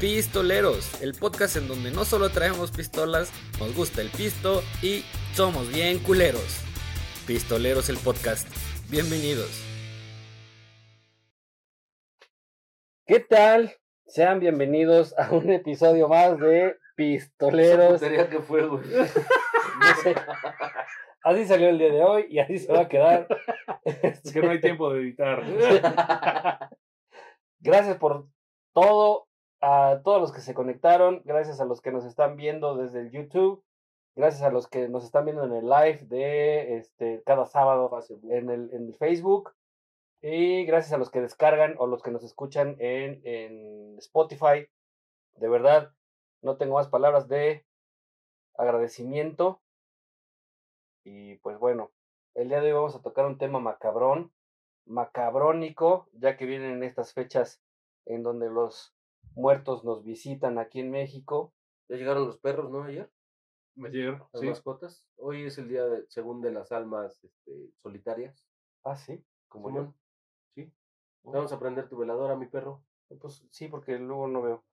[0.00, 5.04] Pistoleros, el podcast en donde no solo traemos pistolas, nos gusta el pisto y
[5.34, 6.62] somos bien culeros.
[7.26, 8.48] Pistoleros el podcast.
[8.88, 9.62] Bienvenidos.
[13.04, 13.76] ¿Qué tal?
[14.06, 18.00] Sean bienvenidos a un episodio más de Pistoleros.
[18.00, 18.82] Sería que fue, güey.
[19.80, 20.14] No sé.
[21.22, 23.28] Así salió el día de hoy y así se va a quedar.
[23.84, 25.42] Es que no hay tiempo de editar.
[27.60, 28.26] Gracias por
[28.72, 29.29] todo,
[29.60, 33.10] a todos los que se conectaron, gracias a los que nos están viendo desde el
[33.10, 33.62] YouTube,
[34.16, 37.90] gracias a los que nos están viendo en el live de este cada sábado
[38.30, 39.54] en el, en el Facebook
[40.22, 44.68] y gracias a los que descargan o los que nos escuchan en, en Spotify.
[45.36, 45.92] De verdad,
[46.42, 47.64] no tengo más palabras de
[48.56, 49.62] agradecimiento.
[51.04, 51.90] Y pues bueno,
[52.34, 54.32] el día de hoy vamos a tocar un tema macabrón,
[54.84, 57.62] macabrónico, ya que vienen estas fechas
[58.04, 58.94] en donde los
[59.34, 61.52] muertos nos visitan aquí en México.
[61.88, 62.84] Ya llegaron los perros, ¿no?
[62.84, 63.10] Ayer,
[63.84, 64.46] Ayer, las sí.
[64.48, 65.04] mascotas.
[65.16, 68.46] Hoy es el día, de, según de las almas este, solitarias.
[68.84, 69.94] Ah, sí, como Simón,
[70.54, 70.72] Sí.
[71.24, 71.30] yo.
[71.32, 72.82] Vamos a prender tu veladora, mi perro.
[73.20, 74.64] Pues sí, porque luego no veo.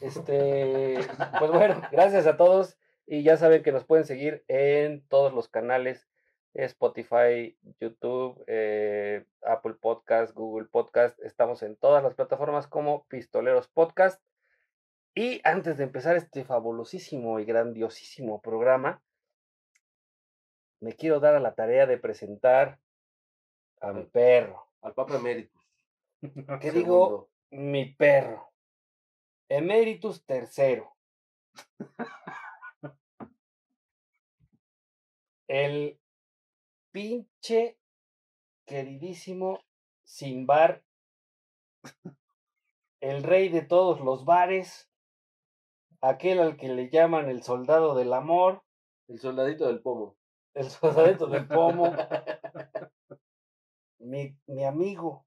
[0.00, 0.98] Este,
[1.38, 2.78] pues bueno, gracias a todos.
[3.06, 6.08] Y ya saben que nos pueden seguir en todos los canales:
[6.54, 11.18] Spotify, YouTube, eh, Apple Podcast, Google Podcast.
[11.20, 14.22] Estamos en todas las plataformas como Pistoleros Podcast.
[15.14, 19.02] Y antes de empezar este fabulosísimo y grandiosísimo programa,
[20.80, 22.78] me quiero dar a la tarea de presentar
[23.80, 24.66] a mi perro.
[24.82, 25.62] Al Papa Emeritus.
[26.60, 27.28] ¿Qué digo?
[27.50, 28.50] Mi perro.
[29.48, 30.96] Emeritus tercero.
[35.48, 35.99] El
[36.92, 37.78] pinche
[38.66, 39.60] queridísimo
[40.04, 40.82] Simbar.
[43.00, 44.90] El rey de todos los bares.
[46.00, 48.62] Aquel al que le llaman el soldado del amor.
[49.08, 50.16] El soldadito del pomo.
[50.54, 51.92] El soldadito del pomo.
[53.98, 55.26] Mi, mi amigo.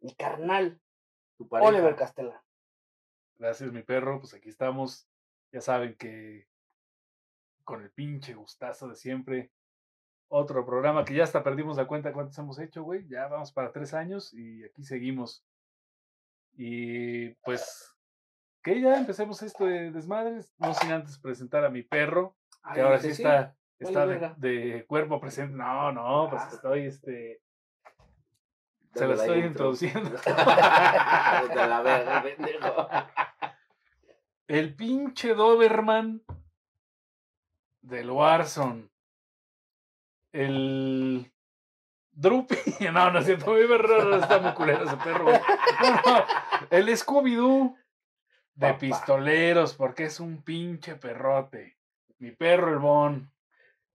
[0.00, 0.80] Mi carnal.
[1.36, 1.70] Tu pareja.
[1.70, 2.44] Oliver Castela.
[3.38, 4.20] Gracias, mi perro.
[4.20, 5.08] Pues aquí estamos.
[5.52, 6.48] Ya saben que
[7.64, 9.52] con el pinche gustazo de siempre.
[10.30, 13.06] Otro programa que ya hasta perdimos la cuenta cuántos hemos hecho, güey.
[13.08, 15.42] Ya vamos para tres años y aquí seguimos.
[16.54, 17.94] Y pues
[18.62, 20.52] que ya empecemos esto de desmadres.
[20.58, 22.36] No sin antes presentar a mi perro,
[22.74, 25.56] que Ay, ahora dice, sí está, está de, cuerpo presente.
[25.56, 26.50] No, no, pues Ah.
[26.52, 27.40] estoy este.
[28.94, 29.48] Se la estoy intro.
[29.48, 30.10] introduciendo.
[30.10, 32.88] Vete a la verga, pendejo.
[34.46, 36.22] El pinche Doberman
[37.82, 38.88] del Warzone.
[40.32, 41.32] El
[42.12, 42.56] Drupi.
[42.92, 45.24] No, no es cierto, mi perro está muy culero ese perro.
[45.24, 45.40] güey.
[45.80, 46.24] No, no,
[46.70, 47.76] El Scooby-Doo
[48.54, 48.78] de Papá.
[48.78, 51.78] pistoleros, porque es un pinche perrote.
[52.18, 53.30] Mi perro, el Bon.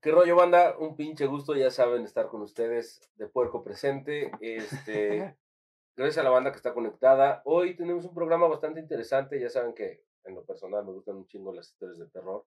[0.01, 0.77] ¿Qué rollo, banda?
[0.77, 4.31] Un pinche gusto, ya saben, estar con ustedes de puerco presente.
[4.41, 5.37] Este,
[5.95, 7.41] gracias a la banda que está conectada.
[7.45, 9.39] Hoy tenemos un programa bastante interesante.
[9.39, 12.45] Ya saben que en lo personal me gustan un chingo las historias de terror.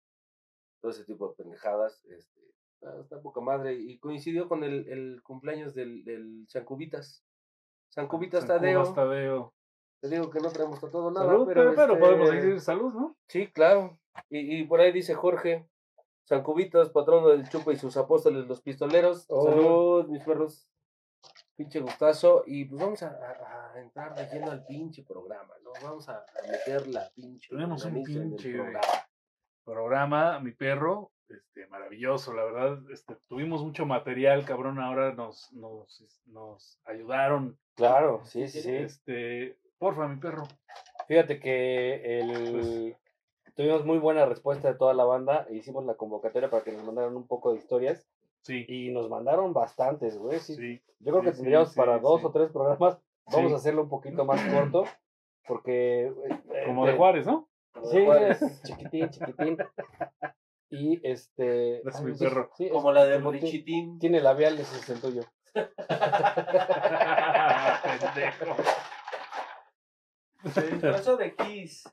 [0.80, 2.04] Todo ese tipo de pendejadas.
[2.06, 2.40] Este,
[2.88, 3.74] está, está poca madre.
[3.74, 7.22] Y coincidió con el, el cumpleaños del, del San Cubitas.
[7.88, 8.92] San San Tadeo.
[8.94, 9.54] Tadeo.
[10.00, 11.26] Te digo que no traemos a todo nada.
[11.26, 13.16] Salud, pero, pero, podemos este, decir salud, ¿no?
[13.28, 13.98] Sí, claro.
[14.28, 15.66] Y, y por ahí dice Jorge,
[16.24, 19.26] San Cubitas, patrono del chupa y sus apóstoles, los pistoleros.
[19.28, 19.44] Oh.
[19.44, 20.68] Salud, mis perros.
[21.56, 22.44] Pinche gustazo.
[22.46, 25.70] Y pues vamos a, a- a entrar de lleno al pinche programa, ¿no?
[25.82, 27.48] Vamos a, a meter la pinche.
[27.48, 28.80] Tenemos un pinche- programa.
[29.64, 36.04] programa, mi perro, este, maravilloso, la verdad, este, tuvimos mucho material, cabrón, ahora nos, nos,
[36.26, 38.74] nos ayudaron, Claro, sí, sí, sí.
[38.74, 40.44] este, porfa, mi perro,
[41.08, 42.96] Fíjate que el...
[43.54, 45.46] tuvimos muy buena respuesta de toda la banda.
[45.48, 48.04] e Hicimos la convocatoria para que nos mandaran un poco de historias.
[48.42, 50.40] sí, Y nos mandaron bastantes, güey.
[50.40, 50.56] Sí.
[50.56, 52.26] sí, Yo creo que sí, tendríamos sí, para dos sí.
[52.26, 52.98] o tres programas.
[53.26, 53.52] Vamos Sí.
[53.54, 54.84] a hacerlo un poquito más corto.
[55.46, 56.06] Porque.
[56.06, 57.48] eh, como eh, de Juárez, ¿no?
[57.84, 58.42] Sí, Juárez.
[58.42, 59.58] es chiquitín, chiquitín.
[60.70, 61.78] Y este.
[61.88, 62.50] Es ay, mi sí, perro.
[62.56, 63.98] sí, es Como la de como ti- Richitín.
[63.98, 65.22] Tiene labiales, ese es el tuyo.
[67.82, 68.56] Pendejo.
[70.52, 71.84] Se disfrazó de Kiss.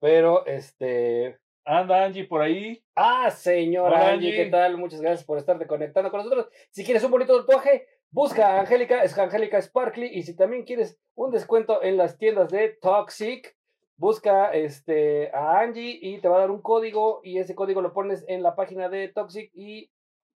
[0.00, 1.38] Pero, este.
[1.68, 4.76] Anda Angie por ahí, Ah, señora Hola, Angie, ¿qué tal?
[4.78, 6.48] Muchas gracias por estarte conectando con nosotros.
[6.70, 10.06] Si quieres un bonito tatuaje, busca a Angélica, es Angélica Sparkly.
[10.12, 13.55] Y si también quieres un descuento en las tiendas de Toxic,
[13.96, 17.20] busca este, a Angie y te va a dar un código.
[17.22, 19.50] Y ese código lo pones en la página de Toxic.
[19.54, 19.90] Y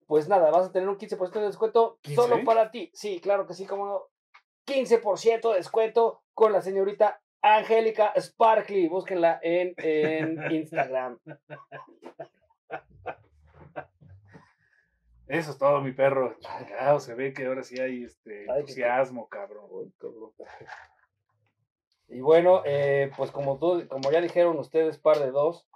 [0.06, 2.46] pues nada, vas a tener un 15% de descuento solo ¿15?
[2.46, 2.92] para ti.
[2.94, 4.02] Sí, claro que sí, como no.
[4.66, 8.88] 15% de descuento con la señorita Angélica Sparkly.
[8.88, 11.20] Búsquenla en, en Instagram.
[15.28, 16.38] Eso es todo, mi perro.
[17.00, 19.94] Se ve que ahora sí hay este entusiasmo, cabrón.
[22.10, 25.68] Y bueno, eh, pues como, tú, como ya dijeron ustedes, par de dos,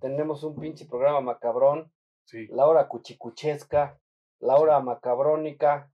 [0.00, 1.92] tenemos un pinche programa macabrón,
[2.24, 2.46] Sí.
[2.48, 3.98] la hora cuchicuchesca,
[4.40, 5.90] la hora macabrónica,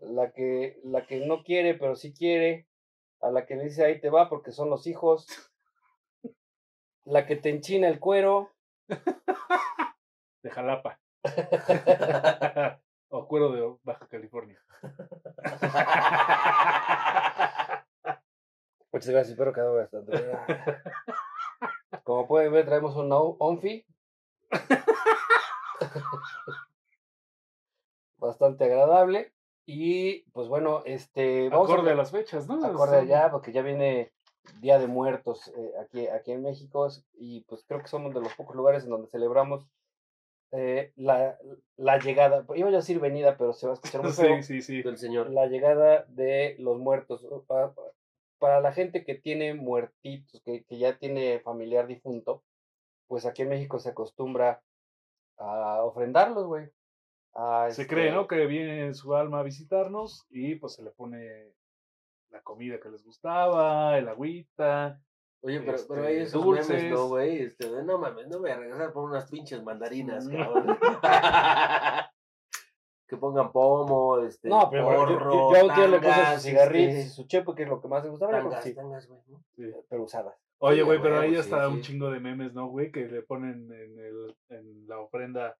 [0.00, 2.66] la que, la que no quiere, pero sí quiere,
[3.20, 5.26] a la que le dice ahí te va porque son los hijos,
[7.04, 8.52] la que te enchina el cuero,
[10.42, 10.98] De Jalapa.
[13.08, 14.62] o cuero de Baja California.
[18.94, 19.74] Muchas gracias, espero que no.
[22.04, 23.84] Como pueden ver, traemos un on- Onfi.
[28.18, 29.32] Bastante agradable.
[29.66, 31.48] Y pues bueno, este.
[31.48, 32.64] Vamos Acorde a las fechas, ¿no?
[32.64, 34.12] acorde Son- ya, porque ya viene
[34.60, 36.86] Día de Muertos eh, aquí, aquí en México.
[37.14, 39.66] Y pues creo que somos de los pocos lugares en donde celebramos
[40.52, 41.36] eh, la,
[41.76, 42.44] la llegada.
[42.54, 44.82] Iba a decir venida, pero se va a escuchar muy feo Sí, sí, sí.
[44.82, 45.30] Del señor.
[45.30, 47.26] la llegada de los muertos.
[48.44, 52.44] Para la gente que tiene muertitos, que, que ya tiene familiar difunto,
[53.06, 54.62] pues aquí en México se acostumbra
[55.38, 56.66] a ofrendarlos, güey.
[57.34, 58.28] Se este, cree, ¿no?
[58.28, 61.54] Que viene su alma a visitarnos y pues se le pone
[62.28, 65.00] la comida que les gustaba, el agüita.
[65.40, 66.68] Oye, pero, pero Este, hay esos dulces.
[66.68, 67.38] memes, ¿no, güey?
[67.44, 70.36] Este, no mames, no voy a regresar por unas pinches mandarinas, Mm.
[70.36, 70.78] cabrón.
[73.06, 76.98] que pongan pomo, este, No, pero yo- yo, porro, yo tío le puse cigarritos y
[76.98, 78.32] este, su chepo, que es lo que más le gustaba.
[78.32, 79.42] yo tangas, sí, tangas, güey, ¿no?
[79.56, 79.70] Sí.
[79.88, 80.34] pero usadas.
[80.58, 81.82] Oye, güey, pero ahí sí, está un sí.
[81.82, 82.90] chingo de memes, ¿no, güey?
[82.90, 85.56] Que le ponen en, el, en la ofrenda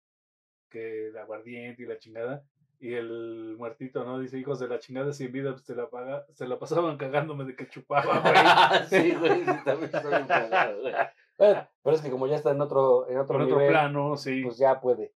[0.70, 2.43] que el aguardiente y la chingada.
[2.81, 4.19] Y el muertito, ¿no?
[4.19, 7.44] Dice, hijos de la chingada, sin vida, pues se la, paga, se la pasaban cagándome
[7.44, 8.35] de que chupaba, güey.
[8.88, 10.94] sí, güey, sí, también está bien.
[11.38, 14.43] Bueno, pero es que como ya está en otro, en otro, otro plano, sí.
[14.43, 15.12] pues ya puede.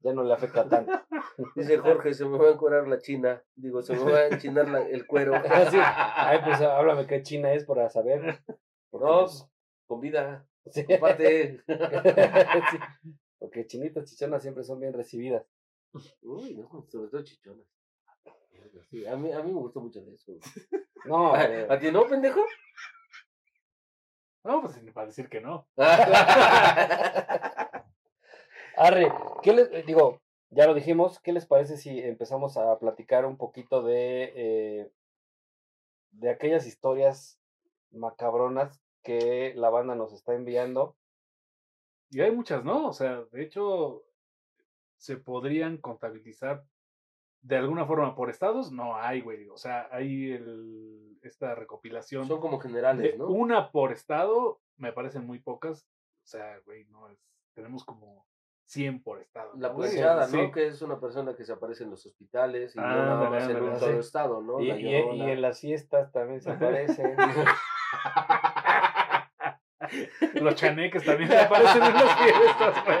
[0.00, 0.92] Ya no le afecta tanto.
[1.56, 3.42] Dice Jorge, se me va a encurar la china.
[3.56, 5.32] Digo, se me va a enchinar la- el cuero.
[5.70, 8.40] Sí, Ay, pues háblame qué China es para saber.
[8.90, 9.44] Porque, No, pues,
[9.86, 10.46] con vida.
[10.70, 10.84] sí.
[10.84, 11.60] Comparte.
[12.70, 12.78] Sí,
[13.38, 15.44] Porque chinitas chichonas siempre son bien recibidas.
[16.22, 17.62] Uy, no, sobre todo chichona.
[18.90, 20.32] Sí, a mí, a mí me gusta mucho de eso.
[21.06, 22.44] No, eh, ¿A ti no, pendejo?
[24.44, 25.66] No, pues ni para decir que no.
[28.78, 30.20] Arre, ¿qué les eh, digo?
[30.50, 34.92] Ya lo dijimos, ¿qué les parece si empezamos a platicar un poquito de eh,
[36.12, 37.40] de aquellas historias
[37.90, 40.96] macabronas que la banda nos está enviando?
[42.10, 42.86] Y hay muchas, ¿no?
[42.88, 44.04] O sea, de hecho,
[44.96, 46.64] se podrían contabilizar
[47.42, 48.70] de alguna forma por estados.
[48.70, 49.48] No hay, güey.
[49.48, 52.28] O sea, hay el, esta recopilación.
[52.28, 53.26] Son como generales, ¿no?
[53.26, 55.88] Una por estado, me parecen muy pocas.
[56.22, 57.18] O sea, güey, no es.
[57.54, 58.28] Tenemos como
[58.68, 59.50] 100 por estado.
[59.56, 60.36] La ¿no, Sí.
[60.36, 60.52] ¿no?
[60.52, 63.42] Que es una persona que se aparece en los hospitales y no Ándale, nada más
[63.44, 63.98] en un ándale, solo sí.
[64.06, 64.60] estado, ¿no?
[64.60, 67.16] Y, en las fiestas también se aparecen.
[70.34, 73.00] Los chaneques también aparecen en las fiestas, güey.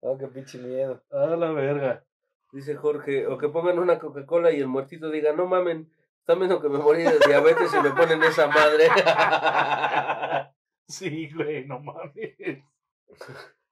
[0.00, 1.02] oh, qué pinche miedo.
[1.10, 2.04] A la verga.
[2.52, 6.62] Dice Jorge, o que pongan una Coca-Cola y el muertito diga, no mamen, están viendo
[6.62, 8.88] que me morí de diabetes y me ponen esa madre.
[10.88, 12.62] Sí, güey, no mames.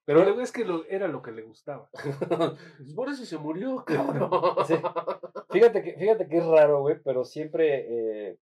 [0.06, 1.88] Pero luego es que lo, era lo que le gustaba.
[2.78, 4.30] Pues Por eso se murió, cabrón.
[4.66, 4.74] Sí.
[5.50, 7.86] Fíjate que, fíjate que es raro, güey, pero siempre
[8.30, 8.38] eh,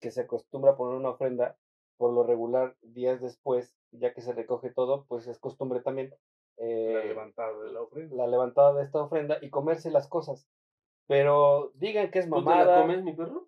[0.00, 1.56] que se acostumbra a poner una ofrenda,
[1.96, 6.10] por lo regular, días después, ya que se recoge todo, pues es costumbre también
[6.58, 8.16] La eh, levantada de la ofrenda.
[8.16, 10.48] la levantada de esta ofrenda y comerse las cosas.
[11.06, 12.80] Pero digan que es ¿Tú te la mamada.
[12.82, 13.46] comes, mi perro?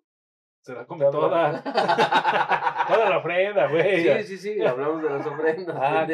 [0.61, 1.63] Se la come toda.
[2.87, 4.23] toda la ofrenda, güey.
[4.23, 6.07] Sí, sí, sí, hablamos de las ofrendas, Ah,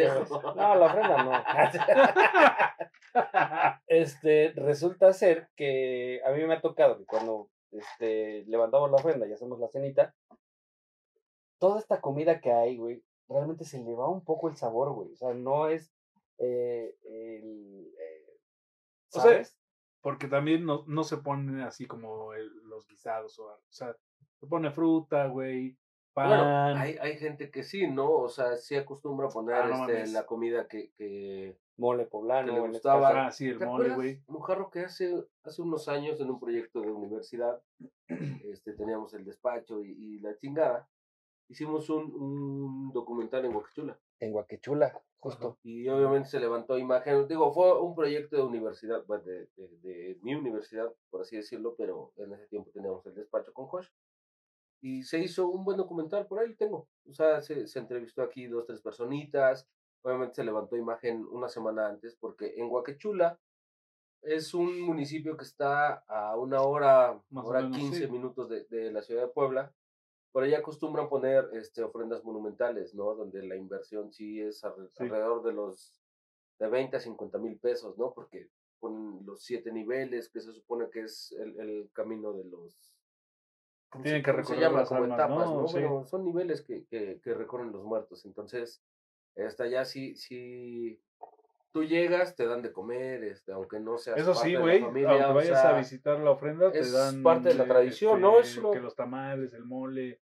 [0.55, 1.43] no, la ofrenda no.
[3.87, 9.27] este, resulta ser que a mí me ha tocado que cuando este, levantamos la ofrenda
[9.27, 10.13] y hacemos la cenita,
[11.59, 15.11] toda esta comida que hay, güey, realmente se le va un poco el sabor, güey.
[15.13, 15.91] O sea, no es
[16.39, 17.87] eh, el...
[17.99, 18.25] eh,
[19.13, 19.41] O sea.
[20.01, 23.39] Porque también no, no se ponen así como el- los guisados.
[23.39, 23.95] O, o sea,
[24.37, 25.77] se pone fruta, güey,
[26.13, 26.29] pan.
[26.29, 28.11] Bueno, hay, hay gente que sí, ¿no?
[28.11, 31.57] O sea, sí acostumbra a poner Ah, no este, la comida que, que...
[31.75, 32.53] Mole poblano.
[32.53, 33.27] que le gustaba.
[33.27, 34.21] Ah, sí, el ¿Te mole, güey.
[34.27, 37.61] Mujarro, que hace, hace unos años en un proyecto de universidad,
[38.07, 40.87] este, teníamos el despacho y, y la chingada,
[41.49, 43.99] hicimos un, un documental en Huacachula.
[44.19, 45.57] En Guaquechula, justo.
[45.63, 50.35] Y obviamente se levantó imagen, digo, fue un proyecto de universidad, de, de, de mi
[50.35, 53.87] universidad, por así decirlo, pero en ese tiempo teníamos el despacho con Josh.
[54.83, 56.89] Y se hizo un buen documental, por ahí lo tengo.
[57.09, 59.65] O sea, se, se entrevistó aquí dos, tres personitas.
[60.01, 63.39] Obviamente se levantó imagen una semana antes, porque en Huaquechula
[64.21, 68.11] es un municipio que está a una hora, Más hora menos, 15 sí.
[68.11, 69.73] minutos de, de la ciudad de Puebla.
[70.33, 73.15] Por allá acostumbran poner este, ofrendas monumentales, ¿no?
[73.15, 74.59] Donde la inversión sí es
[74.91, 75.03] Sí.
[75.03, 76.01] alrededor de los
[76.59, 78.13] de 20 a 50 mil pesos, ¿no?
[78.13, 78.49] Porque
[78.79, 82.92] ponen los siete niveles, que se supone que es el, el camino de los...
[83.93, 84.79] ¿cómo se- Tienen que cómo se recorrer llama?
[84.81, 85.61] las Como almas, etapas, ¿no?
[85.61, 85.67] ¿no?
[85.69, 85.73] Sí.
[85.79, 88.25] Bueno, son niveles que, que, que recorren los muertos.
[88.25, 88.83] Entonces,
[89.37, 90.99] hasta allá sí, sí...
[91.71, 94.83] Tú llegas, te dan de comer, este, aunque no seas Eso parte sí, güey.
[94.83, 97.23] Aunque o vayas sea, a visitar la ofrenda, te es dan.
[97.23, 98.39] parte de la tradición, ¿no?
[98.39, 100.19] Es lo- Que los tamales, el mole.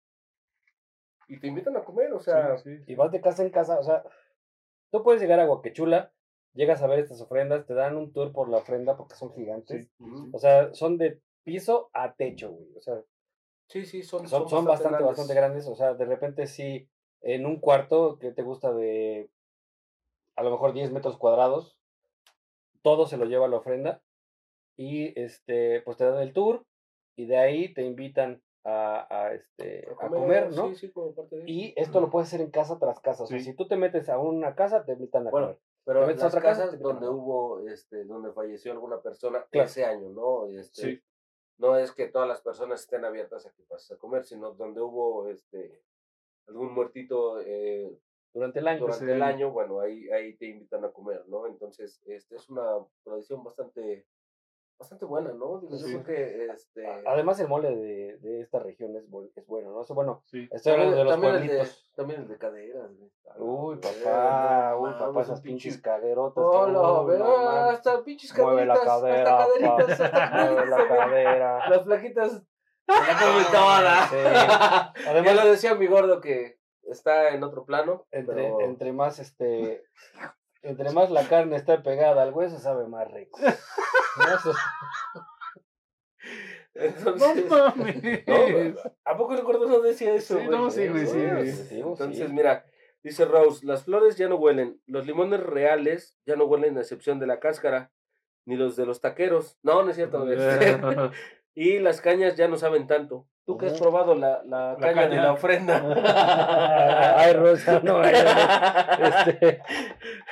[1.29, 2.57] Y te invitan a comer, o sea...
[2.57, 4.03] sí, sí, Y vas de casa en casa, o sea,
[4.91, 6.11] tú puedes llegar a Guaquechula,
[6.53, 9.89] llegas a ver estas ofrendas, te dan un tour por la ofrenda porque son gigantes.
[10.33, 12.75] O sea, son de piso a techo, güey.
[12.75, 13.01] O sea,
[13.67, 15.07] Sí, sí, son, son, son bastante, grandes.
[15.07, 15.67] bastante grandes.
[15.67, 16.89] O sea, de repente sí,
[17.21, 19.29] en un cuarto que te gusta de
[20.35, 21.77] a lo mejor 10 metros cuadrados,
[22.81, 24.01] todo se lo lleva la ofrenda.
[24.77, 26.63] Y este, pues te dan el tour
[27.15, 30.69] y de ahí te invitan a, a, este, a comer, ¿no?
[30.69, 33.23] Sí, sí, como parte de Y esto lo puedes hacer en casa tras casa.
[33.23, 33.45] O sea, Sí.
[33.45, 35.59] si tú te metes a una casa, te invitan a Bueno, comer.
[35.83, 39.45] Pero Te metes a otra casa, casas a donde hubo, este, donde falleció alguna persona
[39.49, 39.67] Claro.
[39.67, 40.47] ese año, ¿no?
[40.49, 41.01] Este, Sí.
[41.57, 44.81] No es que todas las personas estén abiertas a que pases a comer, sino donde
[44.81, 45.81] hubo, este,
[46.47, 47.97] algún muertito eh,
[48.33, 48.79] Durante el año.
[48.81, 49.35] durante el año.
[49.47, 51.47] año, bueno, ahí, ahí te invitan a comer, ¿no?
[51.47, 52.63] Entonces, este, es una
[53.03, 54.05] tradición bastante,
[54.79, 55.59] bastante buena, ¿no?
[55.59, 55.91] Digo, Sí.
[55.93, 56.85] Yo creo que, este...
[57.07, 59.03] Además, el mole de, de esta región es,
[59.35, 59.79] es bueno, ¿no?
[59.79, 60.47] O sea, bueno, Sí.
[60.51, 61.91] estoy hablando de los también el de, pueblitos.
[61.95, 62.91] también el de caderas,
[63.23, 66.43] la Uy, papá, no uy, papá, esas pinches pinche- caderotas.
[66.43, 70.97] Hola, ve, no hasta pinches Mueve la caderitas, cadera, hasta caderitas, hasta Mueve la caderitas.
[70.99, 71.69] cadera.
[71.69, 72.43] Las flaquitas
[72.87, 74.07] la come toda.
[74.07, 74.15] Sí.
[75.03, 78.05] ya Además, lo decía mi gordo que está en otro plano.
[78.11, 79.83] entre, pero- entre más este
[80.67, 83.39] entre más la carne está pegada al hueso sabe más rico
[86.79, 88.23] Entonces, No mames.
[88.27, 90.37] No, ¿A poco el gordo no decía eso?
[90.37, 91.81] Sí, no, sí, güey, sí, güey.
[91.81, 92.65] Entonces, mira,
[93.01, 97.19] dice Rose, las flores ya no huelen, los limones reales ya no huelen a excepción
[97.19, 97.91] de la cáscara,
[98.45, 99.57] ni los de los taqueros.
[99.63, 100.23] No, no es cierto.
[101.55, 103.27] y las cañas ya no saben tanto.
[103.47, 105.81] Tú que has probado la, la, caña, de la ofrenda.
[107.17, 108.13] ay rosa no ay,
[108.99, 109.61] este,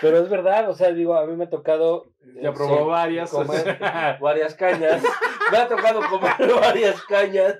[0.01, 2.83] pero es verdad o sea digo a mí me ha tocado Ya eh, probó sí,
[2.89, 3.31] varias.
[3.31, 3.79] comer.
[4.19, 5.01] varias cañas.
[5.49, 7.55] Me ha tocado comer varias cañas.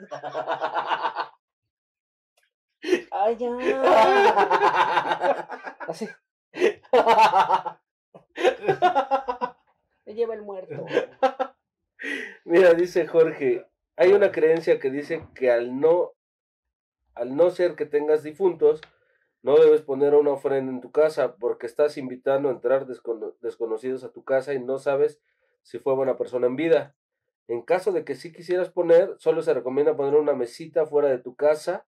[3.12, 3.50] ay ya
[5.88, 6.09] así
[10.05, 10.85] me lleva el muerto
[12.43, 13.65] Mira, dice Jorge,
[13.97, 16.13] hay una creencia que dice que al no,
[17.13, 18.81] al no ser que tengas difuntos,
[19.41, 24.03] no debes poner una ofrenda en tu casa porque estás invitando a entrar descono- desconocidos
[24.03, 25.21] a tu casa y no sabes
[25.61, 26.95] si fue buena persona en vida.
[27.47, 31.19] En caso de que sí quisieras poner, solo se recomienda poner una mesita fuera de
[31.19, 31.85] tu casa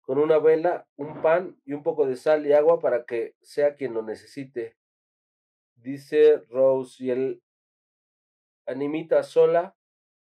[0.00, 3.74] con una vela, un pan y un poco de sal y agua para que sea
[3.74, 4.76] quien lo necesite.
[5.76, 7.42] Dice Rose, y el
[8.66, 9.76] animita sola,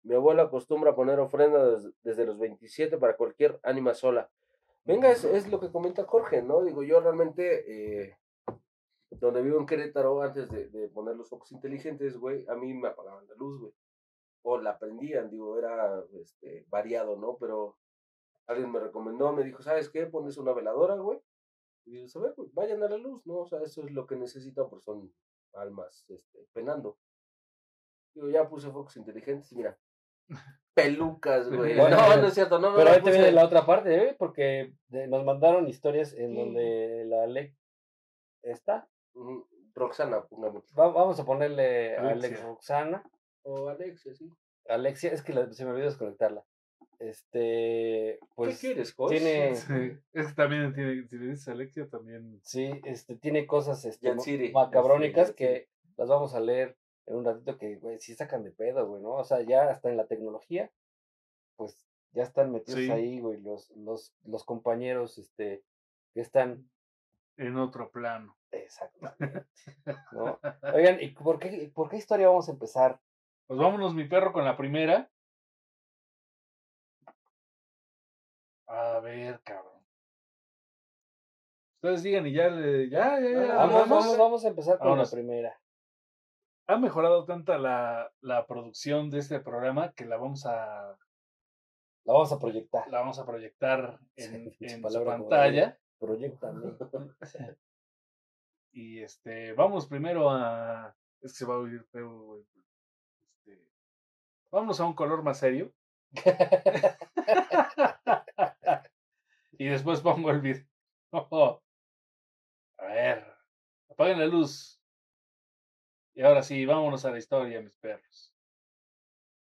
[0.07, 4.31] mi abuela acostumbra poner ofrenda des- desde, los 27 para cualquier ánima sola.
[4.85, 6.63] Venga, es, es lo que comenta Jorge, ¿no?
[6.63, 8.17] Digo, yo realmente, eh,
[9.11, 12.89] donde vivo en Querétaro, antes de, de poner los focos inteligentes, güey, a mí me
[12.89, 13.73] apagaban la luz, güey.
[14.43, 17.37] O la prendían, digo, era este, variado, ¿no?
[17.37, 17.77] Pero
[18.47, 20.07] alguien me recomendó, me dijo, ¿sabes qué?
[20.07, 21.21] Pones una veladora, güey.
[21.85, 23.39] Y digo, a ver, güey, vayan a la luz, ¿no?
[23.39, 25.13] O sea, eso es lo que necesitan, pues son
[25.55, 26.97] almas este, penando.
[28.15, 29.77] Digo, ya puse focos inteligentes y mira,
[30.75, 31.77] pelucas, güey.
[31.77, 32.77] Bueno, no, no es cierto, no, no.
[32.77, 34.17] pero ahí te viene la otra parte ¿eh?
[34.19, 36.37] porque nos mandaron historias en Sí.
[36.37, 37.55] donde la ley
[38.43, 38.89] está
[39.75, 40.19] Roxana.
[40.79, 42.43] Va- vamos a ponerle a Alex.
[42.43, 43.03] Roxana
[43.43, 44.31] O Alexia, sí.
[44.69, 46.45] Alexia, es que la- se me olvidó desconectarla.
[46.99, 48.59] Este, pues.
[48.61, 49.11] ¿Qué quieres, Jos?
[49.11, 52.41] tiene- Sí, Es que también tiene, si le dices Alexia, también.
[52.43, 54.15] Sí, este, tiene cosas este,
[54.53, 56.77] macabrónicas que las vamos a leer
[57.07, 59.13] en un ratito que, güey, sí sacan de pedo, güey, ¿no?
[59.15, 60.71] O sea, ya hasta en la tecnología,
[61.57, 62.91] pues ya están metidos Sí.
[62.91, 65.63] ahí, güey, los, los, los compañeros, este,
[66.15, 66.69] que están
[67.37, 68.37] En otro plano.
[68.51, 69.47] exactamente,
[70.13, 70.39] ¿no?
[70.75, 73.01] Oigan, ¿y por qué, por qué historia vamos a empezar?
[73.47, 75.11] Pues vámonos, mi perro, con la primera.
[78.67, 79.75] A ver, cabrón.
[81.77, 83.55] Ustedes digan y ya, le- ya, ya, ya.
[83.55, 83.89] Vamos, ¿vamos?
[83.91, 85.13] vamos, vamos a empezar con Vámonos.
[85.13, 85.61] la primera.
[86.69, 90.97] Ha mejorado tanta la, la producción de este programa que la vamos a,
[92.05, 92.89] La vamos a proyectar.
[92.89, 95.79] la vamos a proyectar Sí, en, pinche en su pantalla.
[95.99, 96.73] Proyectame.
[98.73, 100.95] Y este, vamos primero a.
[101.23, 102.37] Es que se va a oír feo.
[102.37, 103.71] Este,
[104.51, 105.73] vámonos a un color más serio.
[109.53, 110.67] y después pongo el video.
[112.79, 113.27] A ver,
[113.89, 114.76] apaguen la luz.
[116.17, 118.33] Y ahora sí, vámonos a la historia, mis perros.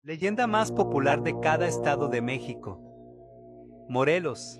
[0.00, 2.80] Leyenda más popular de cada estado de México.
[3.90, 4.58] Morelos.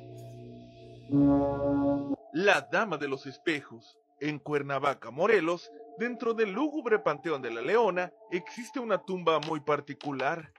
[2.34, 3.98] La Dama de los Espejos.
[4.20, 10.52] En Cuernavaca, Morelos, dentro del lúgubre Panteón de la Leona, existe una tumba muy particular.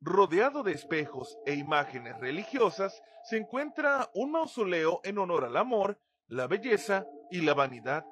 [0.00, 6.46] Rodeado de espejos e imágenes religiosas, se encuentra un mausoleo en honor al amor, la
[6.46, 8.06] belleza y la vanidad.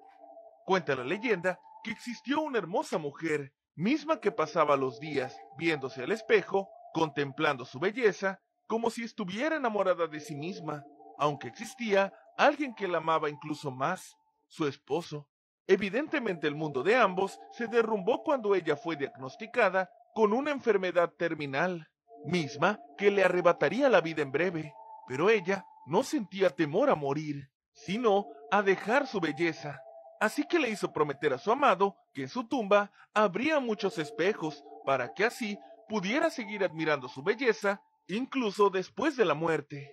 [0.67, 6.13] Cuenta la leyenda que existió una hermosa mujer, misma que pasaba los días viéndose al
[6.13, 10.85] espejo, contemplando su belleza, como si estuviera enamorada de sí misma,
[11.19, 14.17] aunque existía alguien que la amaba incluso más,
[14.49, 15.29] su esposo.
[15.67, 21.89] Evidentemente el mundo de ambos se derrumbó cuando ella fue diagnosticada con una enfermedad terminal,
[22.25, 24.75] misma que le arrebataría la vida en breve,
[25.07, 29.82] pero ella no sentía temor a morir, sino a dejar su belleza.
[30.23, 34.63] Así que le hizo prometer a su amado que en su tumba habría muchos espejos
[34.87, 39.93] para que así pudiera seguir admirando su belleza incluso después de la muerte.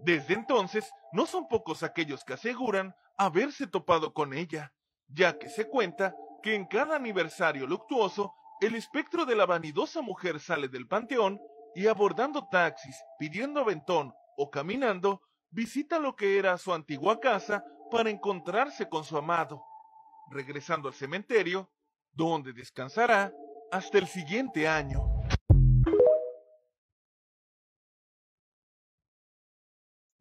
[0.00, 4.72] Desde entonces, no son pocos aquellos que aseguran haberse topado con ella,
[5.06, 10.40] ya que se cuenta que en cada aniversario luctuoso, el espectro de la vanidosa mujer
[10.40, 11.40] sale del panteón
[11.76, 15.22] y abordando taxis, pidiendo aventón o caminando,
[15.52, 19.62] visita lo que era su antigua casa para encontrarse con su amado,
[20.30, 21.70] regresando al cementerio,
[22.12, 23.32] donde descansará
[23.70, 25.00] hasta el siguiente año.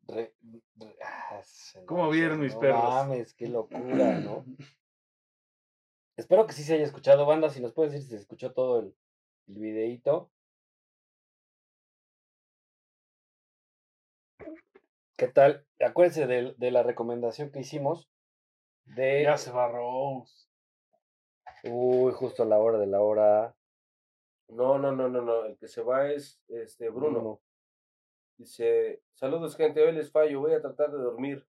[0.07, 0.33] Re-
[0.77, 1.41] re- ah,
[1.85, 2.83] ¿Cómo no, vieron no mis perros?
[2.83, 4.43] mames, qué locura, ¿no?
[6.17, 7.49] Espero que sí se haya escuchado, banda.
[7.49, 8.95] Si nos puedes decir si se escuchó todo el,
[9.47, 10.31] el videíto.
[15.19, 15.65] ¿Qué tal?
[15.81, 18.09] Acuérdense de, de la recomendación que hicimos.
[18.85, 19.23] De.
[19.23, 20.47] Ya se va Rose.
[21.65, 23.53] Uy, justo a la hora de la hora.
[24.47, 25.43] No, no, no, no, no.
[25.43, 27.19] El que se va es este Bruno.
[27.19, 27.41] Bruno.
[28.37, 31.45] Dice, saludos gente, hoy les fallo, voy a tratar de dormir.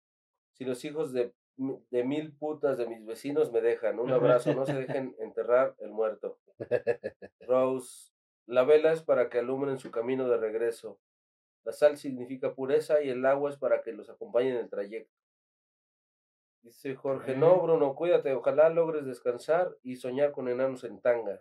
[0.53, 4.67] Si los hijos de, de mil putas de mis vecinos me dejan, un abrazo, no
[4.67, 6.39] se dejen enterrar el muerto.
[7.41, 8.13] Rose,
[8.45, 11.01] la vela es para que alumbren su camino de regreso.
[11.65, 15.15] La sal significa pureza y el agua es para que los acompañe en el trayecto.
[16.63, 17.61] Dice Jorge, no.
[17.61, 21.41] Bruno, cuídate, ojalá logres descansar y soñar con enanos en tanga.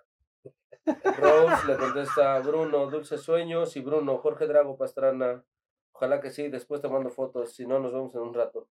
[0.86, 5.46] Rose le contesta a Bruno, dulces sueños, y Bruno, Jorge Drago Pastrana,
[5.94, 8.68] ojalá que sí, después te mando fotos, si no nos vemos en un rato.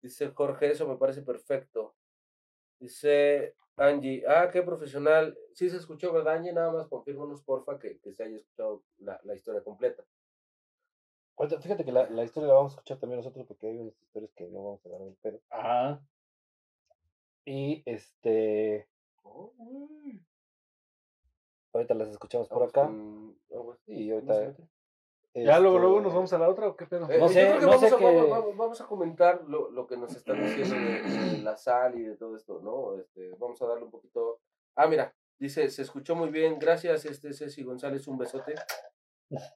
[0.00, 1.94] Dice Jorge, eso me parece perfecto.
[2.80, 5.38] Dice Angie, ah, qué profesional.
[5.54, 6.52] Sí se escuchó, ¿verdad, Angie?
[6.52, 10.04] Nada más confírmanos, porfa, que, que se haya escuchado la, la historia completa.
[11.60, 14.30] Fíjate que la, la historia la vamos a escuchar también nosotros porque hay unas historias
[14.34, 15.40] que no vamos a dar el pedo.
[15.50, 16.00] Ajá.
[17.44, 18.86] Y este.
[21.72, 22.90] Ahorita las escuchamos por acá.
[23.52, 23.78] Aguas.
[23.86, 24.54] Y ¿No ahorita.
[25.34, 27.10] Ya luego, luego este, nos vamos a la otra o qué pedo.
[27.10, 28.86] Eh, No yo sé, creo que no vamos, sé a, qué- vamos, vamos- vamos a
[28.86, 32.60] comentar lo, lo que nos están diciendo de, de la sal y de todo esto,
[32.60, 32.98] ¿no?
[33.00, 34.40] Este, vamos a darle un poquito.
[34.76, 38.54] Ah, mira, dice, se escuchó muy bien, gracias, este Ceci González, un besote.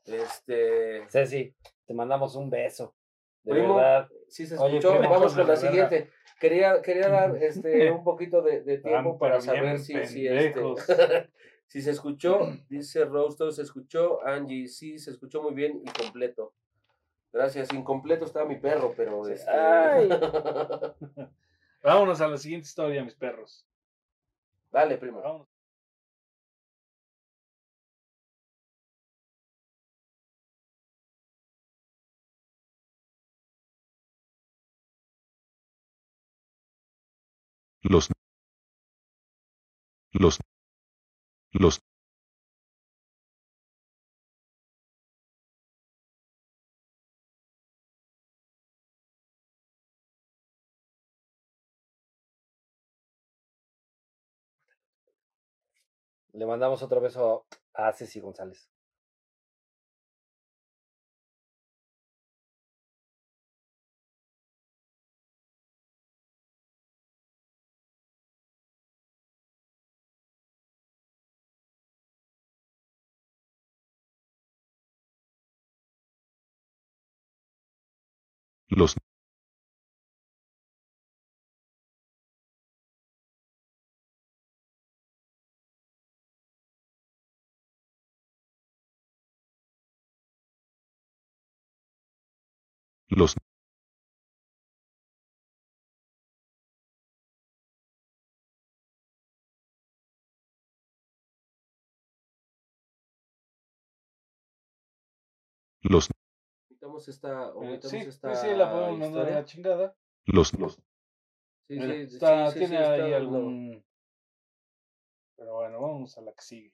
[0.05, 2.95] Este, Ceci, te mandamos un beso.
[3.43, 4.09] De Primo, verdad.
[4.29, 6.11] sí se Oye, escuchó, primo, vamos con la siguiente.
[6.41, 10.61] Quería, quería dar este un poquito de, de tiempo para saber si, si, este,
[11.67, 15.91] si se escuchó, dice Rose, todo se escuchó, Angie, sí, se escuchó muy bien y
[15.91, 16.55] completo.
[17.33, 19.51] Gracias, incompleto estaba mi perro, pero este...
[19.51, 20.09] Ay.
[21.83, 23.67] Vámonos a la siguiente historia, mis perros.
[24.73, 25.21] Dale, primo.
[25.21, 25.56] Vámonos.
[37.89, 38.09] Los
[40.13, 40.39] los
[41.53, 41.81] los
[56.33, 58.69] Le mandamos otro beso a Ceci González.
[78.77, 78.95] Los
[106.97, 109.95] Omitamos esta, Eh, omitamos sí, sí, esta sí, la podemos mandar a la chingada.
[110.25, 110.57] los Sí,
[111.69, 113.85] Mira, sí, está- sí, sí, tiene sí, está ahí algún.
[115.37, 116.73] Pero bueno, vamos a la que sigue.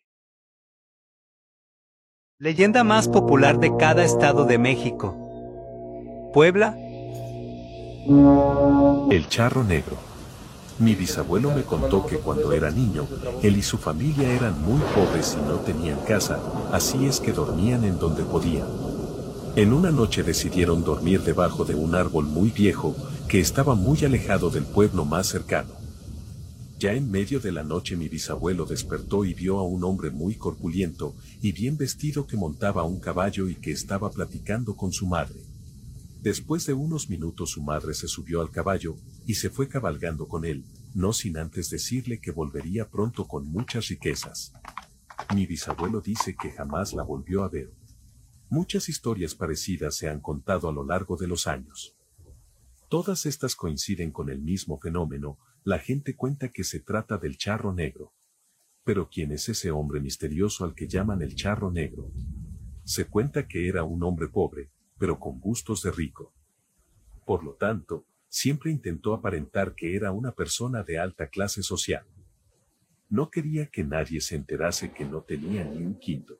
[2.38, 5.16] Leyenda más popular de cada estado de México.
[6.32, 6.76] Puebla,
[9.10, 9.96] El charro negro.
[10.78, 13.06] Mi bisabuelo me contó que cuando era niño,
[13.42, 16.40] él y su familia eran muy pobres y no tenían casa,
[16.72, 18.66] así es que dormían en donde podían.
[19.54, 22.96] En una noche decidieron dormir debajo de un árbol muy viejo
[23.28, 25.74] que estaba muy alejado del pueblo más cercano.
[26.78, 30.36] Ya en medio de la noche mi bisabuelo despertó y vio a un hombre muy
[30.36, 35.42] corpulento y bien vestido que montaba un caballo y que estaba platicando con su madre.
[36.22, 40.46] Después de unos minutos su madre se subió al caballo y se fue cabalgando con
[40.46, 44.54] él, no sin antes decirle que volvería pronto con muchas riquezas.
[45.34, 47.81] Mi bisabuelo dice que jamás la volvió a ver.
[48.52, 51.96] Muchas historias parecidas se han contado a lo largo de los años.
[52.90, 57.72] Todas estas coinciden con el mismo fenómeno, la gente cuenta que se trata del charro
[57.72, 58.12] negro.
[58.84, 62.12] Pero ¿quién es ese hombre misterioso al que llaman el charro negro?
[62.84, 66.34] Se cuenta que era un hombre pobre, pero con gustos de rico.
[67.24, 72.04] Por lo tanto, siempre intentó aparentar que era una persona de alta clase social.
[73.08, 76.38] No quería que nadie se enterase que no tenía ni un quinto.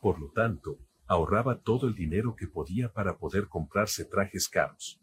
[0.00, 5.00] Por lo tanto, ahorraba todo el dinero que podía para poder comprarse trajes caros.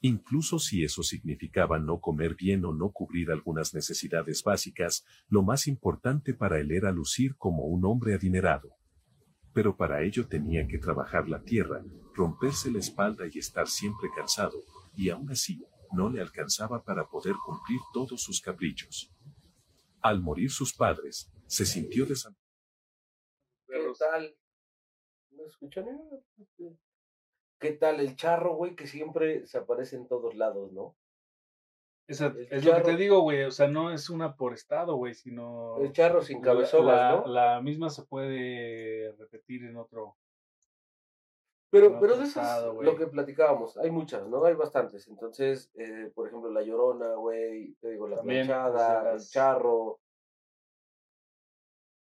[0.00, 5.68] Incluso si eso significaba no comer bien o no cubrir algunas necesidades básicas, lo más
[5.68, 8.70] importante para él era lucir como un hombre adinerado.
[9.52, 14.58] Pero para ello tenía que trabajar la tierra, romperse la espalda y estar siempre cansado,
[14.96, 19.12] y aún así, no le alcanzaba para poder cumplir todos sus caprichos.
[20.00, 22.42] Al morir sus padres, se sintió desamparado.
[25.42, 26.00] ¿No escuchan?
[27.58, 30.94] ¿Qué tal el charro, güey, que siempre se aparece en todos lados, no?
[32.06, 32.96] Esa- es lo que te charro.
[32.96, 33.42] digo, güey.
[33.42, 35.78] O sea, no es una por estado, güey, sino.
[35.78, 37.26] El charro sin la, ¿no?
[37.26, 40.16] la misma se puede repetir en otro.
[41.70, 43.76] Pero, pero de eso es lo que platicábamos.
[43.78, 44.44] Hay muchas, ¿no?
[44.44, 45.08] Hay bastantes.
[45.08, 49.98] Entonces, eh, por ejemplo, la llorona, güey, te digo, la También, planchada, el charro.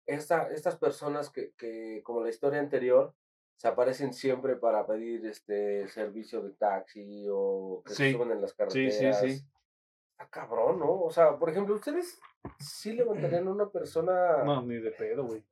[0.06, 3.16] Esta, estas personas que, que, como la historia anterior,
[3.62, 8.12] se aparecen siempre para pedir este servicio de taxi o que se Sí.
[8.14, 9.20] suben en las carreteras.
[9.20, 9.46] sí, sí.
[10.14, 11.00] Está cabrón, ¿no?
[11.04, 12.20] O sea, por ejemplo, ¿ustedes
[12.58, 14.44] sí levantarían a una persona?
[14.44, 15.44] No, ni de pedo, güey.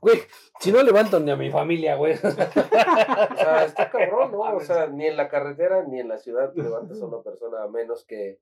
[0.00, 0.22] Güey,
[0.58, 2.14] si no levanto ni a mi familia, güey.
[2.14, 4.40] O sea, está cabrón, ¿no?
[4.56, 7.68] O sea, ni en la carretera ni en la ciudad levantas a una persona a
[7.68, 8.40] menos que,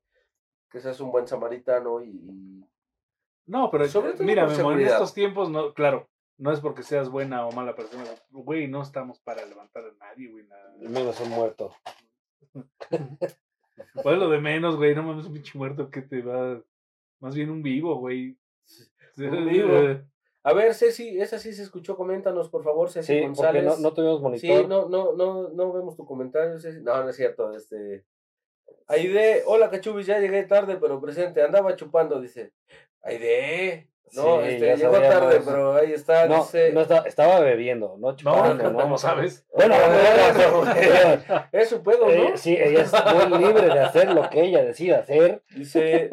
[0.70, 2.64] que seas un buen samaritano y, y-
[3.44, 7.46] No, pero Sobre todo mira, en estos tiempos, no, claro, no es porque seas buena
[7.46, 8.04] o mala persona.
[8.30, 10.46] Güey, no estamos para levantar a nadie, güey.
[10.46, 10.74] nada.
[10.78, 11.74] Menos un muerto.
[14.02, 16.62] Pues lo de menos, güey, no mames, un pinche muerto que te va.
[17.20, 18.38] Más bien un vivo, güey.
[19.18, 19.72] Un vivo.
[20.46, 23.64] A ver, Ceci, esa sí se escuchó, coméntanos, por favor, Ceci Sí, porque González.
[23.64, 24.60] no, no tuvimos monitor.
[24.60, 26.82] Sí, no, no, no, no vemos tu comentario, Ceci.
[26.82, 28.04] No, no es cierto, este...
[28.86, 32.52] Aide, hola Cachubis, ya llegué tarde, pero presente, andaba chupando, dice.
[33.02, 36.72] Aide, no, Sí, este, llegó tarde, pero ahí está, No, dice...
[36.72, 39.44] no estaba, estaba bebiendo, no No, chupando, no, ¿cómo sabes?
[39.54, 39.96] Bueno, Bueno,
[40.34, 40.58] bueno,
[41.26, 42.12] bueno, es su pedo, ¿no?
[42.12, 42.92] eh, sí, ella es
[43.28, 45.42] muy libre de hacer lo que ella decida hacer.
[45.50, 46.10] Dice,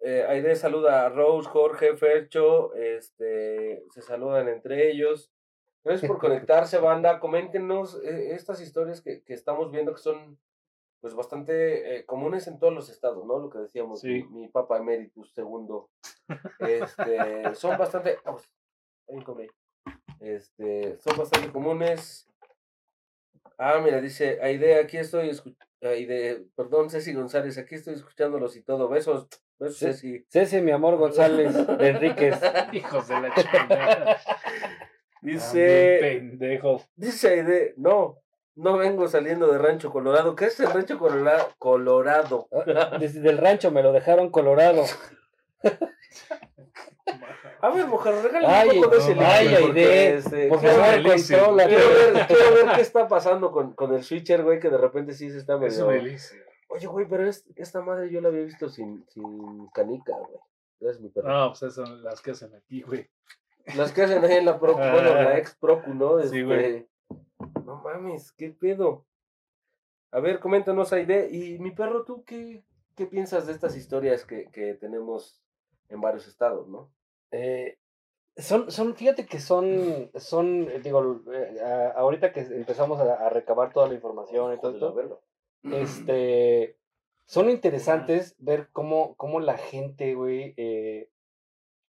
[0.00, 5.32] eh, Aide saluda a Rose, Jorge, Fercho, este, se saludan entre ellos.
[5.84, 7.20] Gracias por conectarse, banda.
[7.20, 10.38] Coméntenos eh, estas historias que, que estamos viendo que son
[11.00, 13.38] pues bastante eh, comunes en todos los estados, ¿no?
[13.38, 14.08] Lo que decíamos, Sí.
[14.08, 15.90] mi, mi Papa Emeritus segundo.
[16.58, 18.18] Este, son bastante...
[19.38, 19.48] ahí.
[20.20, 22.28] Este, son bastante comunes.
[23.56, 25.66] Ah, mira, dice Aide, aquí estoy escuchando.
[26.54, 28.88] perdón, Ceci González, aquí estoy escuchándolos y todo.
[28.88, 29.78] Besos, besos.
[29.78, 30.24] Ceci.
[30.28, 32.36] Ceci, mi amor González de Enríquez.
[32.72, 34.16] Hijos de la chingada.
[35.22, 36.88] Dice, Pendejos.
[36.94, 38.18] dice Aide, no,
[38.58, 40.34] no vengo saliendo de Rancho Colorado.
[40.36, 41.48] ¿Qué es el Rancho Colorado?
[41.58, 42.48] Colorado.
[42.98, 44.84] Desde el rancho me lo dejaron colorado.
[47.60, 50.76] A ver, mujer, regálame Ay, un poco de ese no, ay, Aide, este, por quiero,
[50.76, 51.66] favor, controla.
[51.66, 55.12] quiero ver- quiero ver qué está pasando con, con el switcher, güey, que de repente
[55.12, 55.88] sí se está Es medio...
[55.88, 56.44] un elixir.
[56.68, 60.38] Oye, güey, pero es- esta madre yo la había visto sin, sin canica, güey.
[60.78, 61.28] Gracias, mi perro.
[61.28, 63.10] No, pues esas son las que hacen aquí, güey.
[63.76, 66.22] Las que hacen ahí en la Procu, bueno, la ex Procu, ¿no?
[66.22, 66.86] Sí, güey.
[67.64, 69.06] No mames, qué pedo.
[70.10, 71.30] A ver, coméntanos, Aide.
[71.30, 72.64] Y mi perro, ¿tú qué,
[72.96, 75.42] qué piensas de estas historias que, que tenemos
[75.88, 76.90] en varios estados, no?
[77.30, 77.78] Eh,
[78.36, 81.60] son, son, fíjate que son, son, eh, digo, eh,
[81.96, 85.22] ahorita que empezamos a, a recabar toda la información y todo esto,
[85.64, 86.78] este,
[87.26, 91.10] son interesantes ver cómo, cómo la gente, güey, eh,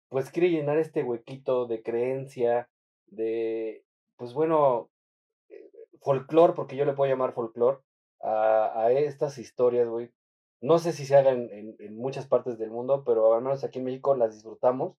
[0.08, 2.70] pues quiere llenar este huequito de creencia,
[3.08, 3.84] de,
[4.16, 4.88] pues bueno,
[6.06, 7.78] folclore, porque yo le puedo llamar folclore,
[8.22, 10.10] a, a estas historias, güey.
[10.60, 13.78] No sé si se hagan en, en muchas partes del mundo, pero al menos aquí
[13.80, 14.96] en México las disfrutamos.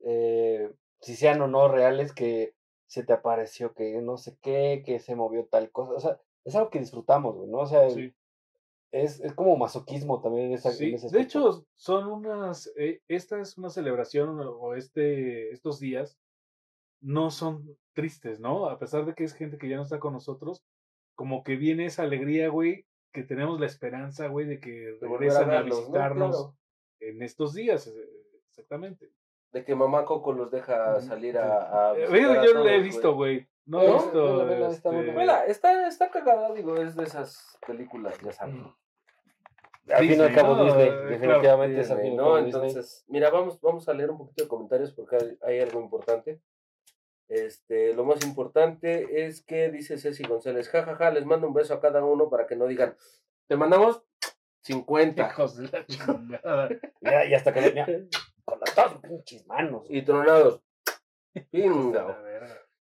[0.00, 2.54] Eh, si sean o no reales, que
[2.86, 5.92] se te apareció que no sé qué, que se movió tal cosa.
[5.92, 7.58] O sea, es algo que disfrutamos, güey, ¿no?
[7.58, 8.12] O sea, Sí.
[8.92, 13.02] es, es como masoquismo también en, esa, en Sí, ese de hecho, son unas, eh,
[13.08, 16.18] esta es una celebración o este, estos días
[17.06, 18.68] no son tristes, ¿no?
[18.68, 20.64] A pesar de que es gente que ya no está con nosotros,
[21.14, 25.50] como que viene esa alegría, güey, que tenemos la esperanza, güey, de que a regresan
[25.52, 25.64] a, ¿no?
[25.66, 26.56] visitarnos Claro.
[27.00, 27.92] en estos días, eh,
[28.48, 29.10] exactamente.
[29.52, 31.90] De que mamá Coco los deja salir a.
[31.90, 33.48] a Eh, visitar a yo lo he visto, güey.
[33.64, 33.88] No, ¿No?
[33.88, 34.50] he visto.
[34.68, 38.64] Está está, está cagada, digo, es de esas películas, ya saben.
[39.88, 40.64] Al fin y al Disney, cabo, ¿no?
[40.64, 42.36] Disney, Eh, claro, definitivamente es al fin ¿no?
[42.36, 42.52] Disney.
[42.52, 46.40] Entonces, mira, vamos, vamos a leer un poquito de comentarios porque hay, hay algo importante.
[47.28, 51.80] Este, lo más importante es que dice Ceci González, jajaja, les mando un beso a
[51.80, 52.96] cada uno para que no digan,
[53.48, 54.02] te mandamos
[54.62, 55.26] 50.
[55.28, 56.68] Hijos de la chingada.
[57.00, 57.86] Mira, y hasta que mira,
[58.44, 59.86] con las dos pinches manos.
[59.88, 60.60] Y tronados.
[61.50, 62.18] Pinga.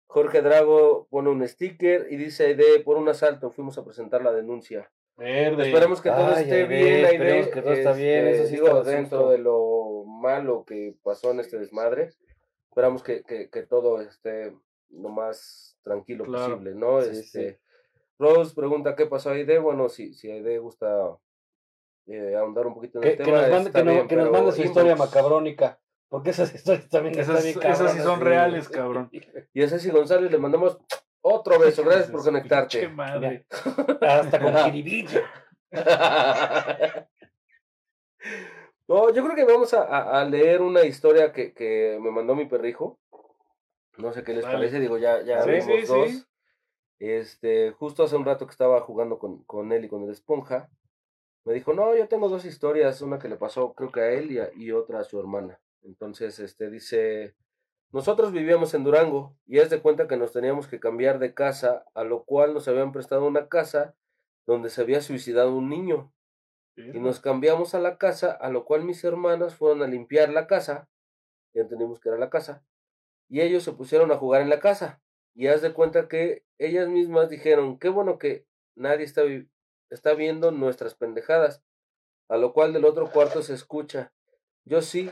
[0.07, 4.33] Jorge Drago pone un sticker y dice Aide, por un asalto fuimos a presentar la
[4.33, 4.91] denuncia.
[5.15, 5.67] Verde.
[5.67, 7.13] Esperemos que todo Ay, esté Aide, bien, Aide.
[7.13, 11.31] esperemos que todo está bien, Este, eso sí digo, dentro de lo malo que pasó
[11.31, 12.11] en este desmadre,
[12.71, 14.55] esperamos que, que, que todo esté
[14.89, 16.55] lo más tranquilo Claro.
[16.55, 17.01] posible, ¿no?
[17.01, 17.59] Sí, este,
[18.17, 21.17] Rose pregunta qué pasó a Aide, bueno, si, si Aide gusta
[22.07, 24.31] eh, ahondar un poquito en Que, el que tema, nos mande, que, bien, que nos
[24.31, 25.79] mande su historia macabrónica.
[26.07, 29.09] Porque esas historias también Esas- están bien esas sí son reales, cabrón.
[29.53, 30.77] Y a Ceci González le mandamos
[31.21, 32.87] otro beso, gracias por conectarte.
[32.89, 33.45] madre.
[34.01, 35.21] Hasta con jiribilla.
[38.91, 42.45] No, yo creo que vamos a, a- leer una historia que, que me mandó mi
[42.45, 42.99] perrijo.
[43.97, 44.57] No sé qué les Vale.
[44.57, 46.09] parece, digo, ya, ya Sí, sí, dos.
[46.11, 46.23] sí.
[46.99, 50.69] Este, justo hace un rato que estaba jugando con, con él y con el esponja,
[51.45, 54.29] me dijo, no, yo tengo dos historias, una que le pasó creo que a él
[54.29, 55.61] y, a- y otra a su hermana.
[55.83, 57.33] Entonces, este, dice,
[57.93, 61.85] nosotros vivíamos en Durango y es de cuenta que nos teníamos que cambiar de casa,
[61.93, 63.95] a lo cual nos habían prestado una casa
[64.45, 66.11] donde se había suicidado un niño.
[66.75, 70.47] Y nos cambiamos a la casa, a lo cual mis hermanas fueron a limpiar la
[70.47, 70.89] casa,
[71.53, 72.63] ya entendimos que era la casa,
[73.29, 75.01] y ellos se pusieron a jugar en la casa.
[75.33, 79.49] Y haz de cuenta que ellas mismas dijeron, qué bueno que nadie está, vi-
[79.89, 81.63] está viendo nuestras pendejadas,
[82.29, 84.13] a lo cual del otro cuarto se escucha.
[84.65, 85.11] Yo sí,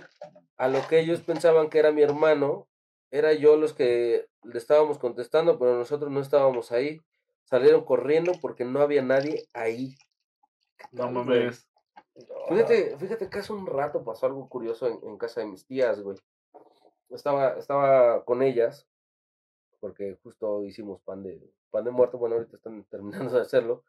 [0.58, 2.68] a lo que ellos pensaban que era mi hermano,
[3.12, 7.02] era yo los que le estábamos contestando, pero nosotros no estábamos ahí.
[7.46, 9.96] Salieron corriendo porque no había nadie ahí.
[10.92, 11.68] No mames.
[12.50, 16.02] Fíjate, fíjate que hace un rato pasó algo curioso en, en casa de mis tías,
[16.02, 16.18] güey.
[17.10, 18.88] Estaba, estaba con ellas,
[19.80, 23.84] porque justo hicimos pan de, pan de muerto, bueno, ahorita están terminando de hacerlo.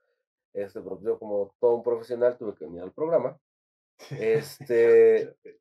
[0.53, 3.39] Este, pero yo como todo un profesional tuve que venir al programa.
[4.11, 5.37] Este,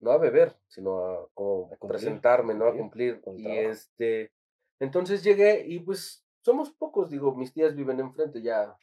[0.00, 2.66] no a beber, sino a como A cumplir, presentarme, ¿no?
[2.66, 3.70] A cumplir con Y trabajo.
[3.70, 4.32] este,
[4.80, 8.76] entonces llegué y pues somos pocos, digo, mis tías viven enfrente, ya,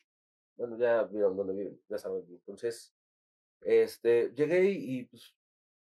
[0.60, 2.26] bueno, ya vieron dónde viven, ya saben.
[2.30, 2.93] Entonces,
[3.62, 5.34] este, llegué y, y, pues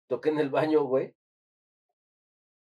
[0.06, 1.14] toqué en el baño, güey.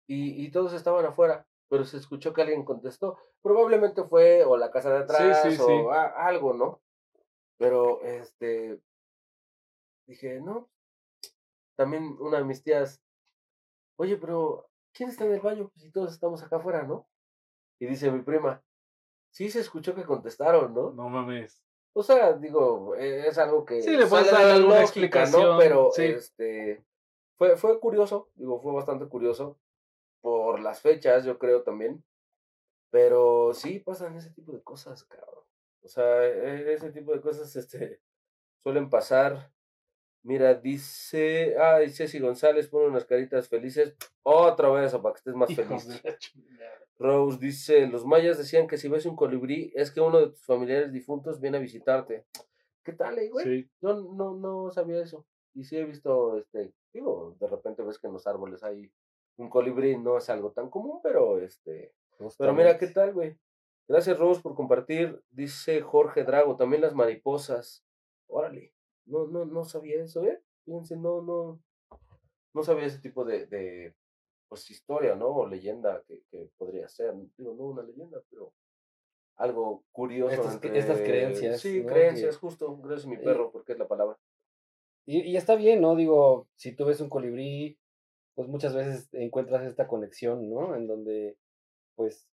[0.07, 3.19] Y, y todos estaban afuera, pero se escuchó que alguien contestó.
[3.41, 5.97] Probablemente fue o la casa de atrás sí, o sí.
[5.97, 6.83] a- algo, ¿no?
[7.57, 8.79] Pero, este,
[10.07, 10.69] dije, no.
[11.77, 13.03] También una de mis tías,
[13.97, 15.71] oye, pero ¿quién está en el baño?
[15.71, 17.09] Pues si todos estamos acá afuera, ¿no?
[17.81, 18.63] Y dice mi prima,
[19.31, 20.93] sí se escuchó que contestaron, ¿no?
[20.93, 21.65] No mames.
[21.95, 25.51] O sea, digo, eh, es algo que Sí, le puedes sale dar alguna lógica, explicación,
[25.51, 25.59] ¿no?
[25.59, 26.05] Pero sí.
[26.05, 26.85] este
[27.37, 29.59] fue, fue curioso, digo, fue bastante curioso
[30.21, 32.03] por las fechas, yo creo también.
[32.91, 35.45] Pero sí pasan ese tipo de cosas, cabrón.
[35.83, 38.01] O sea, e- ese tipo de cosas este
[38.63, 39.53] suelen pasar
[40.25, 43.97] Mira, dice, ay, Ceci González pone unas caritas felices.
[44.23, 46.01] Otra vez, para que estés más feliz.
[47.03, 50.45] Rose dice, los mayas decían que si ves un colibrí es que uno de tus
[50.45, 52.27] familiares difuntos viene a visitarte.
[52.85, 53.45] ¿Qué tal, eh, güey?
[53.45, 55.27] Sí, Yo no, no sabía eso.
[55.55, 58.91] Y sí he visto, este, digo, de repente ves que en los árboles hay
[59.37, 61.93] un colibrí, no es algo tan común, pero este,
[62.39, 63.37] pero mira, ¿qué tal, güey?
[63.89, 65.23] Gracias, Rose, por compartir.
[65.31, 67.85] Dice Jorge Drago, también las mariposas.
[68.29, 68.73] Órale,
[69.07, 70.41] no, no, no sabía eso, ¿eh?
[70.65, 71.61] Fíjense, no, no,
[72.55, 73.95] no sabía ese tipo de, de
[74.53, 75.29] pues, historia, ¿no?
[75.29, 77.15] O leyenda que, que podría ser.
[77.39, 78.53] Digo, no una leyenda, pero
[79.37, 80.35] algo curioso.
[80.35, 81.87] Estas cre- estas creencias, Sí, ¿no?
[81.91, 82.77] creencias, Que- justo.
[82.77, 84.19] Gracias, mi y- perro, porque es la palabra.
[85.07, 85.97] Y, y está bien, ¿no?
[85.97, 87.79] Digo, si tú ves un colibrí,
[88.35, 90.75] pues muchas veces encuentras esta conexión, ¿no?
[90.77, 91.39] En donde,
[91.97, 92.29] pues,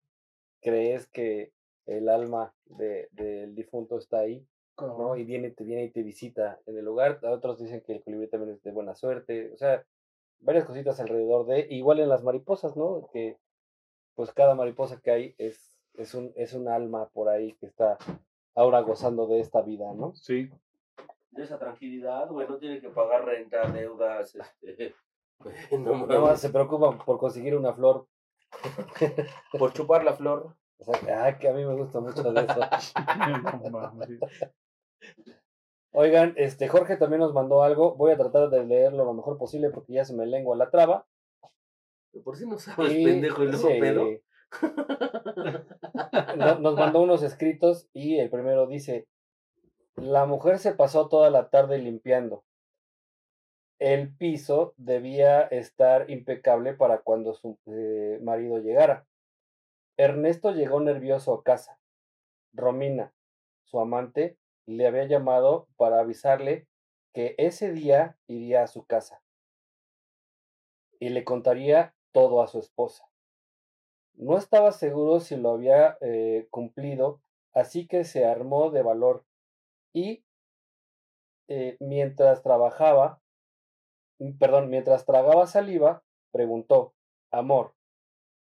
[0.62, 1.52] crees que
[1.84, 4.46] el alma de, del difunto está ahí,
[4.80, 5.16] ¿no?
[5.18, 7.20] Y viene, te viene y te visita en el lugar.
[7.24, 9.52] Otros dicen que el colibrí también es de buena suerte.
[9.52, 9.84] O sea,
[10.40, 13.08] varias cositas alrededor de, igual en las mariposas, ¿no?
[13.12, 13.38] Que,
[14.14, 17.98] pues, cada mariposa que hay es, es un, es un alma por ahí que está
[18.54, 20.14] ahora gozando de esta vida, ¿no?
[20.14, 20.50] Sí,
[21.30, 24.94] De esa tranquilidad, güey, no tiene que pagar renta, deudas, este.
[25.78, 28.06] No, más se preocupan por conseguir una flor.
[29.58, 30.56] Por chupar la flor.
[30.78, 32.60] O sea, que- ah, que a mí me gusta mucho de eso.
[35.98, 37.94] Oigan, este Jorge también nos mandó algo.
[37.94, 41.06] Voy a tratar de leerlo lo mejor posible porque ya se me lengua la traba.
[42.22, 43.80] Por si no sabes, Y- pendejo, y luego sí.
[43.80, 44.06] pedo.
[46.36, 49.06] No- nos mandó unos escritos y el primero dice:
[49.96, 52.44] La mujer se pasó toda la tarde limpiando.
[53.78, 59.06] El piso debía estar impecable para cuando su eh, marido llegara.
[59.96, 61.78] Ernesto llegó nervioso a casa.
[62.52, 63.12] Romina,
[63.64, 66.66] su amante, le había llamado para avisarle
[67.14, 69.22] que ese día iría a su casa
[70.98, 73.08] y le contaría todo a su esposa.
[74.14, 77.20] No estaba seguro si lo había eh, cumplido,
[77.52, 79.24] así que se armó de valor
[79.92, 80.24] y
[81.48, 83.20] eh, mientras trabajaba,
[84.18, 86.02] mm, perdón, mientras tragaba saliva,
[86.32, 86.94] preguntó,
[87.30, 87.74] amor,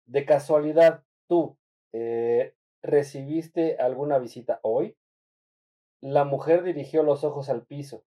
[0.05, 1.57] de casualidad, tú
[1.93, 4.95] eh, recibiste alguna visita hoy?
[6.01, 8.03] La mujer dirigió los ojos al piso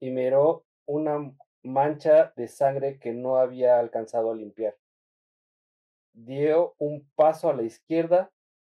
[0.00, 1.34] y miró una
[1.64, 4.76] mancha de sangre que no había alcanzado a limpiar.
[6.12, 8.30] Dio un paso a la izquierda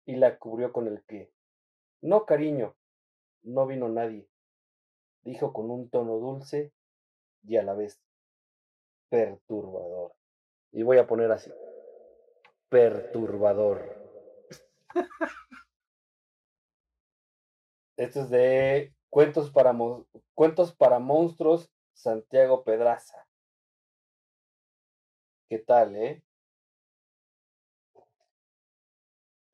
[0.04, 1.32] y la cubrió con el pie.
[2.00, 2.76] No, cariño,
[3.42, 4.28] no vino nadie,
[5.22, 6.72] dijo con un tono dulce
[7.42, 8.00] y a la vez
[9.08, 10.14] perturbador.
[10.72, 11.50] Y voy a poner así,
[12.68, 14.06] perturbador.
[17.96, 23.26] Esto es de Cuentos para, Mon- Cuentos para Monstruos, Santiago Pedraza.
[25.48, 26.22] ¿Qué tal, eh?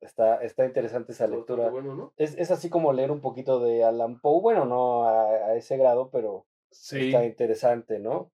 [0.01, 1.69] Está, está interesante esa lectura.
[1.69, 2.13] Bueno, ¿no?
[2.17, 4.41] Es, es así como leer un poquito de Alan Poe.
[4.41, 8.31] Bueno, no a, a ese grado, pero Sí, está interesante, ¿no?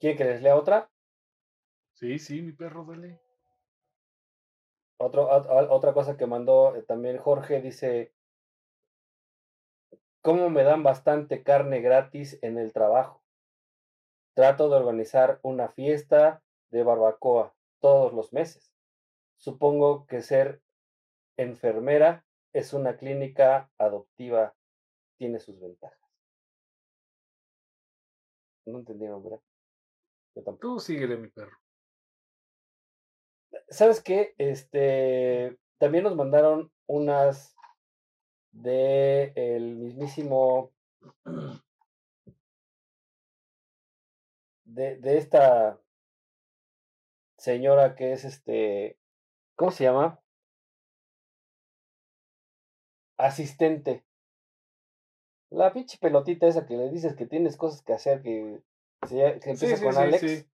[0.00, 0.90] ¿Quieren que les lea otra?
[1.92, 3.20] sí, sí, mi perro, dale.
[5.02, 8.12] Otra cosa que mandó eh, también Jorge dice,
[10.20, 13.22] ¿cómo me dan bastante carne gratis en el trabajo?
[14.34, 18.74] Trato de organizar una fiesta de barbacoa todos los meses.
[19.38, 20.60] Supongo que ser
[21.38, 24.54] enfermera es una clínica adoptiva,
[25.16, 25.98] tiene sus ventajas.
[28.66, 29.40] No entendieron, ¿verdad?
[30.34, 30.74] Yo tampoco.
[30.74, 31.56] Tú síguele, mi perro.
[33.70, 34.34] ¿Sabes qué?
[34.36, 37.56] Este, también nos mandaron unas
[38.50, 40.72] de el mismísimo
[44.64, 45.80] de, de esta
[47.38, 48.98] señora que es este,
[49.54, 50.20] ¿cómo se llama?
[53.18, 54.04] Asistente.
[55.50, 58.62] La pinche pelotita esa que le dices que tienes cosas que hacer que,
[59.08, 60.46] que empieza sí, con sí, Alex.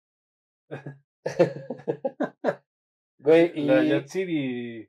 [3.25, 4.89] Güey, y La Yatsiri.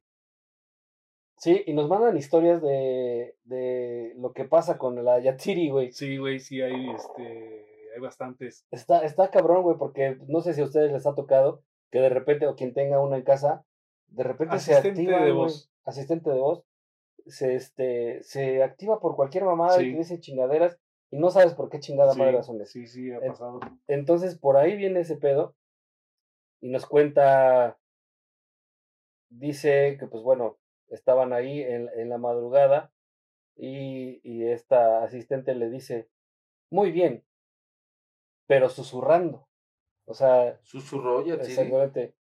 [1.38, 5.92] Sí, y nos mandan historias de, de lo que pasa con la Yatsiri, güey.
[5.92, 8.68] Sí, güey, sí, hay, este, hay bastantes.
[8.72, 12.10] Está, está cabrón, güey, porque no sé si a ustedes les ha tocado que de
[12.10, 13.66] repente, o quien tenga una en casa,
[14.08, 15.24] de repente se activa.
[15.24, 15.72] de voz.
[15.86, 16.64] Asistente de voz.
[17.26, 20.78] Se, este, se activa por cualquier mamada y te dice chingaderas
[21.10, 23.62] y no sabes por qué chingada Sí, madre son sí, sí, ha pasado.
[23.88, 25.56] Entonces, por ahí viene ese pedo.
[26.62, 27.78] Y nos cuenta.
[29.30, 30.58] Dice que, pues bueno,
[30.90, 32.92] estaban ahí en, en la madrugada
[33.56, 36.10] Y, y esta asistente le dice,
[36.72, 37.24] muy bien,
[38.48, 39.48] pero susurrando.
[40.06, 41.52] O sea, Susurró Yatsiri.
[41.52, 42.16] exactamente.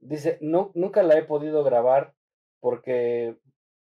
[0.00, 2.14] Dice, no, nunca la he podido grabar
[2.60, 3.38] porque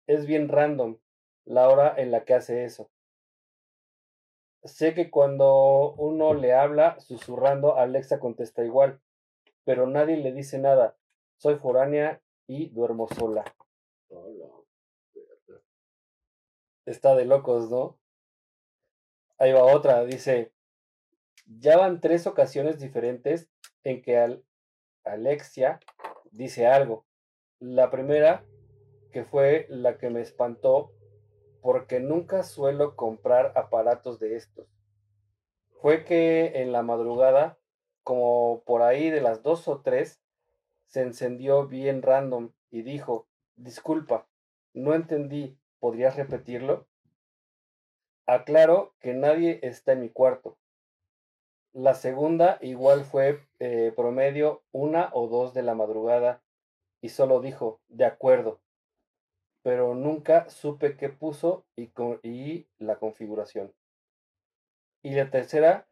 [0.07, 0.99] es bien random
[1.45, 2.91] la hora en la que hace eso.
[4.64, 9.01] Sé que cuando uno le habla susurrando, Alexa contesta igual,
[9.64, 10.97] pero nadie le dice nada.
[11.43, 13.43] Soy foránea y duermo sola.
[14.11, 14.47] Hola.
[16.86, 17.99] Está de locos, ¿no?
[19.38, 20.53] Ahí va otra, dice,
[21.47, 23.51] ya van tres ocasiones diferentes
[23.82, 24.45] en que Al-
[25.03, 25.80] Alexia
[26.30, 27.07] dice algo.
[27.59, 28.47] La primera,
[29.11, 30.93] que fue la que me espantó,
[31.61, 34.68] porque nunca suelo comprar aparatos de estos.
[35.80, 37.59] Fue que en la madrugada,
[38.05, 40.22] como por ahí de las dos o tres,
[40.93, 43.26] se encendió bien random y dijo,
[43.57, 44.28] disculpa,
[44.74, 46.86] no entendí, ¿podrías repetirlo?
[48.26, 50.59] Aclaro que nadie está en mi cuarto.
[51.72, 56.43] La segunda igual fue eh, promedio una o dos de la madrugada
[57.01, 58.61] y solo dijo, de acuerdo,
[59.62, 63.72] pero nunca supe qué puso y, co- y la configuración.
[65.03, 65.88] Y la tercera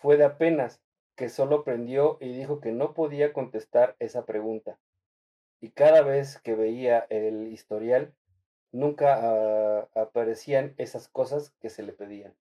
[0.00, 0.82] fue de apenas,
[1.22, 4.80] que solo prendió y dijo que no podía contestar esa pregunta.
[5.60, 8.12] Y cada vez que veía el historial,
[8.72, 12.34] nunca ah, aparecían esas cosas que se le pedían.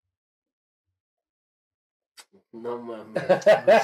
[2.52, 3.14] No mames.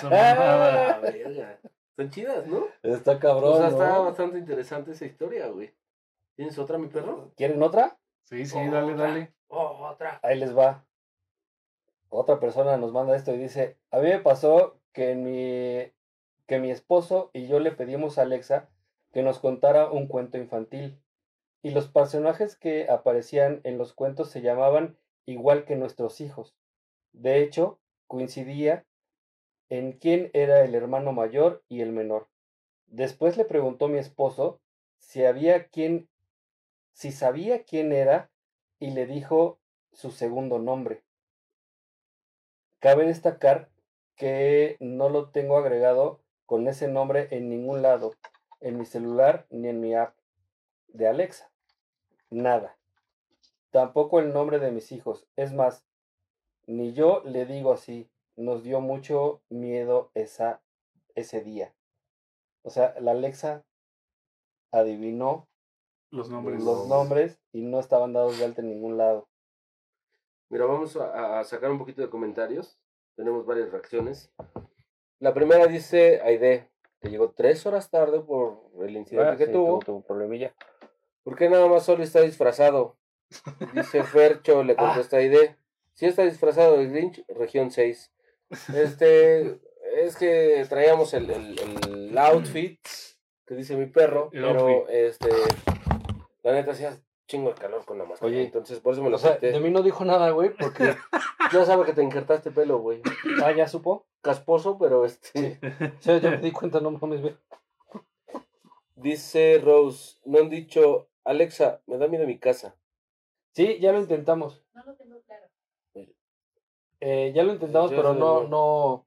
[0.10, 1.60] Verga.
[1.92, 2.66] Están chidas, ¿no?
[2.82, 3.54] Está cabrón.
[3.54, 4.06] o sea, está ¿no?
[4.06, 5.76] bastante interesante esa historia, güey.
[6.36, 7.34] ¿Tienes otra, mi perro?
[7.38, 8.00] ¿Quieren otra?
[8.24, 9.08] Sí, sí, dale, Otra.
[9.10, 9.34] dale.
[9.50, 10.20] Oh, otra.
[10.24, 10.84] Ahí les va.
[12.10, 15.92] Otra persona nos manda esto y dice, a mí me pasó que mi,
[16.48, 18.70] que mi esposo y yo le pedimos a Alexa
[19.12, 21.00] que nos contara un cuento infantil.
[21.62, 26.56] Y los personajes que aparecían en los cuentos se llamaban igual que nuestros hijos.
[27.14, 28.86] De hecho, coincidía
[29.70, 32.28] en quién era el hermano mayor y el menor.
[32.88, 34.62] Después le preguntó mi esposo
[34.98, 36.10] si había quien,
[36.94, 38.32] si sabía quién era
[38.80, 39.60] y le dijo
[39.92, 41.04] su segundo nombre.
[42.80, 43.70] Cabe destacar
[44.18, 48.14] que no lo tengo agregado con ese nombre en ningún lado,
[48.60, 50.16] en mi celular ni en mi app
[50.88, 51.50] de Alexa.
[52.30, 52.78] Nada.
[53.72, 55.28] Tampoco el nombre de mis hijos.
[55.36, 55.86] Es más,
[56.66, 58.10] ni yo le digo así.
[58.36, 60.62] Nos dio mucho miedo esa,
[61.16, 61.74] ese día.
[62.64, 63.64] O sea, la Alexa
[64.72, 65.48] adivinó
[66.12, 66.64] Los nombres.
[66.64, 69.28] los nombres y no estaban dados de alta en ningún lado.
[70.50, 72.80] Mira, vamos a, a sacar un poquito de comentarios.
[73.18, 74.32] Tenemos varias reacciones.
[75.20, 76.70] La primera dice Aide,
[77.02, 79.80] que llegó tres horas tarde por el incidente Ah, que sí, tuvo.
[79.80, 80.54] tuvo problemilla.
[81.24, 82.96] ¿Por qué nada más solo está disfrazado?
[83.74, 85.58] Dice Fercho, le contesta Aide.
[85.94, 88.14] Si está disfrazado de Grinch, región 6.
[88.76, 89.60] Este,
[89.96, 91.60] es que traíamos el, el,
[91.90, 92.80] el outfit
[93.48, 95.30] que dice mi perro, pero este,
[96.44, 96.74] la neta
[97.28, 98.32] chingo de calor con la máscara.
[98.32, 99.52] Oye, entonces por eso me lo O sea, quité.
[99.52, 100.96] de mí no dijo nada, güey, porque
[101.54, 103.02] Ya sabe que te injertaste pelo, güey.
[103.44, 104.06] ah, ya supo.
[104.22, 105.60] Casposo, pero este.
[106.00, 107.38] Sí, ya me di cuenta, no mames, güey.
[108.96, 112.76] Dice Rose, no han dicho, Alexa, me da miedo mi casa.
[113.54, 114.64] Sí, ya lo intentamos.
[114.74, 115.46] No lo tengo claro.
[117.00, 119.06] Eh, ya lo intentamos, Yo pero no, no.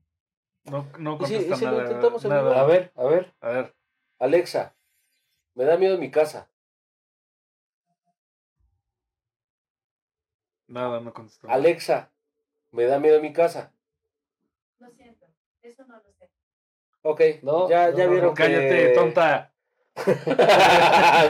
[0.64, 1.82] No, no ¿Y si- y si lo nada.
[1.84, 2.60] intentamos en nada.
[2.60, 3.34] A ver, a ver.
[3.40, 3.74] A ver.
[4.20, 4.76] Alexa,
[5.54, 6.48] me da miedo mi casa.
[10.70, 11.50] Nada, no contestó.
[11.50, 12.10] Alexa,
[12.70, 13.72] me da miedo mi casa.
[14.78, 15.26] Lo siento.
[15.62, 16.30] Eso no lo sé.
[17.02, 18.92] Ok, No, ya, no, ya vieron no, Cállate, que...
[18.94, 19.52] tonta.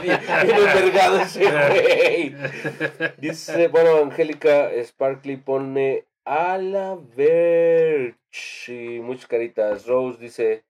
[0.03, 2.35] bien, bien envergado ese güey.
[3.17, 8.15] Dice, bueno, Angélica Sparkly pone a la ver
[8.67, 9.87] y muchas caritas.
[9.87, 10.63] Rose dice,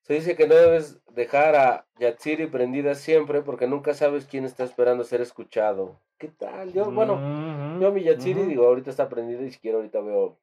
[0.00, 4.64] se dice que no debes dejar a Yatsiri prendida siempre porque nunca sabes quién está
[4.64, 6.00] esperando ser escuchado.
[6.18, 6.72] ¿Qué tal?
[6.72, 8.48] Yo, bueno, Ujú, yo a mi Yatsiri ujú.
[8.48, 10.36] digo, ahorita está prendida y si quiero ahorita veo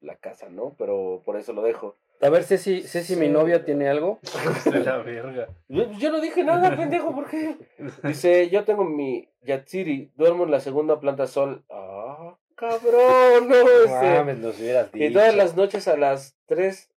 [0.00, 0.74] la casa, ¿no?
[0.78, 1.96] Pero por eso lo dejo.
[2.20, 4.20] A ver, Ceci, Ceci, mi novia tiene algo.
[4.70, 5.48] De la verga.
[5.68, 7.56] Yo, yo no dije nada, pendejo, ¿por qué?
[8.04, 11.64] Dice, yo tengo mi Yatsiri, duermo en la segunda planta sol.
[11.70, 13.88] Ah, cabrón, no.
[13.88, 15.04] Mames, nos hubieras dicho.
[15.04, 16.88] Y todas las noches a las 3,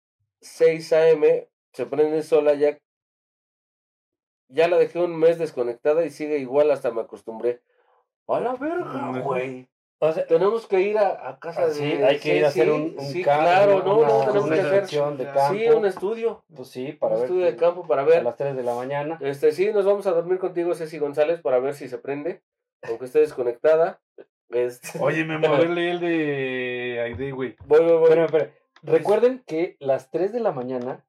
[0.41, 1.23] 6 am
[1.73, 2.79] se prende sola ya.
[4.49, 7.61] Ya la dejé un mes desconectada y sigue igual hasta me acostumbré.
[8.29, 9.69] A la verga, güey.
[10.01, 12.49] O sea, Tenemos que ir a, a casa ah, de sí, hay que ir a
[12.49, 15.17] hacer un, un Sí, campo, claro, no, una, no, tenemos una que hacer.
[15.17, 15.55] de campo.
[15.55, 16.45] Sí, un estudio.
[16.55, 17.25] Pues sí, Un para ver.
[17.25, 18.23] estudio de campo para A ver.
[18.23, 19.19] las 3 de la mañana.
[19.21, 22.43] Este, sí, nos vamos a dormir contigo, Ceci González, para ver si se prende.
[22.83, 24.01] aunque esté desconectada.
[24.51, 27.57] Este, Oye, me moverle el de Aide, güey.
[27.67, 28.03] voy, voy, voy.
[28.05, 28.51] Espérame, espérame.
[28.85, 31.05] Recuerden que las 3 de la mañana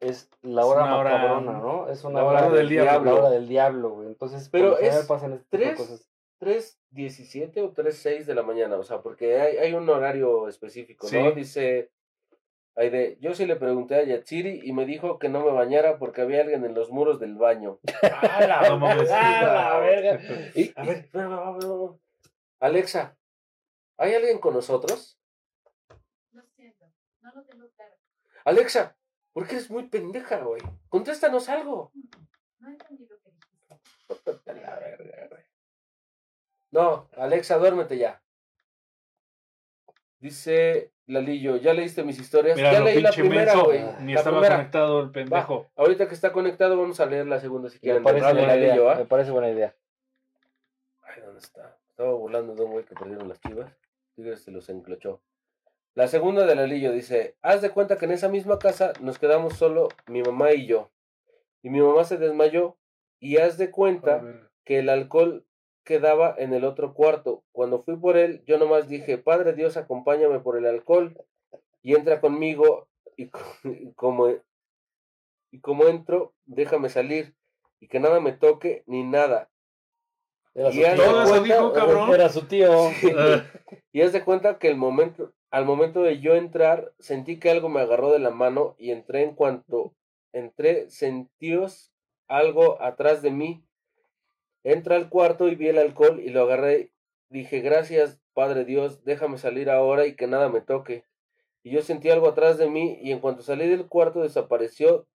[0.00, 1.88] es la Es hora hora- macabrona, ¿no?
[1.88, 2.90] Es una la hora, hora del diablo.
[2.90, 3.10] diablo.
[3.14, 4.08] La hora del diablo, güey.
[4.08, 6.06] Entonces, Pero es pasan este tres- cosas.
[6.44, 11.18] 3.17 o 3.6 de la mañana, o sea, porque hay, hay un horario específico, Sí.
[11.22, 11.32] ¿no?
[11.32, 11.90] Dice,
[12.76, 16.22] Aide, yo sí le pregunté a Yatsiri y me dijo que no me bañara porque
[16.22, 17.78] había alguien en los muros del baño.
[18.02, 18.60] ¡Ah, la.
[18.60, 20.20] ¡Ah, la verga!
[20.56, 21.08] Y, A ver.
[22.58, 23.16] Alexa,
[23.96, 25.20] ¿hay alguien con nosotros?
[26.32, 26.86] Lo siento,
[27.20, 27.94] no lo tengo claro.
[28.44, 28.96] Alexa,
[29.32, 30.62] ¿por qué eres muy pendeja, güey?
[30.88, 31.92] Contéstanos algo.
[32.58, 33.70] No entendí lo que dijiste.
[34.50, 35.43] A la verga, güey.
[36.74, 38.20] No, Alexa, duérmete ya.
[40.18, 42.56] Dice Lalillo, ¿ya leíste mis historias?
[42.56, 43.84] Mira, ya lo leí la primera, güey.
[44.00, 44.56] Ni La estaba primera.
[44.56, 45.70] conectado el pendejo.
[45.76, 48.02] Ahorita que está conectado, vamos a leer la segunda si me quieren.
[48.02, 48.92] parece Dale, buena Lalillo, idea.
[48.92, 48.96] ¿ah?
[48.96, 49.76] Me parece buena idea.
[51.02, 51.78] Ay, ¿dónde está?
[51.90, 53.70] Estaba burlando de un güey que perdieron las chivas.
[54.16, 55.20] Tigres se los enclochó.
[55.94, 59.54] La segunda de Lalillo dice, haz de cuenta que en esa misma casa nos quedamos
[59.54, 60.90] solo mi mamá y yo.
[61.62, 62.76] Y mi mamá se desmayó
[63.20, 64.24] y haz de cuenta
[64.64, 65.46] que el alcohol
[65.84, 67.44] quedaba en el otro cuarto.
[67.52, 71.16] Cuando fui por él, yo nomás dije, Padre Dios, acompáñame por el alcohol
[71.82, 74.28] y entra conmigo y, co- y como
[75.50, 77.34] y como entro, déjame salir
[77.78, 79.50] y que nada me toque ni nada.
[80.54, 82.12] Era Y haz de cuenta- dijo, cabrón.
[82.12, 82.70] Era su tío.
[83.16, 83.44] Ah,
[83.92, 87.68] Y haz de cuenta que el momento, al momento de yo entrar, sentí que algo
[87.68, 89.94] me agarró de la mano y entré en cuanto
[90.32, 91.92] entré, sentíos
[92.26, 93.64] algo atrás de mí.
[94.64, 96.90] Entra al cuarto y vi el alcohol y lo agarré.
[97.28, 101.04] Dije, gracias, Padre Dios, déjame salir ahora y que nada me toque.
[101.62, 105.06] Y yo sentí algo atrás de mí y en cuanto salí del cuarto desapareció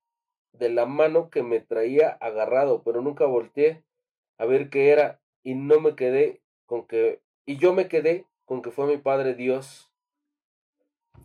[0.53, 3.83] de la mano que me traía agarrado, pero nunca volteé
[4.37, 8.61] a ver qué era y no me quedé con que y yo me quedé con
[8.61, 9.91] que fue mi Padre Dios.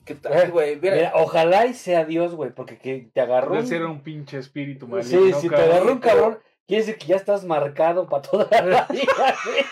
[0.05, 0.77] ¿Qué tal, güey?
[0.77, 3.53] Mira, Mira, ojalá y sea Dios, güey, porque que te agarró.
[3.53, 5.19] Debe un- ser un pinche espíritu maligno.
[5.27, 8.83] Sí, si te agarró un cabrón, quiere decir que ya estás marcado para toda la
[8.91, 9.65] vida, güey.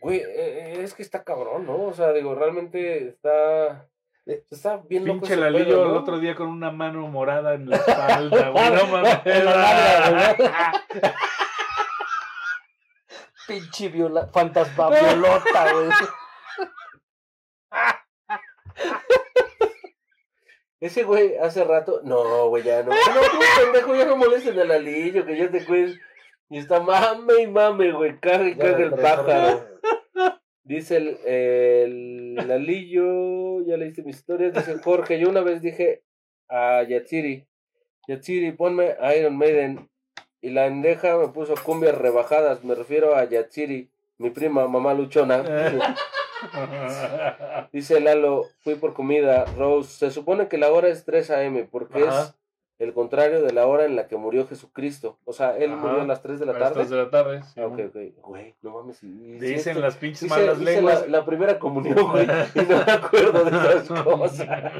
[0.00, 0.24] güey, eh,
[0.76, 1.82] eh, es que está cabrón, ¿no?
[1.84, 3.88] O sea, digo, realmente está
[4.26, 6.00] está bien loco Pinche ese Lalillo pedo, el ¿no?
[6.00, 8.70] otro día con una mano morada en la espalda, güey.
[8.70, 9.44] No mames.
[9.44, 10.84] La.
[13.46, 15.88] Pinche viola, fantasma violota, güey.
[20.80, 22.90] Ese güey hace rato, no, güey, ya no.
[22.90, 25.98] No, tú, pendejo, ya no molesten al Lalillo, que ya te cuides.
[26.50, 29.66] Y está mame y mame, güey, caga y caga el pájaro.
[30.62, 36.02] Dice el, el Lalillo, ya leíste mis historias, dice Jorge, yo una vez dije
[36.48, 37.46] a Yatsiri,
[38.06, 39.88] Yatsiri, ponme Iron Maiden.
[40.40, 45.42] Y la endeja me puso cumbias rebajadas, me refiero a Yatsiri, mi prima, mamá luchona.
[47.72, 51.64] Dice Lalo, fui por comida, Rose, se supone que la hora es 3 a.m.
[51.70, 52.22] porque Ajá.
[52.22, 52.34] es
[52.78, 55.18] el contrario de la hora en la que murió Jesucristo.
[55.24, 55.80] O sea, él Ajá.
[55.80, 56.74] murió a las 3 de la A las tarde.
[56.76, 57.42] tres de la tarde.
[57.42, 58.14] sí, Ah, ok, güey.
[58.18, 58.26] ok.
[58.28, 58.98] Güey, no mames.
[59.02, 61.02] Dicen las pinches hice- malas hice lenguas.
[61.08, 64.72] La, la primera comunión, güey, y no me acuerdo de esas cosas.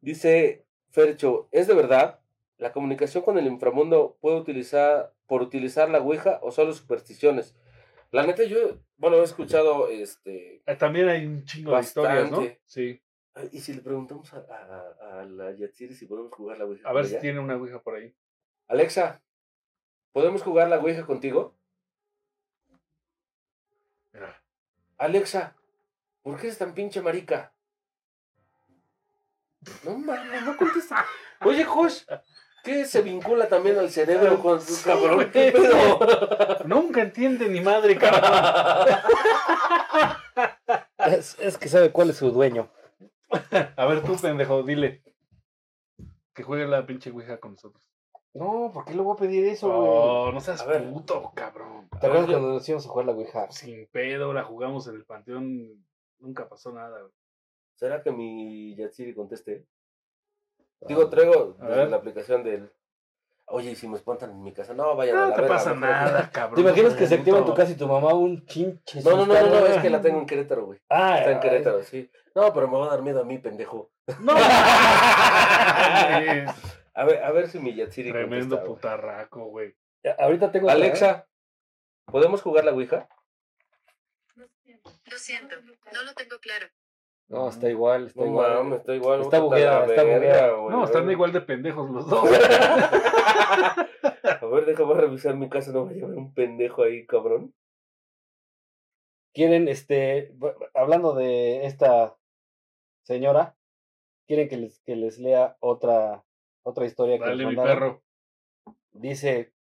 [0.00, 2.20] Dice Fercho, ¿es de verdad?
[2.58, 7.54] ¿La comunicación con el inframundo puede utilizar por utilizar la Ouija o solo supersticiones?
[8.10, 10.62] La neta, yo, bueno, he escuchado este.
[10.66, 12.42] Eh, También hay un chingo de historias, ¿no?
[12.64, 13.02] Sí.
[13.52, 16.88] ¿Y si le preguntamos a, a, a la Yatsiri si podemos jugar la Ouija?
[16.88, 18.12] A ver si tiene una ouija por ahí.
[18.66, 19.22] Alexa,
[20.12, 21.56] ¿podemos jugar la Ouija contigo?
[24.12, 24.42] Mira.
[24.96, 25.54] Alexa,
[26.22, 27.54] ¿por qué eres tan pinche marica?
[29.84, 31.04] No mames, no contesta.
[31.42, 32.04] Oye, Josh,
[32.68, 35.30] ¿qué se vincula también al cerebro con su cabrón?
[35.32, 35.98] ¿Qué pedo?
[36.66, 38.30] Nunca entiende ni madre, cabrón.
[40.98, 42.68] Es, es que sabe cuál es su dueño.
[43.76, 45.02] A ver tú, pendejo, dile.
[46.34, 47.82] Que juegue la pinche ouija con nosotros.
[48.34, 49.88] No, ¿por qué le voy a pedir eso, güey?
[49.90, 50.90] Oh, no seas A ver.
[50.90, 51.88] puto, cabrón.
[51.98, 53.50] ¿Te acuerdas cuando nos íbamos a jugar la Ouija?
[53.50, 55.86] Sin pedo, la jugamos en el panteón.
[56.18, 57.12] Nunca pasó nada, güey.
[57.74, 59.64] ¿Será que mi Yatsiri conteste?
[60.86, 62.72] Digo, traigo A la aplicación del.
[63.50, 64.74] Oye, ¿y si me espantan en mi casa?
[64.74, 66.56] No, vayan a No la te verga, pasa nada, cabrón.
[66.56, 69.00] ¿Te imaginas que se activa en tu casa y tu mamá un chinche?
[69.02, 70.78] No, no, no, no, no, es que la tengo en Querétaro, güey.
[70.90, 72.10] Ah, Está en Querétaro, sí.
[72.34, 73.90] No, pero me va a dar miedo a mí, pendejo.
[74.20, 74.34] No.
[76.98, 79.76] A ver, a ver si mi Yatsiri Tremendo contesta, putarraco, güey.
[80.18, 80.68] Ahorita tengo.
[80.68, 80.72] ¿eh?
[80.72, 81.28] Alexa,
[82.06, 83.08] ¿podemos jugar la Ouija?
[84.34, 84.90] Lo siento.
[85.04, 85.54] Lo siento,
[85.92, 86.66] no lo tengo claro.
[87.28, 88.54] No, está igual, está No igual.
[88.54, 89.20] mames, está igual.
[89.20, 90.56] Está bugueada, está bugueada.
[90.70, 92.24] No, están igual de pendejos los dos.
[94.40, 97.54] A ver, déjame revisar mi casa, no me a llevar un pendejo ahí, cabrón.
[99.34, 100.34] quieren, este,
[100.74, 102.16] hablando de esta
[103.04, 103.56] señora,
[104.26, 106.24] quieren que les, que les lea otra,
[106.62, 108.02] otra historia que nos Dale, mi perro.
[108.92, 109.52] Dice,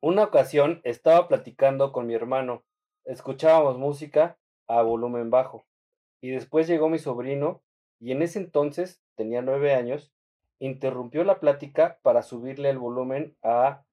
[0.00, 2.64] una ocasión estaba platicando con mi hermano,
[3.04, 5.66] escuchábamos música a volumen bajo,
[6.20, 7.62] y después llegó mi sobrino,
[8.00, 10.12] y en ese entonces, tenía nueve años,
[10.58, 13.84] interrumpió la plática para subirle el volumen a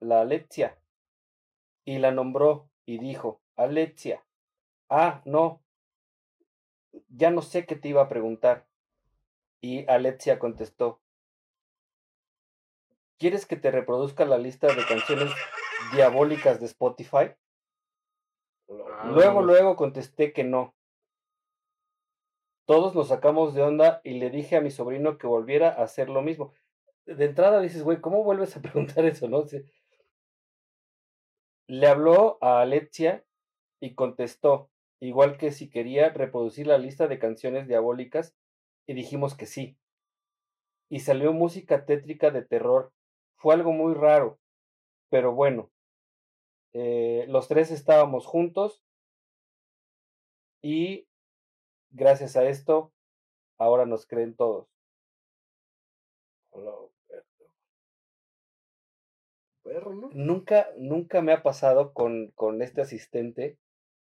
[0.00, 0.78] la Alexia,
[1.84, 4.24] y la nombró, y dijo, Alexia,
[4.88, 5.62] ah, no,
[7.08, 8.66] ya no sé qué te iba a preguntar.
[9.60, 11.00] Y Alexia contestó,
[13.18, 15.32] ¿Quieres que te reproduzca la lista de canciones
[15.92, 17.34] diabólicas de Spotify?
[18.68, 20.74] Ah, Luego, luego contesté que no.
[22.66, 26.10] Todos nos sacamos de onda y le dije a mi sobrino que volviera a hacer
[26.10, 26.52] lo mismo.
[27.06, 29.44] De entrada dices, güey, ¿cómo vuelves a preguntar eso, no?
[31.66, 33.24] Le habló a Alexia
[33.80, 38.34] y contestó, igual que si quería reproducir la lista de canciones diabólicas,
[38.86, 39.76] y dijimos que sí.
[40.90, 42.92] Y salió música tétrica de terror.
[43.36, 44.38] Fue algo muy raro,
[45.10, 45.70] pero bueno.
[46.72, 48.82] Eh, los tres estábamos juntos
[50.62, 51.08] y
[51.90, 52.92] gracias a esto
[53.58, 54.68] ahora nos creen todos.
[56.50, 56.72] Hola,
[57.06, 57.24] perro.
[59.62, 60.10] Perro, ¿no?
[60.12, 63.58] Nunca, nunca me ha pasado con, con este asistente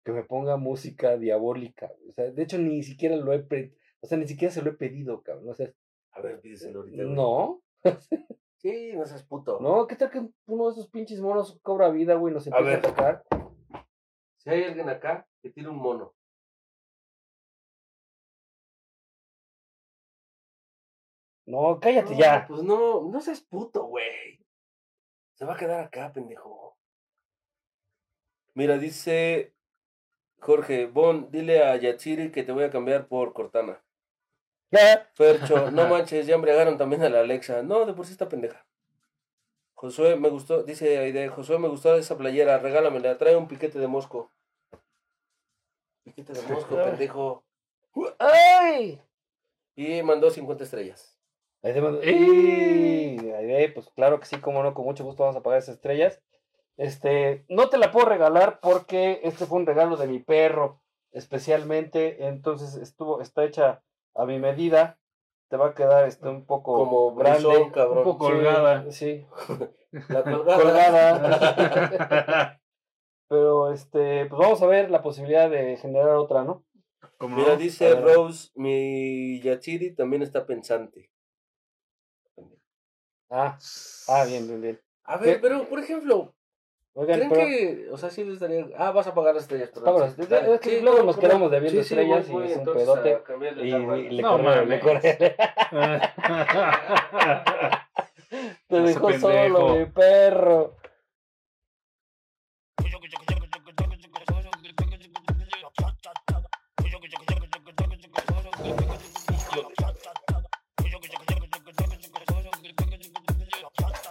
[0.03, 1.91] que me ponga música diabólica.
[2.09, 3.45] O sea, de hecho, ni siquiera lo he
[4.01, 5.49] o sea, ni siquiera se lo he pedido, cabrón.
[5.49, 5.71] O sea,
[6.11, 7.03] A ver, pídeselo ahorita.
[7.03, 7.61] no,
[8.61, 9.59] Sí, no seas puto.
[9.59, 12.69] no, ¿qué tal que uno de esos pinches monos cobra vida, güey, nos empieza a,
[12.69, 12.79] ver.
[12.79, 13.23] atacar?
[14.37, 16.13] Si hay alguien acá que tiene un mono.
[21.47, 22.45] No, cállate No, ya.
[22.47, 24.39] Pues no, no seas puto, güey.
[25.33, 26.77] Se va a quedar acá, pendejo.
[28.53, 29.55] Mira, dice
[30.39, 33.83] Jorge, Bon, dile a Yatsiri que te voy a cambiar por Cortana.
[35.13, 37.61] Fercho, no manches, ya embriagaron también a la Alexa.
[37.61, 38.65] No, de por sí está pendeja.
[39.73, 43.87] Josué, me gustó, dice Aide, Josué, me gustó esa playera, regálamela, trae un piquete de
[43.87, 44.31] mosco.
[46.03, 47.43] Piquete de mosco, pendejo.
[48.19, 49.01] ¡Ay!
[49.75, 51.17] Y mandó 50 estrellas.
[51.63, 51.73] Ahí.
[52.03, 53.31] ¡Y!
[53.31, 55.75] Ahí ve, pues claro que sí, como no, con mucho gusto vamos a pagar esas
[55.75, 56.21] estrellas.
[56.77, 60.79] Este, no te la puedo regalar porque este fue un regalo de mi perro,
[61.11, 63.83] especialmente, entonces estuvo, está hecha
[64.15, 64.97] a mi medida.
[65.49, 67.97] Te va a quedar este un poco Como grande, cabrón.
[67.99, 68.89] Un poco colgada.
[68.91, 69.25] Sí,
[70.09, 70.61] La colgada.
[70.61, 72.61] colgada.
[73.27, 76.65] Pero este, pues vamos a ver la posibilidad de generar otra, ¿no?
[77.17, 77.93] Como Mira, no, dice.
[77.95, 81.09] Rose, mi Yatsiri también está pensante.
[83.29, 83.57] Ah,
[84.09, 84.81] ah, bien, bien, bien.
[85.03, 85.41] A ver, ¿Qué?
[85.41, 86.33] pero por ejemplo,
[86.93, 89.69] Oigan, ¿creen pero que, o sea, sí les daría, ah, vas a pagar las estrellas,
[89.69, 92.57] perdón, Es- que Sí, luego no, nos quedamos debiendo Sí, sí, estrellas voy, y es
[92.57, 93.23] un pedote.
[93.57, 95.35] y, y le No corre, le corre.
[98.67, 100.75] Te dejó solo, mi perro.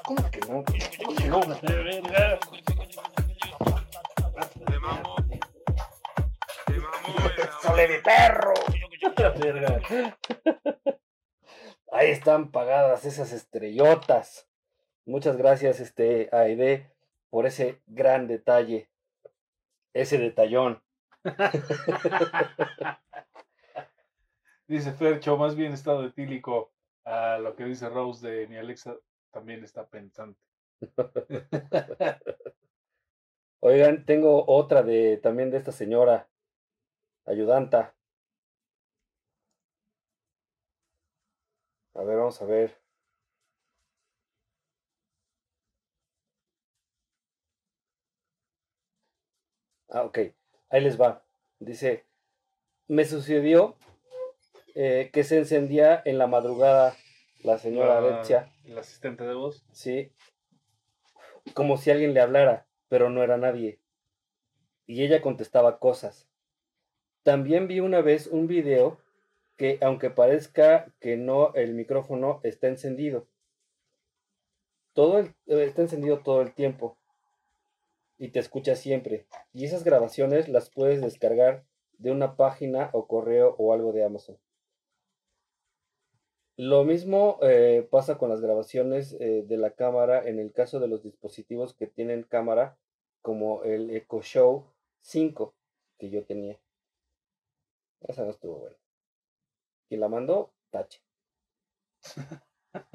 [0.04, 0.64] ¿Cómo que no?
[1.04, 1.40] ¿Cómo que no?
[7.70, 8.52] ¡Sole mi perro!
[11.92, 14.48] Ahí están pagadas esas estrellotas.
[15.06, 16.90] Muchas gracias, este, Aide,
[17.30, 18.90] por ese gran detalle.
[19.94, 20.82] Ese detallón.
[24.66, 26.72] Dice Fercho, más bien estado etílico
[27.04, 28.96] a lo que dice Rose de mi Alexa
[29.30, 30.40] también está pensante.
[33.60, 36.29] Oigan, tengo otra de también de esta señora
[37.30, 37.94] ayudanta.
[41.94, 42.76] A ver, vamos a ver.
[49.88, 50.18] Ah, ok.
[50.70, 51.24] Ahí les va.
[51.58, 52.06] Dice,
[52.88, 53.76] me sucedió
[54.74, 56.96] eh, que se encendía en la madrugada
[57.42, 58.48] la señora La- Alexia.
[58.64, 59.64] El asistente de voz.
[59.72, 60.12] Sí.
[61.54, 63.80] Como si alguien le hablara, pero no era nadie.
[64.86, 66.28] Y ella contestaba cosas.
[67.22, 68.98] También vi una vez un video
[69.56, 73.26] que, aunque parezca que no, el micrófono está encendido.
[74.94, 76.96] Todo el- eh, está encendido todo el tiempo.
[78.18, 79.26] Y te escucha siempre.
[79.52, 81.64] Y esas grabaciones las puedes descargar
[81.98, 84.38] de una página o correo o algo de Amazon.
[86.56, 90.88] Lo mismo eh, pasa con las grabaciones eh, de la cámara en el caso de
[90.88, 92.76] los dispositivos que tienen cámara,
[93.22, 94.64] como el Echo Show
[95.00, 95.54] 5
[95.98, 96.58] que yo tenía.
[98.00, 98.76] Esa no estuvo buena.
[99.88, 101.02] Y la mandó, tache.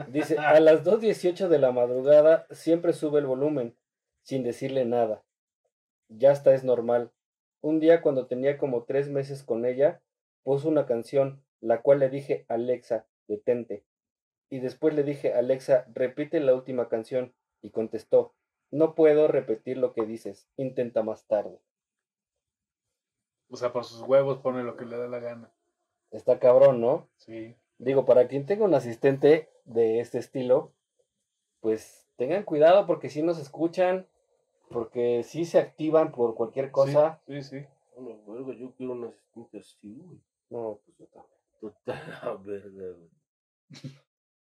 [0.08, 3.76] Dice, a las 2.18 de la madrugada siempre sube el volumen,
[4.24, 5.24] sin decirle nada.
[6.08, 7.12] Ya hasta es normal.
[7.62, 10.02] Un día cuando tenía como tres meses con ella,
[10.44, 13.84] puso una canción, la cual le dije, Alexa, detente.
[14.50, 17.34] Y después le dije, Alexa, repite la última canción.
[17.62, 18.36] Y contestó,
[18.72, 21.60] no puedo repetir lo que dices, intenta más tarde.
[23.50, 25.52] O sea, por sus huevos pone lo que le da la gana.
[26.12, 27.10] Está cabrón, ¿no?
[27.18, 27.56] Sí.
[27.78, 30.74] Digo, para quien tenga un asistente de este estilo,
[31.60, 34.08] pues tengan cuidado porque si nos escuchan,
[34.70, 37.22] porque si se activan por cualquier cosa.
[37.28, 37.60] Sí, sí.
[37.62, 37.66] sí.
[37.98, 40.20] Bueno, verga, yo quiero un asistente así, güey.
[40.50, 41.36] No, pues yo también.
[41.60, 43.10] Total, la verga, güey.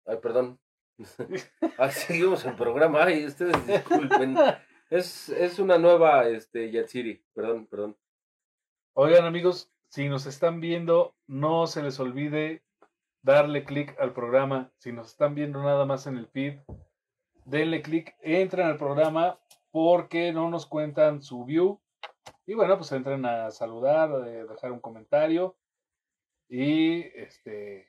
[0.05, 0.59] Ay, perdón.
[1.77, 3.03] Ay, seguimos el programa.
[3.03, 4.35] Ay, ustedes disculpen.
[4.89, 7.23] Es, es una nueva, este, Yatsiri.
[7.35, 7.95] Perdón, perdón.
[9.01, 12.63] Oigan, amigos, si nos están viendo, no se les olvide
[13.21, 14.73] darle clic al programa.
[14.77, 16.59] Si nos están viendo nada más en el feed,
[17.45, 19.39] denle clic, entren al programa
[19.71, 21.79] porque no nos cuentan su view.
[22.45, 25.55] Y bueno, pues entren a saludar, a dejar un comentario.
[26.49, 27.87] Y este,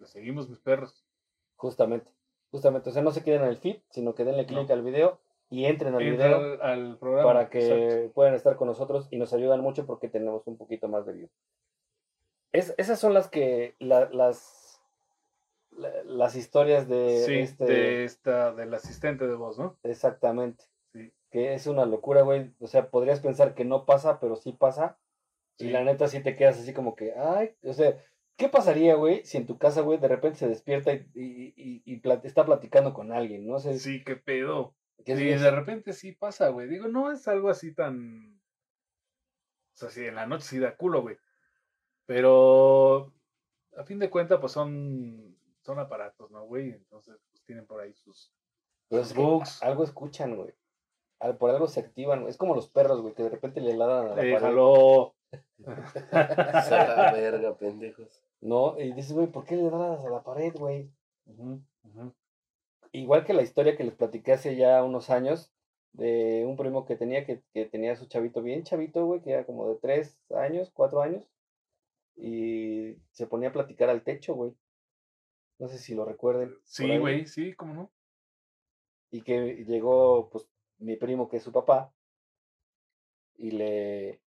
[0.00, 1.06] les seguimos mis perros.
[1.54, 2.10] Justamente.
[2.50, 2.90] Justamente.
[2.90, 4.74] O sea, no se queden en el feed, sino que denle clic No.
[4.74, 5.20] al video
[5.50, 7.24] y entren al Entra video al, al programa.
[7.32, 8.12] para que exacto.
[8.14, 11.28] puedan estar con nosotros y nos ayudan mucho porque tenemos un poquito más de view.
[12.52, 14.80] Es, esas son las que, la- las,
[15.70, 19.78] la- las historias de Sí, este, de esta, del asistente de voz, ¿no?
[19.82, 20.64] exactamente.
[20.92, 21.12] Sí.
[21.30, 22.52] Que es una locura, güey.
[22.60, 24.98] O sea, podrías pensar que no pasa, pero sí pasa.
[25.58, 27.98] Y la neta sí te quedas así como que, ay, o sea,
[28.36, 31.82] ¿qué pasaría, güey, si en tu casa, güey, de repente se despierta y, y, y-
[31.84, 33.56] y plat- está platicando con alguien, ¿no?
[33.56, 34.74] O sea, Sí, qué pedo.
[35.06, 36.68] Es- de repente sí pasa, güey.
[36.68, 38.40] Digo, no es algo así tan.
[39.74, 41.16] O sea, sí, en la noche sí da culo, güey.
[42.06, 43.12] Pero
[43.76, 46.70] a fin de cuentas, pues son, son aparatos, ¿no, güey?
[46.70, 48.32] Entonces, pues tienen por ahí sus.
[48.88, 49.62] pero sus es que bugs.
[49.62, 50.54] algo escuchan, güey.
[51.20, 52.30] Al- Por algo se activan, güey.
[52.30, 54.32] Es como los perros, güey, que de repente le ladran a la pared.
[54.32, 55.14] Déjalo.
[57.12, 58.22] Verga, pendejos.
[58.40, 60.90] No, y dices, güey, ¿por qué le ladras a la pared, güey?
[61.26, 62.14] Ujú, ujú.
[62.92, 65.52] Igual que la historia que les platiqué hace ya unos años
[65.92, 69.32] de un primo que tenía que, que tenía a su chavito bien chavito, güey, que
[69.32, 71.24] era como de tres años, cuatro años,
[72.16, 74.54] y se ponía a platicar al techo, güey.
[75.58, 76.56] No sé si lo recuerden.
[76.64, 77.90] Sí, güey, sí, cómo no.
[79.10, 80.46] Y que llegó, pues,
[80.78, 81.92] mi primo, que es su papá,
[83.38, 84.20] y le,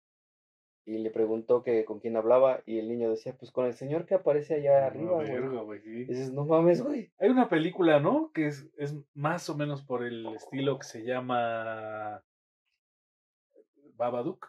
[0.86, 4.06] y le preguntó que con quién hablaba, y el niño decía, pues con el señor
[4.06, 5.32] que aparece allá arriba, No, güey.
[5.32, 6.06] verga, güey, sí.
[6.06, 7.12] Dices, no mames, güey.
[7.20, 8.32] Hay una película, ¿no?
[8.34, 12.24] Que es, es más o menos por el estilo que se llama
[13.96, 14.48] Babadook.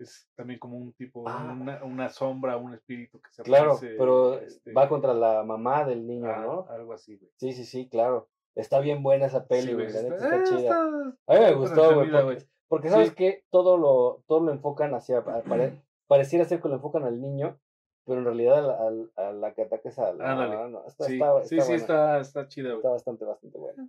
[0.00, 1.56] Es también como un tipo, Ah.
[1.60, 5.84] una, una sombra, un espíritu que se Claro, aparece, pero este, va contra la mamá
[5.84, 6.66] del niño, ah, ¿no?
[6.70, 7.30] Algo así, güey.
[7.36, 8.28] Sí, sí, sí, claro.
[8.54, 9.86] Está bien buena esa peli, Sí, güey.
[9.88, 10.60] neta está- está chida.
[10.60, 10.82] está-
[11.26, 12.38] A mí me gustó, güey.
[12.68, 13.14] Porque, sabes Sí.
[13.14, 15.24] que todo lo, todo lo enfocan hacia.
[15.24, 17.58] pare- pareciera ser que lo enfocan al niño,
[18.06, 20.32] pero en realidad al- al- a, la que ataca es a la.
[20.32, 20.54] Ándale.
[20.56, 22.92] no, no, está, Sí, está, sí, está sí, está, está chida, Está güey.
[22.94, 23.88] bastante, bastante buena.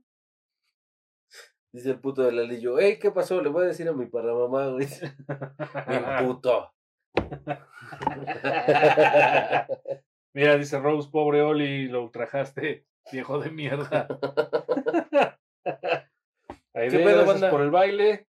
[1.71, 3.39] Dice el puto del alillo, ey, ¿qué pasó?
[3.41, 4.87] Le voy a decir a mi parramamá, güey.
[5.87, 6.71] Bien puto.
[10.33, 14.07] Mira, dice Rose, pobre Oli, lo ultrajaste, viejo de mierda.
[16.73, 17.49] Ahí ¿Qué de, pedo, banda?
[17.49, 18.27] por el baile.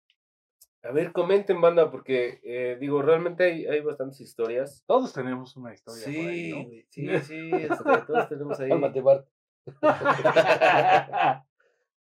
[0.88, 4.82] A ver, comenten, banda, porque eh, digo, realmente hay, hay bastantes historias.
[4.86, 6.70] Todos tenemos una historia por Sí, ahí, ¿no?
[6.88, 8.70] sí, sí, este, todos tenemos ahí.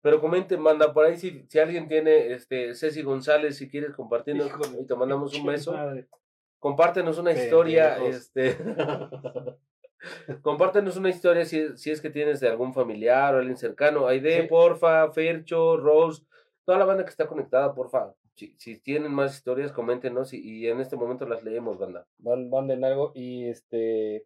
[0.01, 4.51] Pero comenten, manda, por ahí si, si alguien tiene, este, Ceci González, si quieres compartirnos,
[4.79, 5.73] y te mandamos un beso.
[5.73, 6.07] madre.
[6.59, 8.15] Compártenos una historia, Pendejos.
[8.15, 8.57] este.
[10.43, 14.07] Compártenos una historia si, si es que tienes de algún familiar o alguien cercano.
[14.07, 14.47] Aide, Sí.
[14.47, 16.23] porfa, Fercho, Rose,
[16.65, 18.13] toda la banda que está conectada, porfa.
[18.35, 22.05] Si, si tienen más historias, coméntenos y, y en este momento las leemos, banda.
[22.17, 24.25] Van, manden algo y este.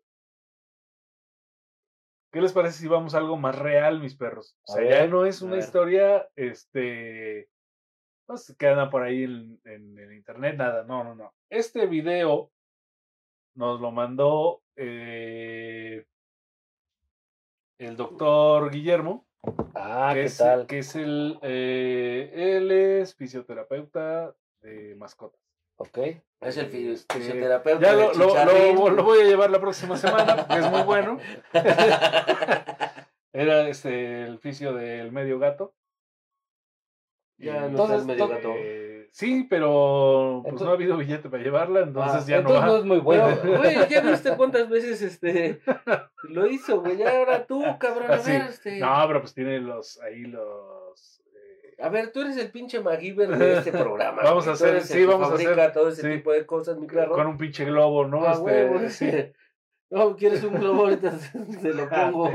[2.31, 4.55] ¿Qué les parece si vamos a algo más real, mis perros?
[4.67, 7.49] O sea, ver, ya no es una historia, este,
[8.27, 11.33] pues, que anda por ahí en, en el internet, nada, no, no, no.
[11.49, 12.51] Este video
[13.55, 16.05] nos lo mandó eh,
[17.79, 19.27] el doctor Guillermo,
[19.75, 20.67] Ah, ¿qué es, tal?
[20.67, 25.39] que es el, eh, él es fisioterapeuta de mascotas.
[25.77, 25.97] Ok.
[26.41, 27.81] Es el Este, fisioterapeuta.
[27.85, 31.17] Ya lo, lo- lo voy a llevar la próxima semana porque es muy bueno.
[33.33, 35.73] Era este el fisio del medio gato.
[37.39, 38.53] Ya no Entonces, medio to- gato.
[38.55, 42.65] Eh, sí, pero pues Entonces- no ha habido billete para llevarla, entonces Ah, ya entonces
[42.65, 42.79] no va.
[42.79, 43.27] es muy bueno.
[43.41, 45.61] Pero, güey, ya viste cuántas veces este
[46.23, 46.97] lo hizo, güey.
[46.97, 48.11] Ya ahora tú, cabrón.
[48.11, 48.79] A ver, este.
[48.79, 51.21] No, pero pues tiene los, ahí los...
[51.33, 54.21] eh, A ver, tú eres el pinche MacGyver de este programa.
[54.23, 56.17] Vamos a hacer- sí, vamos a hacer- todo ese sí.
[56.17, 57.15] tipo de cosas, mi perro.
[57.15, 58.25] con un pinche globo, ¿no?
[58.25, 59.33] Ah, Este, sí.
[59.91, 60.83] No, ¿quieres un globo?
[60.83, 61.11] Ahorita
[61.61, 62.29] se lo pongo.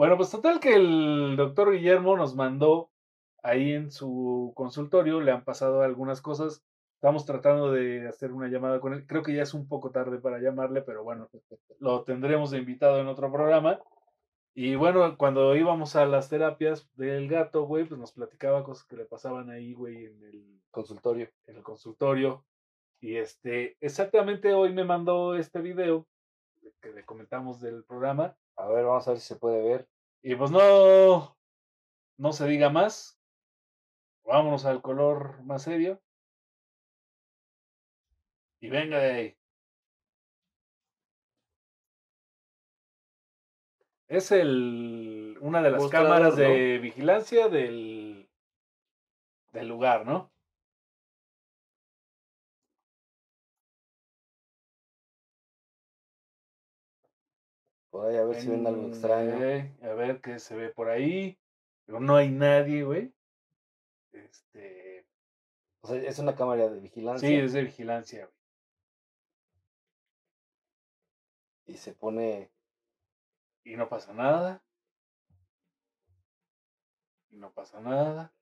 [0.00, 2.90] Bueno, pues total que el doctor Guillermo nos mandó
[3.42, 6.64] ahí en su consultorio, le han pasado algunas cosas.
[6.94, 9.06] Estamos tratando de hacer una llamada con él.
[9.06, 11.28] Creo que ya es un poco tarde para llamarle, pero bueno,
[11.80, 13.78] lo tendremos invitado en otro programa.
[14.54, 18.96] Y bueno, cuando íbamos a las terapias del gato, güey, pues nos platicaba cosas que
[18.96, 21.28] le pasaban ahí, güey, en el, Consultorio.
[21.46, 22.46] en el consultorio.
[23.02, 26.06] Y este, exactamente hoy me mandó este video
[26.80, 28.34] que le comentamos del programa.
[28.60, 29.88] A ver, vamos a ver si se puede ver.
[30.22, 31.34] Y pues no,
[32.18, 33.18] no se diga más.
[34.24, 35.98] Vámonos al color más serio.
[38.60, 39.36] Y venga de ahí.
[44.08, 48.28] Es el, una de las cámaras de vigilancia del,
[49.52, 50.30] del lugar, ¿no?
[57.90, 59.44] Por ahí a ver si ven algo extraño.
[59.44, 61.38] eh, a ver qué se ve por ahí.
[61.86, 63.12] Pero no hay nadie, güey.
[64.12, 65.06] Este,
[65.82, 67.28] O sea, es una cámara de vigilancia.
[67.28, 68.36] sí, es de vigilancia, güey.
[71.66, 72.50] Y se pone.
[73.64, 74.62] Y no pasa nada.
[77.30, 78.32] Y no pasa nada.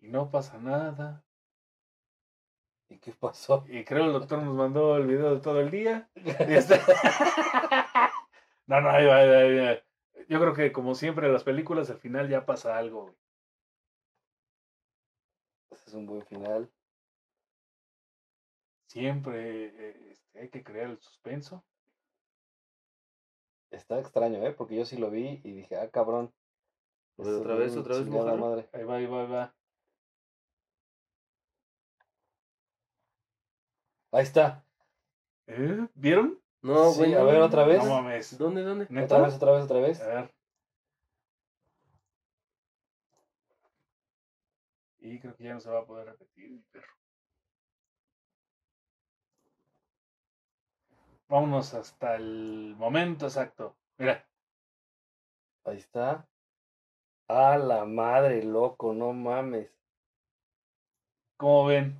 [0.00, 1.24] Y no pasa nada.
[2.92, 3.64] ¿Y qué pasó?
[3.68, 6.10] Y creo el doctor nos mandó el video de todo el día.
[6.14, 6.78] Y este-
[8.66, 9.82] no, no, ahí va, ahí va, ahí va.
[10.28, 13.04] Yo creo que como siempre en las películas al final ya pasa algo.
[13.04, 13.14] güey.
[15.70, 16.70] Ese es un buen final.
[18.88, 21.64] Siempre eh, este, hay que crear el suspenso.
[23.70, 24.52] Está extraño, ¿eh?
[24.52, 26.30] Porque yo sí lo vi y dije, ah, cabrón.
[27.16, 28.68] Esto otra vez, otra vez, madre.
[28.74, 29.54] Ahí va, ahí va, ahí va.
[34.12, 34.64] Ahí está.
[35.46, 35.88] ¿Eh?
[35.94, 36.38] ¿Vieron?
[36.62, 37.14] No, Sí, güey.
[37.14, 37.82] a ver, otra vez.
[37.84, 38.38] No mames.
[38.38, 38.86] ¿Dónde, dónde?
[38.90, 39.16] ¿Neta?
[39.16, 40.00] Otra vez, otra vez, otra vez.
[40.00, 40.34] A ver.
[45.00, 46.86] Y creo que ya no se va a poder repetir, mi perro.
[51.28, 53.74] Vámonos hasta el momento exacto.
[53.98, 54.24] Mira,
[55.64, 56.26] Ahí está.
[57.28, 59.70] A la madre, loco, no mames.
[61.36, 61.96] ¿cómo ven?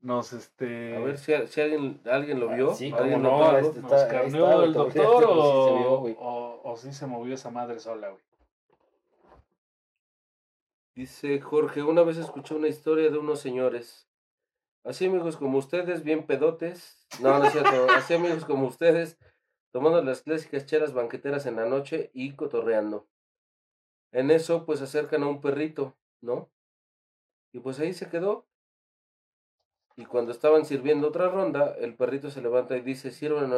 [0.00, 0.96] Nos este.
[0.96, 2.72] A ver si, si alguien, alguien lo vio.
[2.74, 5.84] Sí, ¿Alguien cómo notó no, este- nos está- ahí carneó está, el doctor, doctor sí
[5.86, 8.22] o, vio, o, o sí se movió esa madre sola, güey.
[10.94, 14.08] Dice Jorge, una vez escuché una historia de unos señores.
[14.84, 17.06] Así amigos como ustedes, bien pedotes.
[17.20, 17.70] No, no es cierto.
[17.96, 19.18] Así amigos como ustedes,
[19.70, 23.06] tomando las clásicas chelas banqueteras en la noche y cotorreando.
[24.12, 26.50] En eso, pues acercan a un perrito, ¿no?
[27.52, 28.47] Y pues ahí se quedó.
[29.98, 33.52] Y cuando estaban sirviendo otra ronda, el perrito se levanta y dice, sirvan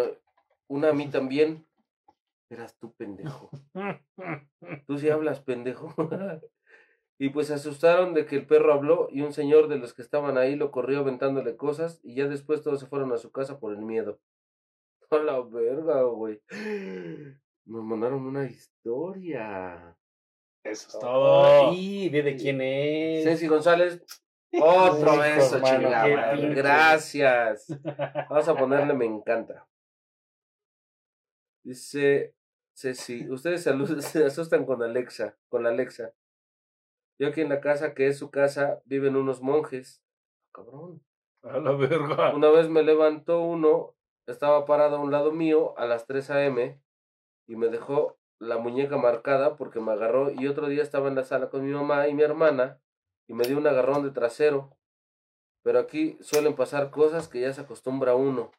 [0.69, 1.67] una a mí también.
[2.49, 3.51] Eras tú, pendejo.
[4.87, 5.95] Tú sí hablas, pendejo.
[7.19, 10.01] y pues se asustaron de que el perro habló y un señor de los que
[10.01, 13.61] estaban ahí lo corrió aventándole cosas y ya después todos se fueron a su casa
[13.61, 14.19] por el miedo.
[15.11, 16.41] A la verga, güey.
[17.67, 19.95] Nos mandaron una historia.
[20.65, 21.75] Eso es todo.
[21.75, 23.25] Y ve de quién es.
[23.25, 24.03] Ceci González,
[24.59, 27.67] otro beso, chingada Gracias.
[28.29, 29.67] Vamos a ponerle me encanta.
[31.63, 32.35] Dice
[32.75, 33.71] Ceci, ustedes se
[34.25, 36.13] asustan con Alexa, con la Alexa.
[37.19, 40.03] Yo aquí en la casa, que es su casa, viven unos monjes.
[40.53, 41.03] Cabrón.
[41.43, 42.35] A la verga.
[42.35, 43.95] Una vez me levantó uno,
[44.27, 46.81] estaba parado a un lado mío a las 3 a.m.
[47.47, 51.25] y me dejó la muñeca marcada porque me agarró y otro día estaba en la
[51.25, 52.81] sala con mi mamá y mi hermana
[53.31, 54.77] y me dio un agarrón de trasero.
[55.63, 58.51] Pero aquí suelen pasar cosas que ya se acostumbra uno.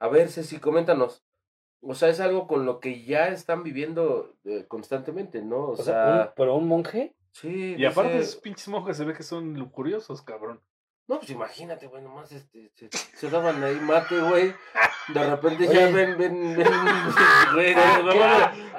[0.00, 1.22] A ver, Ceci, coméntanos.
[1.80, 5.58] O sea, es algo con lo que ya están viviendo eh, constantemente, ¿no?
[5.58, 7.14] O, O sea, sea, un- pero un monje.
[7.30, 7.76] sí.
[7.78, 10.60] Y aparte, esos pinches monjes se ve que son lucuriosos, cabrón.
[11.10, 14.54] No, pues imagínate, güey, nomás este, se, se daban ahí mate, güey.
[15.08, 15.92] De repente ya Oye.
[15.92, 16.68] ven, ven, ven,
[17.52, 18.12] güey, no, no,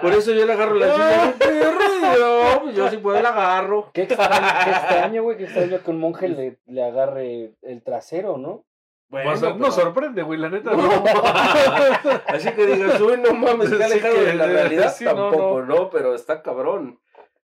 [0.02, 3.30] Por eso yo le agarro la silla, perro, y yo, pues yo sí puedo la
[3.32, 3.92] agarro.
[3.94, 8.38] Qué extraño, qué extraño, güey, qué extraño que un monje le, le agarre el trasero,
[8.38, 8.64] ¿no?
[9.10, 10.72] Bueno, O sea, no sorprende, güey, la neta.
[10.72, 10.78] No.
[10.88, 11.04] No.
[12.28, 15.12] Así que digas, uy, no mames, está Sí alejado que- de la realidad, sí, no,
[15.16, 16.98] tampoco, no, pero está cabrón.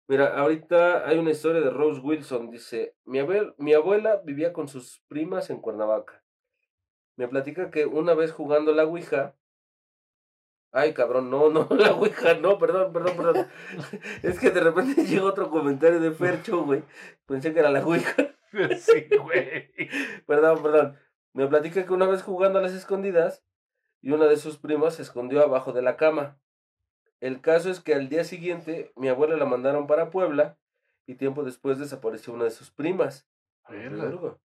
[0.09, 2.51] Mira, ahorita hay una historia de Rose Wilson.
[2.51, 6.23] Dice, mi, abel- mi abuela vivía con sus primas en Cuernavaca.
[7.17, 9.35] Me platica que una vez jugando la Ouija...
[10.73, 13.47] Ay, cabrón, no, no, la Ouija, no, perdón, perdón, perdón.
[14.23, 16.83] es que de repente llegó otro comentario de Fercho, güey.
[17.27, 18.15] Pensé que era la Ouija.
[18.79, 19.71] Sí, güey.
[20.27, 20.97] Perdón, perdón.
[21.33, 23.43] Me platica que una vez jugando a las escondidas
[24.03, 26.39] y una de sus primas se escondió abajo de la cama.
[27.21, 30.57] El caso es que al día siguiente mi abuela la mandaron para Puebla
[31.07, 33.27] y tiempo después desapareció una de sus primas.
[33.69, 34.37] Verga.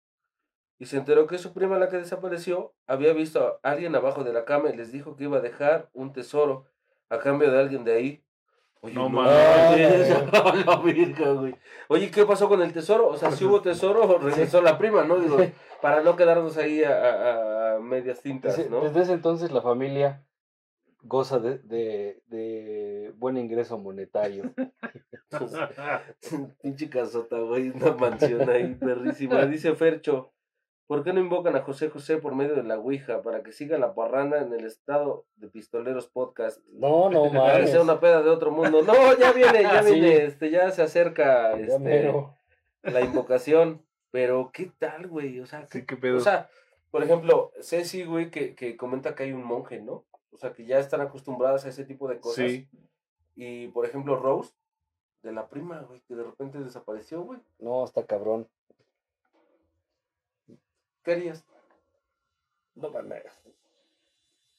[0.79, 4.33] Y se enteró que su prima, la que desapareció, había visto a alguien abajo de
[4.33, 6.65] la cama y les dijo que iba a dejar un tesoro
[7.09, 8.23] a cambio de alguien de ahí.
[8.83, 10.09] Oye, No mames,
[10.65, 11.55] mames.
[11.87, 13.07] Oye, ¿qué pasó con el tesoro?
[13.09, 15.19] O sea, si hubo tesoro, regresó la prima, ¿no?
[15.19, 15.37] Digo,
[15.83, 18.81] para no quedarnos ahí a, a- a medias Desde, ¿no?
[18.81, 20.25] desde ese entonces la familia
[21.03, 24.53] goza de, de, de buen ingreso monetario.
[26.61, 29.45] Pinche casota, güey, una mansión ahí perrísima.
[29.45, 30.31] Dice Fercho,
[30.87, 33.77] ¿por qué no invocan a José José por medio de la Ouija para que siga
[33.77, 36.59] la parranda en el estado de Pistoleros Podcast?
[36.73, 38.81] No, no Para que sea una peda de otro mundo.
[38.83, 39.93] No, ya viene, ya Sí.
[39.93, 42.13] viene, este, ya se acerca este,
[42.83, 43.85] la invocación.
[44.11, 45.39] Pero, ¿qué tal, güey?
[45.39, 46.17] O sea, Sí, qué pedo.
[46.17, 46.49] o sea,
[46.91, 50.03] por ejemplo, Ceci, güey, que, que comenta que hay un monje, ¿no?
[50.31, 52.45] O sea, que ya están acostumbradas a ese tipo de cosas.
[52.49, 52.69] sí.
[53.35, 54.53] Y, por ejemplo, Rose,
[55.23, 57.39] de la prima, güey, que de repente desapareció, güey.
[57.59, 58.47] No, está cabrón.
[61.03, 61.43] ¿Qué harías?
[62.75, 63.23] No mames.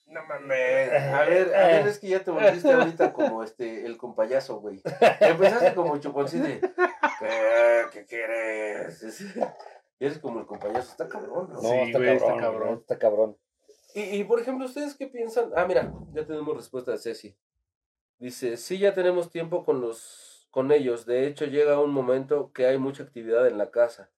[0.07, 0.93] No mames.
[0.93, 4.81] A ver, a ver, es que ya te volviste ahorita como este, el compayazo, güey.
[5.21, 9.03] Empezaste como chuponcito de, ¿qué, qué quieres?
[9.03, 9.25] Es-
[10.01, 11.55] Eres como el compayazo, está cabrón, ¿no?
[11.55, 12.79] No, Sí, está, güey, está cabrón, cabrón.
[12.81, 13.37] está cabrón.
[13.95, 15.51] Y, y, por ejemplo, ¿ustedes qué piensan?
[15.57, 17.37] Ah, mira, ya tenemos respuesta de Ceci.
[18.19, 21.07] Dice, sí, ya tenemos tiempo con los con ellos.
[21.07, 24.11] De hecho, llega un momento que hay mucha actividad en la casa.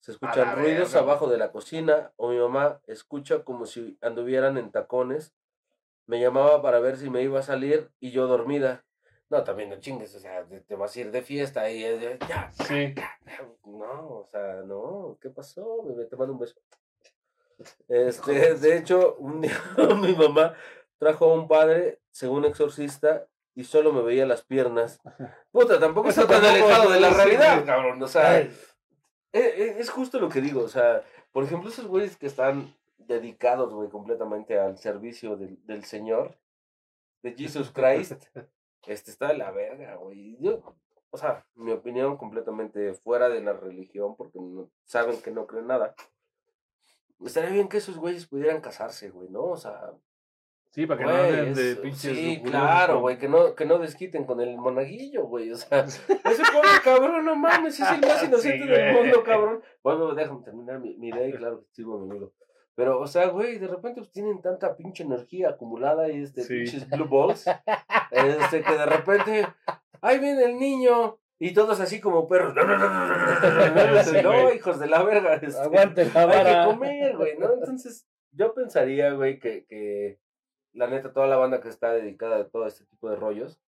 [0.00, 4.58] Se escuchan ruidos verga, abajo de la cocina o mi mamá escucha como si anduvieran
[4.58, 5.34] en tacones.
[6.06, 8.84] Me llamaba para ver si me iba a salir y yo dormida.
[9.30, 11.80] No, también no chingues, o sea, te, vas a ir de fiesta y
[12.28, 12.94] ya, Sí.
[13.64, 15.82] no, o sea, no, ¿qué pasó?
[16.08, 16.56] Te mando un beso.
[17.88, 19.58] Este, de hecho, un día
[20.00, 20.54] mi mamá
[20.98, 25.00] trajo a un padre, según exorcista, y solo me veía las piernas.
[25.52, 28.02] Puta, tampoco está tan alejado de la realidad, cabrón.
[28.02, 28.50] O sea, eh,
[29.32, 30.62] eh, es justo lo que digo.
[30.62, 31.02] O sea,
[31.32, 36.36] por ejemplo, esos güeyes que están dedicados, güey, completamente al servicio del, del Señor,
[37.22, 38.12] de Jesus Christ,
[38.86, 40.36] este está de la verga, güey.
[40.40, 40.76] Yo,
[41.10, 45.68] o sea, mi opinión completamente fuera de la religión, porque no, saben que no creen
[45.68, 45.94] nada.
[47.24, 49.42] Estaría bien que esos güeyes pudieran casarse, güey, ¿no?
[49.44, 49.92] O sea,
[50.70, 52.16] Sí, para que no anden de es- pinches.
[52.16, 56.02] sí, claro, güey, que no, que no desquiten con el monaguillo, güey, o sea, ese
[56.52, 59.62] pobre cabrón, no mames, es el más Sí, inocente del mundo, cabrón.
[59.84, 62.32] Bueno, déjame terminar mi, mi idea y claro que mi amigo.
[62.74, 66.54] Pero, o sea, güey, de repente pues, tienen tanta pinche energía acumulada y este Sí.
[66.64, 67.46] pinches blue balls,
[68.10, 69.46] este, que de repente,
[70.00, 72.54] ahí viene el niño, y todos así como perros.
[74.04, 74.56] Sí, no, güey.
[74.56, 75.34] hijos de la verga.
[75.34, 76.64] este, Aguante la hay que vara.
[76.66, 77.52] comer, güey, ¿no?
[77.54, 80.18] Entonces, yo pensaría, güey, que, que
[80.72, 83.60] la neta, toda la banda que está dedicada a todo este tipo de rollos,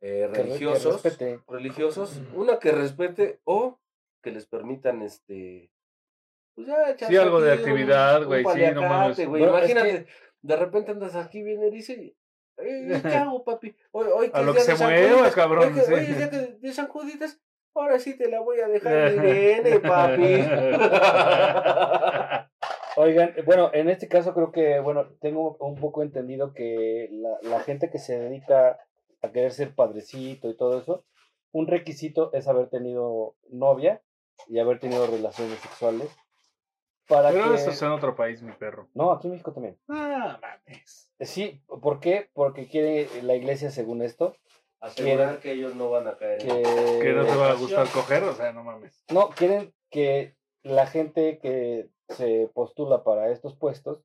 [0.00, 1.02] eh, Que re- que religiosos,
[1.48, 3.78] religiosos, una que respete o
[4.22, 5.70] que les permitan, este,
[6.54, 9.26] pues ya, echarse Sí, algo de actividad, güey, sí, no mames.
[9.28, 10.06] güey, No, es imagínate,
[10.42, 12.16] de repente andas aquí, viene y
[12.62, 13.74] "Eh, ¿qué hago, papi?
[13.92, 15.92] Hoy, hoy A lo que se mueva, cabrón, Hoy, sí.
[15.92, 17.40] hoy es día de, de San Juditas,
[17.74, 20.44] ahora sí te la voy a dejar, mi nene, papi.
[22.96, 27.60] Oigan, bueno, en este caso creo que, bueno, tengo un poco entendido que la, la
[27.60, 28.78] gente que se dedica
[29.22, 31.04] a querer ser padrecito y todo eso,
[31.52, 34.02] un requisito es haber tenido novia
[34.48, 36.08] y haber tenido relaciones sexuales.
[37.10, 37.54] Para Pero que...
[37.56, 38.88] eso es en otro país, mi perro.
[38.94, 39.76] No, aquí en México también.
[39.88, 41.12] Ah, mames.
[41.18, 42.30] Eh, Sí, ¿por qué?
[42.32, 44.34] Porque quiere la iglesia, según esto,
[44.82, 46.38] Asegurar que ellos no van a caer.
[46.38, 46.46] que...
[47.02, 49.04] Que no te va a gustar coger, o sea, no mames.
[49.12, 54.02] No, quieren que la gente que se postula para estos puestos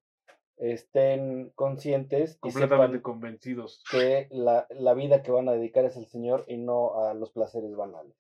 [0.58, 3.84] estén conscientes y Completamente sepan convencidos.
[3.90, 7.32] que la, la vida que van a dedicar es al Señor y no a los
[7.32, 8.16] placeres banales.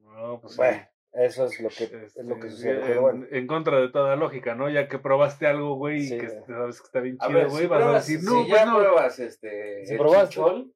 [0.00, 0.58] No, pues sí.
[0.58, 2.80] Bueno, eso es lo que, es lo que Este, sucede.
[2.80, 4.68] en, pero bueno, en contra de toda lógica, ¿no?
[4.70, 7.66] Ya que probaste algo, güey, Sí, y que sabes que está bien chido, güey, si
[7.66, 8.74] vas a pruebas, decir, si no, ya pues no.
[8.76, 10.28] pruebas este, Si probaste.
[10.34, 10.72] chichol,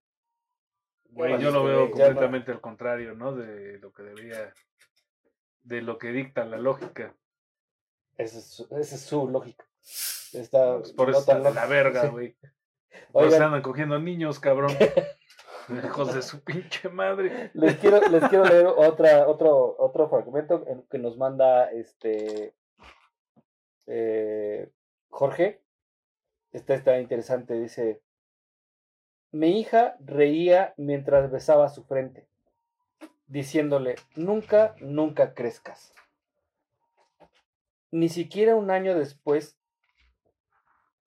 [1.14, 1.84] Güey, ya yo lo valiste, veo.
[1.98, 3.34] Ya completamente al contrario, ¿no?
[3.34, 4.54] De lo que debería,
[5.62, 7.14] de lo que dicta la lógica.
[8.16, 9.66] esa es, su- esa es su lógica.
[10.32, 12.08] Está Pues por eso está la verga, Sí.
[12.08, 12.36] güey.
[12.90, 14.70] Eso Oigan, andan cogiendo niños, cabrón.
[15.84, 17.50] Hijos de su pinche madre.
[17.54, 22.54] Les quiero, les quiero leer otra, otro, otro fragmento en- que nos manda este
[23.86, 24.70] eh,
[25.08, 25.60] Jorge.
[26.52, 28.02] Este está interesante, dice.
[29.30, 32.28] Mi hija reía mientras besaba su frente,
[33.26, 35.94] diciéndole, nunca, nunca crezcas.
[37.90, 39.58] Ni siquiera un año después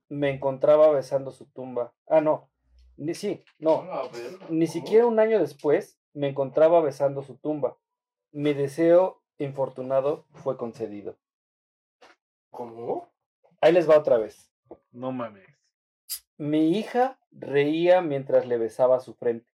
[0.10, 1.94] me encontraba besando su tumba.
[2.08, 2.50] Ah, no.
[2.98, 3.86] Ni, sí, no.
[4.50, 7.78] Ni siquiera un año después me encontraba besando su tumba.
[8.32, 11.18] Mi deseo infortunado fue concedido.
[12.50, 13.12] ¿Cómo?
[13.60, 14.52] Ahí les va otra vez.
[14.92, 15.46] No mames.
[16.38, 19.50] Mi hija reía mientras le besaba su frente,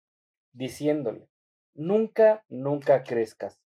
[0.51, 1.27] diciéndole,
[1.73, 3.59] nunca, nunca crezcas.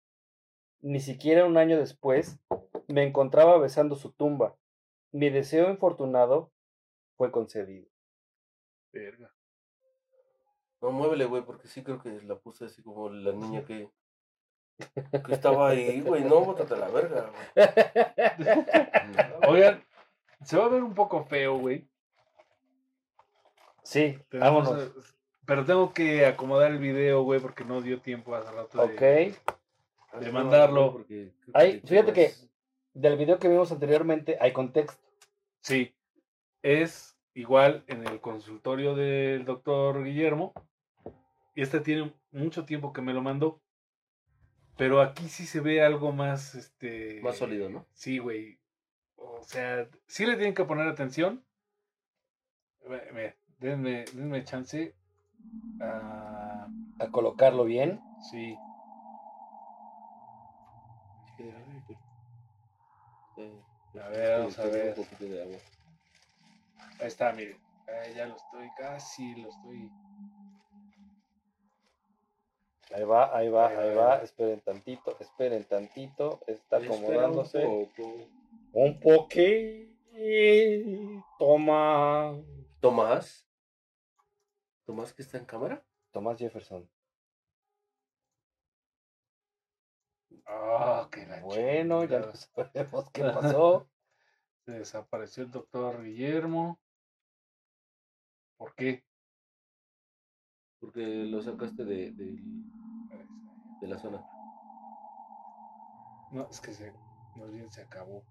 [0.81, 2.39] Ni siquiera un año después
[2.87, 4.57] me encontraba besando su tumba.
[5.11, 6.51] Mi deseo infortunado
[7.17, 7.89] fue concedido.
[8.91, 9.34] Verga.
[10.85, 13.89] No, muévele, güey, porque sí creo que la puse así como la niña que,
[14.77, 16.23] que estaba ahí, güey.
[16.23, 17.67] No, bótate a la verga, güey.
[19.47, 19.83] Oigan,
[20.43, 21.89] se va a ver un poco feo, güey.
[23.81, 25.15] Sí, Tenemos, vámonos.
[25.47, 28.85] Pero tengo que acomodar el video, güey, porque no dio tiempo hace rato.
[28.87, 30.19] de- Ok.
[30.21, 30.91] De mandarlo.
[30.93, 32.31] Porque creo Ahí, que fíjate que
[32.93, 35.03] del video que vimos anteriormente hay contexto.
[35.61, 35.95] Sí.
[36.61, 40.53] Es igual en el consultorio del doctor Guillermo.
[41.55, 43.61] Y este tiene mucho tiempo que me lo mandó.
[44.77, 47.21] Pero aquí sí se ve algo más, este...
[47.21, 47.87] Más sólido, ¿no?
[47.93, 48.59] Sí, güey.
[49.15, 51.45] O sea, sí le tienen que poner atención.
[52.87, 54.93] Ve, Denme, denme chance.
[55.79, 56.67] A
[57.11, 58.01] colocarlo bien.
[58.29, 58.57] sí.
[63.37, 63.61] Eh,
[64.01, 64.95] A ver, vamos a ver.
[66.99, 67.57] Ahí está, miren.
[67.87, 69.89] Ahí ya lo estoy, casi lo estoy.
[72.91, 74.05] Ahí va, ahí va, Ahí va, ahí ahí va.
[74.05, 74.23] va.
[74.23, 76.41] Esperen tantito, esperen tantito.
[76.47, 77.65] Está acomodándose.
[77.65, 78.29] Un poco.
[78.73, 79.97] Un poquito
[81.57, 82.37] más.
[82.79, 83.47] Tomás.
[84.85, 85.83] Tomás que está en cámara.
[86.11, 86.89] Tomás Jefferson.
[90.45, 93.89] Ah, que la Bueno, ya no sabemos qué pasó.
[94.65, 96.79] Se desapareció el doctor Guillermo.
[98.57, 99.03] ¿Por qué?
[100.85, 102.39] Porque lo sacaste de, de,
[103.81, 104.23] de la zona.
[106.31, 106.93] No, es que se,
[107.37, 108.23] más bien se acabó.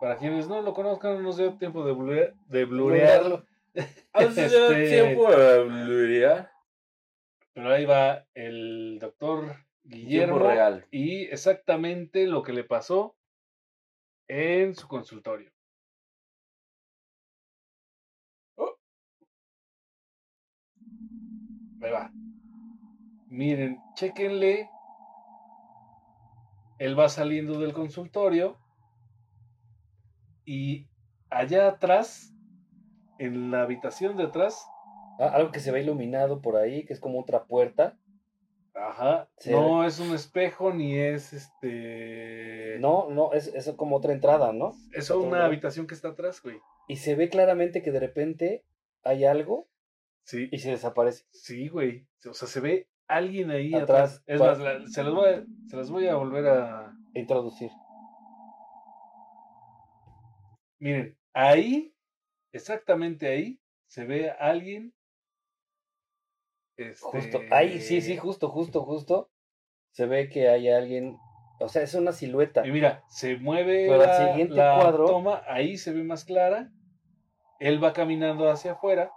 [0.00, 3.46] Para quienes no lo conozcan, no nos dio tiempo de, blure- de blurearlo.
[4.12, 6.50] Hace Este- tiempo de blurear.
[7.54, 10.38] Pero ahí va el doctor Guillermo.
[10.38, 10.86] Real.
[10.90, 13.16] Y exactamente lo que le pasó
[14.28, 15.50] en su consultorio.
[21.82, 22.10] Ahí va.
[23.28, 24.70] Miren, chéquenle.
[26.78, 28.58] Él va saliendo del consultorio.
[30.44, 30.88] Y
[31.30, 32.34] allá atrás,
[33.18, 34.66] en la habitación de atrás,
[35.18, 37.98] Ah, algo que se ve iluminado por ahí, que es como otra puerta.
[38.74, 39.28] Ajá.
[39.38, 39.50] Sí.
[39.50, 42.76] No es un espejo ni es este.
[42.80, 44.72] No, no, es, es como otra entrada, ¿no?
[44.92, 46.58] Es una habitación que está atrás, güey.
[46.88, 48.64] Y se ve claramente que de repente
[49.02, 49.66] hay algo
[50.26, 50.48] Sí.
[50.52, 51.24] y se desaparece.
[51.30, 52.06] Sí, güey.
[52.28, 54.22] O sea, se ve alguien ahí Atrás, atrás.
[54.26, 56.92] Es más, la- se, las voy a, se las voy a volver a.
[57.14, 57.70] Introducir.
[60.78, 61.94] Miren, ahí,
[62.52, 64.92] exactamente ahí, se ve a alguien.
[66.76, 67.00] Este...
[67.00, 67.40] Justo.
[67.50, 69.30] Ahí, sí, sí, justo, justo, justo.
[69.92, 71.16] Se ve que hay alguien.
[71.58, 72.66] O sea, es una silueta.
[72.66, 76.70] Y mira, se mueve Pero la, siguiente la cuadro- toma, ahí se ve más clara.
[77.60, 79.10] Él va caminando hacia afuera.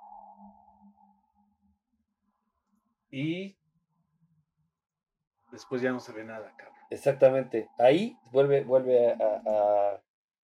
[3.11, 3.57] Y
[5.51, 6.77] después ya no se ve nada, cabrón.
[6.91, 7.69] Exactamente.
[7.77, 9.15] Ahí vuelve, vuelve a,
[9.45, 10.01] a-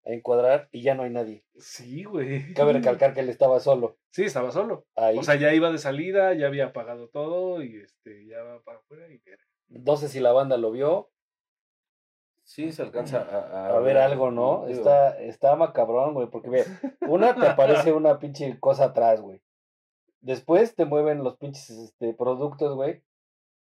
[0.08, 1.44] a encuadrar y ya no hay nadie.
[1.58, 2.54] Sí, güey.
[2.54, 3.98] Cabe recalcar que él estaba solo.
[4.12, 4.86] Sí, estaba solo.
[4.96, 5.18] Ahí.
[5.18, 8.78] O sea, ya iba de salida, ya había apagado todo y este, ya va para
[8.78, 9.20] afuera y
[9.68, 11.10] no sé si la banda lo vio.
[12.44, 14.68] Sí, se alcanza a, A ver algo, ¿no?
[14.68, 16.66] Digo, Está, está macabrón, güey, porque ve,
[17.08, 19.42] una te aparece una pinche cosa atrás, güey.
[20.26, 23.04] Después te mueven los pinches este, productos, güey.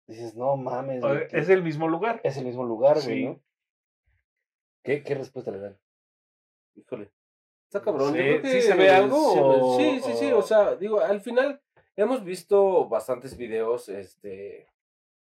[0.08, 2.20] Dices, no mames, güey, que- Es el mismo lugar.
[2.24, 3.26] es el mismo lugar, güey.
[3.26, 3.40] ¿no?
[4.82, 5.78] ¿Qué, ¿Qué respuesta le dan?
[6.74, 7.12] Híjole.
[7.68, 8.12] Está cabrón.
[8.12, 10.32] Sí, yo creo ¿sí que se ve algo Sí, o- sí, sí, sí.
[10.32, 11.60] o- O sea, digo, al final
[11.94, 14.68] hemos visto bastantes videos, este,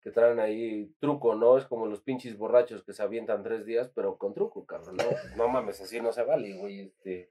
[0.01, 1.59] que traen ahí truco, ¿no?
[1.59, 5.05] Es como los pinches borrachos que se avientan tres días, pero con truco, cabrón, ¿no?
[5.37, 7.31] No mames, así no se vale, güey, este.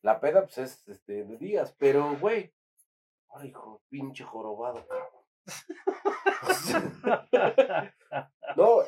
[0.00, 2.52] La peda, pues es este, de días, pero, güey.
[3.32, 5.22] Ay, hijo, pinche jorobado, cabrón.
[8.56, 8.82] no,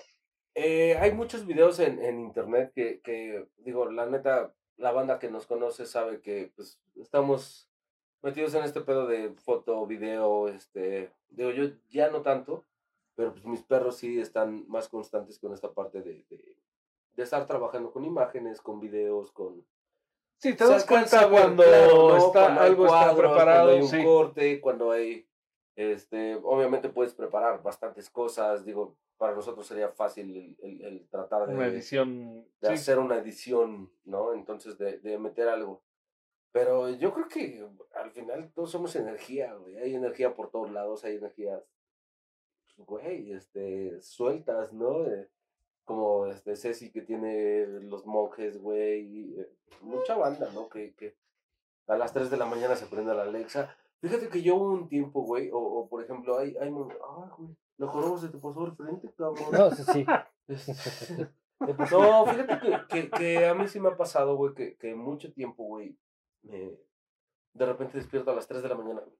[0.54, 5.30] eh, hay muchos videos en, en internet que, que, digo, la neta, la banda que
[5.30, 7.70] nos conoce sabe que, pues, estamos
[8.22, 12.64] metidos en este pedo de foto, video, este, digo, yo ya no tanto,
[13.14, 16.56] pero pues mis perros sí están más constantes con esta parte de, de,
[17.14, 19.64] de estar trabajando con imágenes, con videos, con...
[20.38, 22.16] Sí, te das cuenta cuando, claro, ¿no?
[22.18, 23.66] está, Cuando algo está preparado.
[23.68, 24.04] Cuando hay un sí.
[24.04, 25.26] corte, cuando hay,
[25.76, 31.46] este, obviamente puedes preparar bastantes cosas, digo, para nosotros sería fácil el, el- el tratar
[31.48, 32.44] de, Una edición.
[32.60, 32.74] de sí.
[32.74, 34.34] hacer una edición, ¿no?
[34.34, 35.82] Entonces, de, de meter algo.
[36.52, 39.76] Pero yo creo que al final todos somos energía, güey.
[39.78, 41.62] Hay energía por todos lados, hay energías,
[42.76, 45.04] güey, este, sueltas, ¿no?
[45.84, 49.34] Como este Ceci que tiene los monjes, güey.
[49.38, 49.50] eh,
[49.82, 50.68] mucha banda, ¿no?
[50.68, 51.16] Que, que
[51.86, 53.74] a las 3 de la mañana se prende la Alexa.
[54.00, 57.56] Fíjate que yo hubo un tiempo, güey, o, o por ejemplo, hay, hay, ay, güey,
[57.88, 59.44] joroba se te pasó al frente, cabrón.
[59.52, 60.06] No, sí, sí.
[61.66, 64.94] Este, No, fíjate que, que, que a mí sí me ha pasado, güey, que, que
[64.94, 65.96] mucho tiempo, güey,
[66.42, 66.72] me,
[67.54, 69.00] de repente despierto a las 3 de la mañana.
[69.00, 69.16] güey.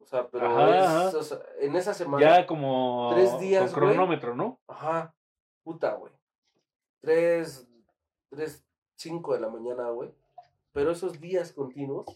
[0.00, 1.18] O sea, pero Ajá, es, ajá.
[1.18, 2.24] o sea, en esa semana.
[2.38, 3.10] Ya como.
[3.14, 3.94] Tres días, Con güey.
[3.94, 4.58] cronómetro, ¿no?
[4.66, 5.14] Ajá,
[5.68, 6.12] puta, güey.
[7.02, 7.68] 3,
[8.30, 8.66] 3,
[8.96, 10.10] 5 de la mañana, güey.
[10.72, 12.06] Pero esos días continuos,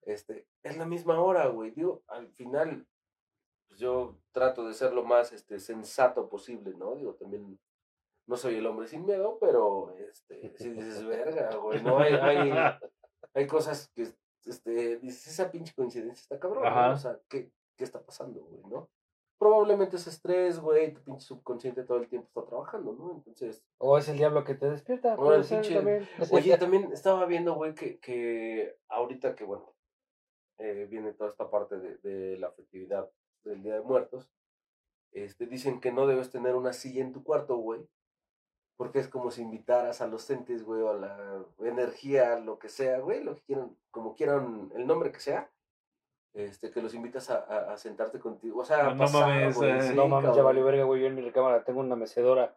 [0.00, 1.72] este, es la misma hora, güey.
[1.72, 2.86] Digo, al final,
[3.68, 6.94] pues yo trato de ser lo más este, sensato posible, ¿no?
[6.94, 7.58] Digo, también
[8.26, 12.52] no soy el hombre sin miedo, pero este, si dices, verga, güey, no hay, hay,
[13.34, 14.14] hay cosas que,
[14.46, 16.66] este, dices, esa pinche coincidencia está cabrón.
[16.66, 18.88] O sea, ¿qué, ¿qué está pasando, güey, no?
[19.38, 23.12] Probablemente es estrés, güey, tu pinche subconsciente todo el tiempo está trabajando, ¿no?
[23.12, 25.14] Entonces, O es el diablo que te despierta.
[25.16, 26.08] O el pinche- también.
[26.30, 29.74] Oye, también estaba viendo, güey, que, que ahorita que, bueno,
[30.58, 33.10] eh, viene toda esta parte de, de la festividad
[33.44, 34.30] del Día de Muertos,
[35.12, 37.86] este, dicen que no debes tener una silla en tu cuarto, güey,
[38.78, 42.68] porque es como si invitaras a los entes, güey, o a la energía, lo que
[42.70, 45.50] sea, güey, lo que quieran, como quieran, el nombre que sea,
[46.36, 49.82] este, que los invitas a, a- a sentarte contigo, o sea, No mames, güey, eh,
[49.82, 51.00] sí, no mames, ya valió verga, güey.
[51.00, 52.52] Yo en mi recámara tengo una mecedora.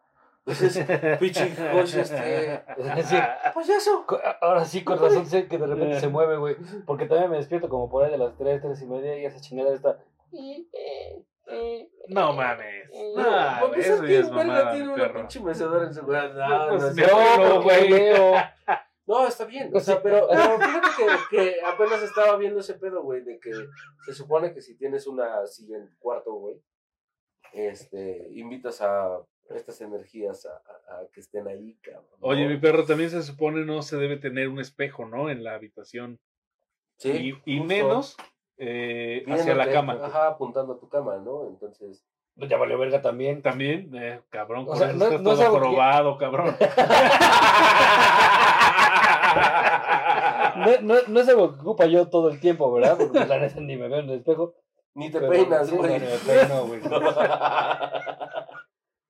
[0.46, 0.86] Entonces,
[1.20, 2.62] pinche coche, este,
[3.04, 3.16] Sí,
[3.54, 4.04] payaso.
[4.06, 6.56] co- ahora sí, con razón sé que de repente se mueve, güey.
[6.86, 9.40] Porque también me despierto como por ahí de las 3, 3 y media y esa
[9.40, 9.98] chingada está.
[12.08, 12.88] No mames.
[13.16, 15.94] No, Ah, para güey, empezar, eso ya ¿quién es mamada, tiene una pinche mecedora en
[15.94, 16.00] su?
[16.02, 17.88] No, Pues, no, mi no, perro, no, güey.
[19.10, 19.68] No, está bien.
[19.68, 23.38] O Pues sea, pero, pero fíjate que, que apenas estaba viendo ese pedo, güey, de
[23.40, 23.50] que
[24.06, 26.56] se supone que si tienes una silla en cuarto, güey,
[27.52, 32.04] este, invitas a estas energías a, a- a que estén ahí, cabrón.
[32.20, 32.26] ¿no?
[32.28, 35.28] Oye, mi perro también se supone no se debe tener un espejo, ¿no?
[35.28, 36.20] En la habitación.
[36.98, 38.16] Sí, y menos
[38.58, 39.98] eh, hacia la cama.
[40.02, 41.48] Ajá, apuntando a tu cama, ¿no?
[41.48, 42.04] Entonces.
[42.36, 43.42] Ya valió verga también.
[43.42, 46.54] También, eh, cabrón, O sea, no- no todo jorobado, cabrón.
[50.56, 52.96] No, no, no es algo que ocupa yo todo el tiempo, ¿verdad?
[52.98, 54.54] Porque pues, la neta ni me veo en el espejo.
[54.94, 55.92] Ni te Pero- peinas, güey.
[55.92, 56.80] no, ni me peino, güey.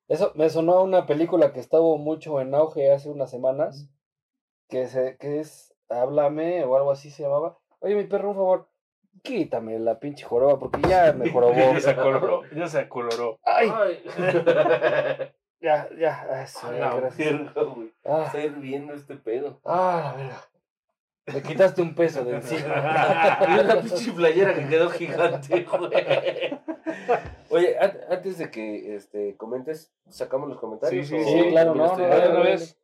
[0.09, 3.89] Eso me sonó a una película que estaba mucho en auge hace unas semanas,
[4.69, 7.59] que, se, que es Háblame o algo así se llamaba.
[7.81, 8.69] Oye, mi perro, un favor,
[9.23, 11.55] quítame la pinche joroba porque ya me jorobó.
[11.55, 13.39] ya se acoloró, ya se acoloró.
[13.45, 14.03] Ay, Ay.
[15.61, 17.93] ya, ya, eso, A la verga, güey.
[18.05, 19.61] Ah, Está hirviendo este pedo.
[19.65, 20.45] ah, la verga.
[21.27, 23.39] Me quitaste un peso de Y encima.
[23.63, 25.91] una pinche playera que quedó gigante, güey.
[27.51, 31.07] Oye, an- antes de que este, comentes, ¿sacamos los comentarios?
[31.07, 32.77] Sí, sí, sí, claro, no, no, no, vez.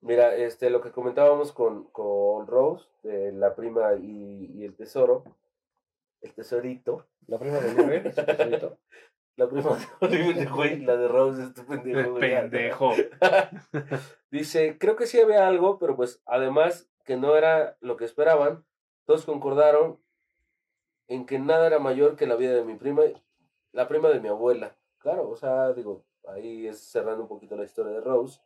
[0.00, 5.24] Mira, este, lo que comentábamos con, con Rose, de la prima y, y el tesoro,
[6.20, 8.78] el tesorito, La prima de Oliver, su tesorito.
[9.36, 9.78] la prima
[10.54, 11.98] güey, la de Rose, este pendejo.
[11.98, 12.20] El güey.
[12.20, 12.92] pendejo.
[14.30, 18.64] Dice, creo que sí había algo, pero pues además que no era lo que esperaban,
[19.06, 19.98] todos concordaron
[21.08, 23.02] en que nada era mayor que la vida de mi prima,
[23.72, 24.76] la prima de mi abuela.
[24.98, 28.40] Claro, o sea, digo, ahí es cerrando un poquito la historia de Rose.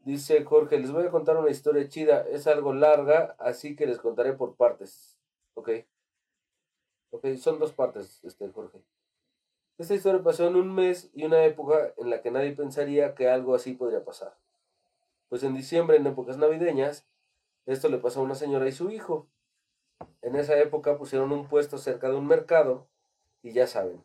[0.00, 3.98] Dice Jorge, les voy a contar una historia chida, es algo larga, así que les
[3.98, 5.18] contaré por partes.
[5.54, 5.70] Ok.
[7.10, 8.80] Ok, son dos partes, este Jorge.
[9.78, 13.28] Esta historia pasó en un mes y una época en la que nadie pensaría que
[13.28, 14.36] algo así podría pasar.
[15.28, 17.06] Pues en diciembre, en épocas navideñas,
[17.64, 19.28] esto le pasó a una señora y su hijo.
[20.20, 22.88] En esa época pusieron un puesto cerca de un mercado
[23.40, 24.04] y ya saben,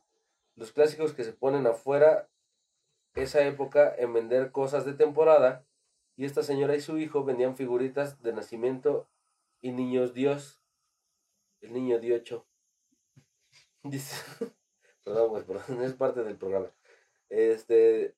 [0.56, 2.30] los clásicos que se ponen afuera
[3.16, 5.66] esa época en vender cosas de temporada
[6.16, 9.08] y esta señora y su hijo vendían figuritas de nacimiento
[9.60, 10.62] y niños Dios.
[11.62, 12.46] El niño Diocho.
[13.84, 14.16] Dice,
[15.04, 16.72] perdón, güey, perdón, es parte del programa.
[17.30, 18.16] Este,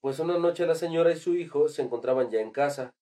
[0.00, 2.94] pues una noche la señora y su hijo se encontraban ya en casa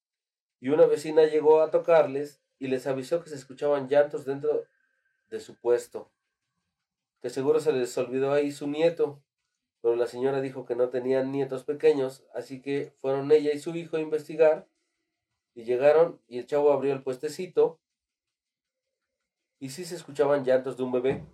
[0.61, 4.67] y una vecina llegó a tocarles y les avisó que se escuchaban llantos dentro
[5.29, 6.11] de su puesto,
[7.21, 9.23] que seguro se les olvidó ahí su nieto,
[9.81, 13.75] pero la señora dijo que no tenían nietos pequeños, así que fueron ella y su
[13.75, 14.69] hijo a investigar
[15.55, 17.81] y llegaron y el chavo abrió el puestecito
[19.59, 21.27] y sí se escuchaban llantos de un bebé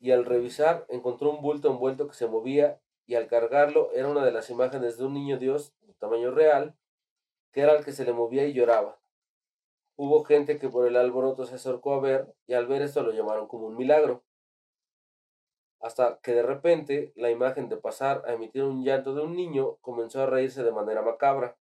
[0.00, 4.24] y al revisar encontró un bulto envuelto que se movía y al cargarlo era una
[4.24, 6.74] de las imágenes de un niño Dios de tamaño real
[7.52, 8.98] que era el que se le movía y lloraba.
[9.96, 13.12] Hubo gente que por el alboroto se acercó a ver y al ver esto lo
[13.12, 14.24] llamaron como un milagro.
[15.80, 19.76] Hasta que de repente la imagen de pasar a emitir un llanto de un niño
[19.80, 21.58] comenzó a reírse de manera macabra.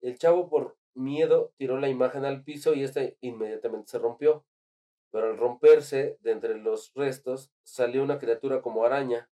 [0.00, 4.44] El chavo por miedo tiró la imagen al piso y esta inmediatamente se rompió.
[5.14, 9.30] Pero al romperse, de entre los restos, salió una criatura como araña,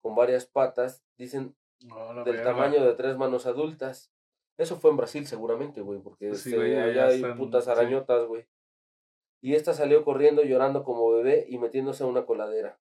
[0.00, 4.12] con varias patas, dicen No, del tamaño de tres manos adultas.
[4.56, 7.66] Eso fue en Brasil seguramente, güey, porque Pues sí, este, güey, allá hay están- putas
[7.66, 8.46] arañotas, güey.
[9.40, 12.78] Y esta salió corriendo, llorando como bebé y metiéndose a una coladera.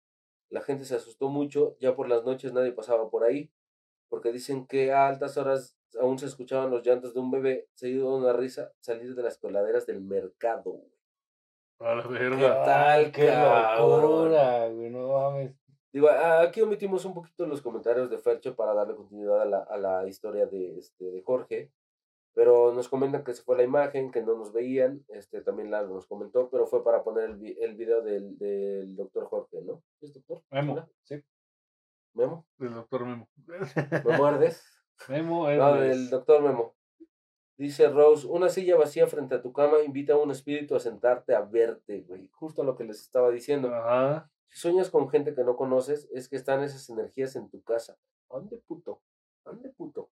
[0.49, 3.51] La gente se asustó mucho, ya por las noches nadie pasaba por ahí,
[4.09, 8.13] porque dicen que a altas horas aún se escuchaban los llantos de un bebé, seguido
[8.13, 10.96] de una risa, salir de las coladeras del mercado, güey.
[11.79, 15.55] A la ¿Qué tal, qué locura, güey, no mames.
[15.93, 19.77] Digo, aquí omitimos un poquito los comentarios de Fercho para darle continuidad a la, a
[19.79, 21.71] la historia de, este, de Jorge,
[22.35, 25.89] pero nos comentan que se fue la imagen, que no nos veían, este, también Lalo
[25.95, 29.83] nos comentó, pero fue para poner el, vi- el video del, del doctor Jorge, ¿no?
[30.01, 30.43] ¿Es doctor?
[30.51, 30.87] Memo.
[31.05, 31.23] Sí.
[32.15, 32.47] ¿Memo?
[32.59, 33.29] Del doctor Memo.
[34.05, 34.65] ¿Me muerdes?
[35.09, 36.75] Memo No, del doctor Memo.
[37.59, 41.35] Dice Rose, una silla vacía frente a tu cama invita a un espíritu a sentarte
[41.35, 42.29] a verte, güey.
[42.33, 43.75] Justo lo que les estaba diciendo.
[43.75, 44.31] Ajá.
[44.49, 47.97] Si sueñas con gente que no conoces, es que están esas energías en tu casa.
[48.31, 49.01] Ande puto,
[49.45, 50.11] ande puto.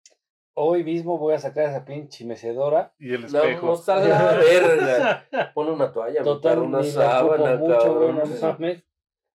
[0.56, 2.92] Hoy mismo voy a sacar esa pinche mecedora.
[2.98, 3.68] Y el No, espejo.
[3.68, 5.28] no a la verga.
[5.54, 8.16] Pon una toalla, Total, una sábana, mucho, güey, cabrón.
[8.42, 8.84] no mames.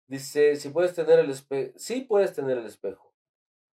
[0.07, 3.13] Dice, si puedes tener el espejo, sí puedes tener el espejo,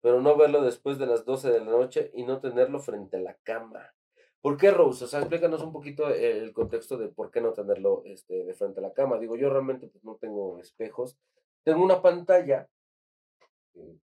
[0.02, 3.20] pero no verlo después de las 12 de la noche y no tenerlo frente a
[3.20, 3.94] la cama.
[4.40, 5.04] ¿Por qué, Rose?
[5.04, 8.80] O sea, explícanos un poquito el contexto de por qué no tenerlo este, de frente
[8.80, 9.18] a la cama.
[9.18, 11.16] Digo, yo realmente pues, no tengo espejos.
[11.64, 12.68] Tengo una pantalla,
[13.74, 13.96] eh,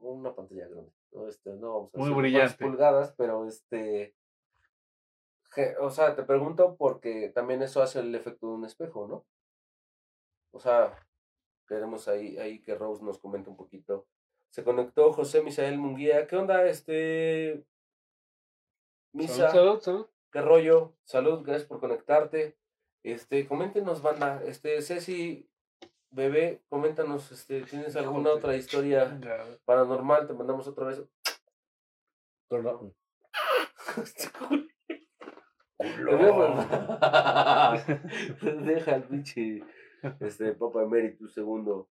[0.00, 0.90] una pantalla grande.
[1.12, 2.64] No, este, no vamos a Muy brillante.
[2.64, 4.14] pulgadas, pero este...
[5.80, 9.24] O sea, te pregunto porque también eso hace el efecto de un espejo, ¿no?
[10.52, 10.96] O sea,
[11.66, 14.06] queremos ahí, ahí que Rose nos comente un poquito.
[14.50, 16.26] Se conectó José Misael Munguía.
[16.26, 17.64] ¿Qué onda, este?
[19.12, 20.06] Misa, Salud, salud, salud.
[20.32, 20.94] ¿qué rollo?
[21.04, 22.56] Salud, gracias por conectarte.
[23.02, 24.42] Este, coméntenos, banda.
[24.44, 25.48] Este, Ceci,
[26.10, 29.18] bebé, coméntanos, este, ¿tienes alguna otra historia
[29.64, 30.26] paranormal?
[30.26, 31.02] Te mandamos otra vez.
[32.48, 32.94] Perdón.
[38.42, 39.62] Deja el pinche
[40.20, 41.88] este, Papa Emeritus segundo.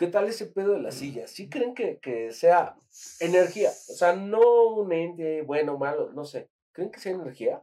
[0.00, 1.26] ¿Qué tal ese pedo de la silla?
[1.26, 2.74] ¿Sí creen que, que sea
[3.20, 3.68] energía?
[3.68, 6.48] O sea, no un ente bueno o malo, no sé.
[6.72, 7.62] ¿Creen que sea energía?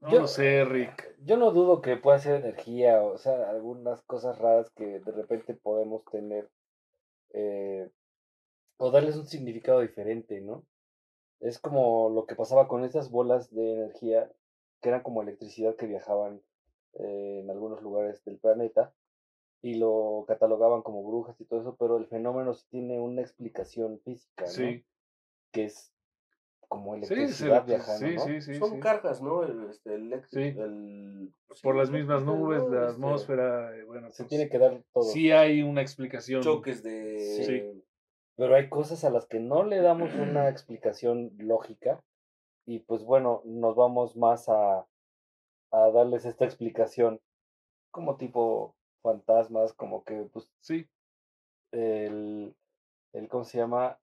[0.00, 1.14] No Yo- lo sé, Rick.
[1.22, 5.52] Yo no dudo que pueda ser energía, o sea, algunas cosas raras que de repente
[5.52, 6.48] podemos tener
[7.34, 7.90] eh,
[8.78, 10.64] o darles un significado diferente, ¿no?
[11.38, 14.32] Es como lo que pasaba con esas bolas de energía
[14.80, 16.40] que eran como electricidad que viajaban
[16.94, 18.94] eh, en algunos lugares del planeta
[19.62, 24.00] y lo catalogaban como brujas y todo eso, pero el fenómeno sí tiene una explicación
[24.04, 24.50] física, ¿no?
[24.50, 24.84] Sí.
[25.52, 25.92] Que es
[26.68, 28.20] como electricidad sí, viajando, sí, ¿no?
[28.24, 28.80] sí, sí, Son sí.
[28.80, 29.42] cargas, ¿no?
[29.44, 30.40] El, este, el, elect- Sí.
[30.42, 32.68] el- sí, Por las el- mismas nubes, ¿no?
[32.70, 35.04] la Este, atmósfera, eh, bueno, Se pues, tiene que dar todo.
[35.04, 36.42] sí hay una explicación.
[36.42, 37.18] Choques de...
[37.44, 37.82] Sí.
[38.36, 42.04] Pero hay cosas a las que no le damos una explicación lógica
[42.66, 44.86] y pues bueno, nos vamos más a,
[45.70, 47.20] a darles esta explicación
[47.92, 48.75] como tipo
[49.06, 50.88] fantasmas, como que pues Sí,
[51.72, 52.54] el,
[53.12, 53.98] el ¿cómo se llama?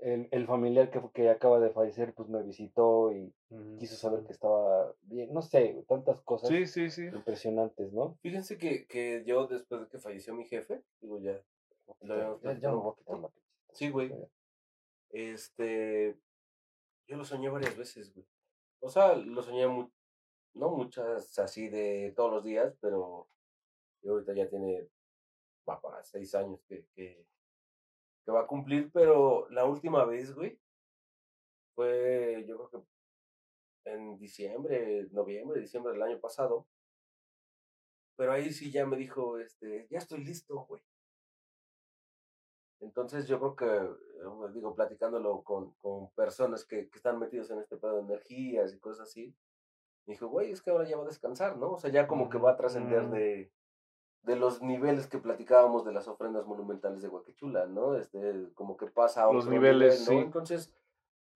[0.00, 3.32] El, el familiar que, que acaba de fallecer pues me visitó y
[3.78, 7.04] quiso saber que estaba bien, no sé, tantas cosas sí, sí, sí.
[7.04, 8.18] impresionantes, ¿no?
[8.20, 11.40] Fíjense que, que yo después de que falleció mi jefe, digo ya,
[12.00, 13.30] lo habíamos Ya, ya me voy a quitar la
[13.72, 14.12] Sí, güey.
[15.10, 16.16] Este,
[17.06, 18.26] yo lo soñé varias veces, güey.
[18.80, 19.66] O sea, lo soñé
[20.54, 23.28] no muchas así de todos los días, pero
[24.02, 24.88] yo ahorita ya tiene,
[25.68, 27.26] va para seis años que, que,
[28.24, 30.58] que va a cumplir, pero la última vez, güey,
[31.74, 32.92] fue, yo creo que
[33.84, 36.66] en diciembre, noviembre, diciembre del año pasado.
[38.16, 40.82] Pero ahí sí ya me dijo, este, ya estoy listo, güey.
[42.80, 47.60] Entonces yo creo que, eh, digo, platicándolo con, con personas que, que están metidos en
[47.60, 49.34] este pedo de energías y cosas así,
[50.06, 51.72] me dijo, güey, es que ahora ya va a descansar, ¿no?
[51.72, 53.10] O sea, ya como que va a trascender Mm.
[53.12, 53.52] de,
[54.22, 57.96] de los niveles que platicábamos de las ofrendas monumentales de Huaquechula, ¿no?
[57.96, 60.20] Este, como que pasa a Los niveles, nivel, ¿no?
[60.20, 60.26] sí.
[60.26, 60.74] Entonces,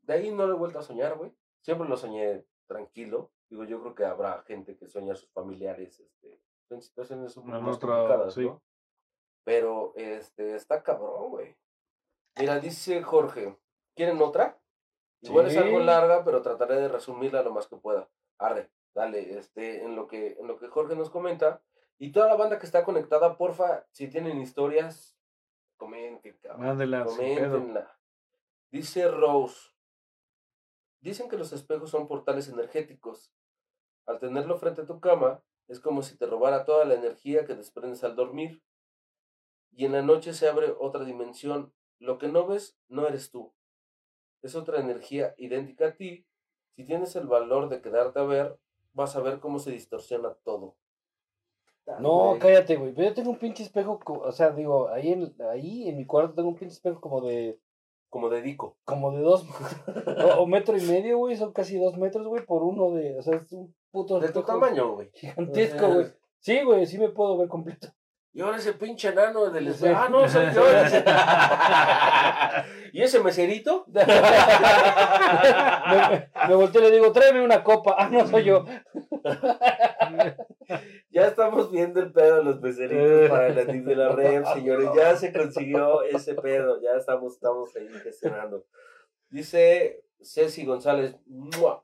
[0.02, 1.32] de ahí no lo he vuelto a soñar, güey.
[1.62, 3.32] Siempre lo soñé tranquilo.
[3.48, 6.40] Digo, yo creo que habrá gente que sueña a sus familiares, este,
[6.70, 8.44] en situaciones un complicadas, sí.
[8.44, 8.62] ¿no?
[9.44, 11.56] Pero, este, está cabrón, güey.
[12.38, 13.56] Mira, dice Jorge,
[13.94, 14.60] ¿quieren otra?
[15.22, 18.08] Igual es algo larga, pero trataré de resumirla lo más que pueda.
[18.38, 21.62] Arre, dale, este, en lo que, en lo que Jorge nos comenta.
[21.98, 25.16] Y toda la banda que está conectada, porfa, si tienen historias,
[25.76, 26.66] comenten, cabrón.
[26.66, 27.04] Mándela.
[27.04, 27.98] Coméntenla.
[28.70, 29.70] Dice Rose.
[31.00, 33.32] Dicen que los espejos son portales energéticos.
[34.06, 37.54] Al tenerlo frente a tu cama, es como si te robara toda la energía que
[37.54, 38.62] desprendes al dormir.
[39.72, 41.72] Y en la noche se abre otra dimensión.
[41.98, 43.54] Lo que no ves no eres tú.
[44.42, 46.26] Es otra energía idéntica a ti.
[46.74, 48.58] Si tienes el valor de quedarte a ver,
[48.92, 50.76] vas a ver cómo se distorsiona todo.
[52.00, 52.38] No, güey.
[52.40, 52.92] cállate, güey.
[52.92, 56.34] Pero yo tengo un pinche espejo, o sea, digo, ahí en, ahí en mi cuarto
[56.34, 57.58] tengo un pinche espejo como de,
[58.10, 58.76] Como dedico.
[58.84, 59.46] como de dos,
[60.36, 63.22] o, o metro y medio, güey, son casi dos metros, güey, por uno de, o
[63.22, 65.10] sea, es un puto De tu tamaño, güey.
[65.14, 66.06] gigantesco, güey.
[66.40, 67.88] Sí, güey, sí me puedo ver completo.
[68.36, 69.74] Y ahora ese pinche enano del.
[69.96, 70.62] Ah, no, soy yo.
[72.92, 73.86] ¿Y ese meserito?
[73.94, 74.04] me,
[76.46, 77.96] me volteo y le digo, tráeme una copa.
[77.98, 78.66] Ah, no soy yo.
[81.10, 84.90] Ya estamos viendo el pedo de los meseritos para la NIF de la red, señores.
[84.94, 86.78] Ya se consiguió ese pedo.
[86.82, 88.66] Ya estamos, estamos ahí gestionando.
[89.30, 91.16] Dice Ceci González.
[91.24, 91.80] ¡mua!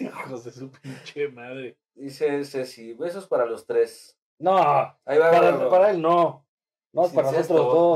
[0.00, 1.78] Hijos de su pinche madre.
[1.94, 4.15] Dice Ceci, besos para los tres.
[4.38, 4.56] No,
[5.04, 6.46] Ahí va, para, para él no.
[6.92, 7.48] No, Sin para nosotros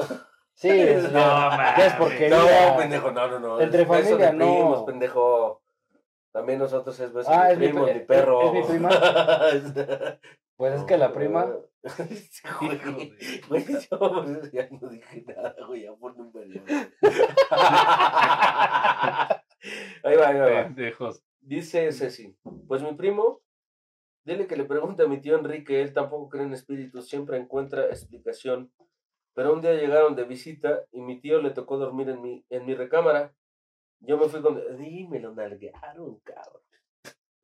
[0.08, 0.26] dos.
[0.54, 1.92] Sí, es, No, ya, ya es mames.
[1.94, 2.36] porquería.
[2.38, 3.60] No, pendejo, no, no, no.
[3.60, 4.84] Entre es familia, de primos, no.
[4.86, 5.62] pendejo.
[6.32, 8.42] También nosotros es beso Ah, de es mi primos, pe- mi perro.
[8.42, 8.88] ¿es mi prima?
[10.56, 11.46] Pues es que la prima.
[12.60, 12.78] Güey,
[13.48, 16.66] güey, yo por eso ya no dije nada, güey, ya pon un periodo.
[20.02, 20.62] Ahí va, ahí va, ahí va.
[20.64, 21.22] Pendejos.
[21.40, 22.36] Dice Ceci,
[22.68, 23.40] pues mi primo,
[24.24, 27.86] dile que le pregunte a mi tío Enrique, él tampoco cree en espíritus, siempre encuentra
[27.86, 28.70] explicación.
[29.34, 32.66] Pero un día llegaron de visita y mi tío le tocó dormir en mi, en
[32.66, 33.32] mi recámara.
[34.00, 34.60] Yo me fui con...
[34.76, 36.62] Dime, lo nalguearon, cabrón.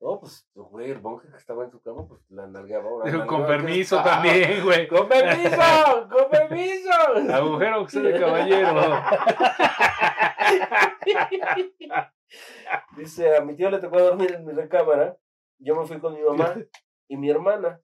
[0.00, 3.10] No, pues, güey, el monje que estaba en su cama, pues la nalgueaba ahora.
[3.10, 4.88] Digo, Con nalgueaba, ¿qué permiso también, güey.
[4.88, 6.08] ¡Con permiso!
[6.10, 6.90] ¡Con permiso!
[7.34, 8.74] Agujero que de caballero.
[12.96, 15.16] Dice, a mi tío le tocó dormir en mi recámara.
[15.58, 16.54] Yo me fui con mi mamá
[17.08, 17.80] y mi hermana.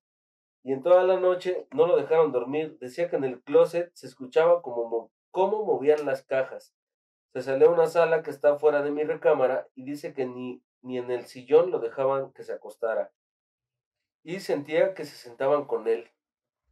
[0.65, 2.78] Y en toda la noche no lo dejaron dormir.
[2.78, 6.74] Decía que en el closet se escuchaba como mo- cómo movían las cajas.
[7.32, 10.62] Se salió a una sala que está fuera de mi recámara y dice que ni,
[10.82, 13.11] ni en el sillón lo dejaban que se acostara.
[14.23, 16.09] Y sentía que se sentaban con él.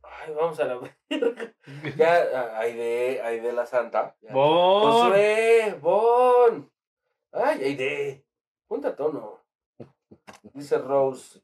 [0.02, 0.76] Ay, vamos a la
[1.10, 1.54] verga.
[1.96, 4.16] Ya, ah, ahí de, ahí de la santa.
[4.20, 4.32] Ya.
[4.32, 4.82] Bon.
[4.92, 6.70] Josué, Bon.
[7.32, 8.24] Ay, Aide.
[8.68, 9.39] Ponte a tono.
[10.54, 11.40] Dice Rose.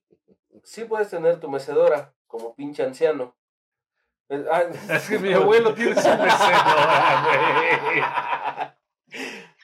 [0.63, 3.37] Sí puedes tener tu mecedora, como pinche anciano.
[4.29, 7.19] Eh, ah, Es que mi abuelo tiene su mecedora,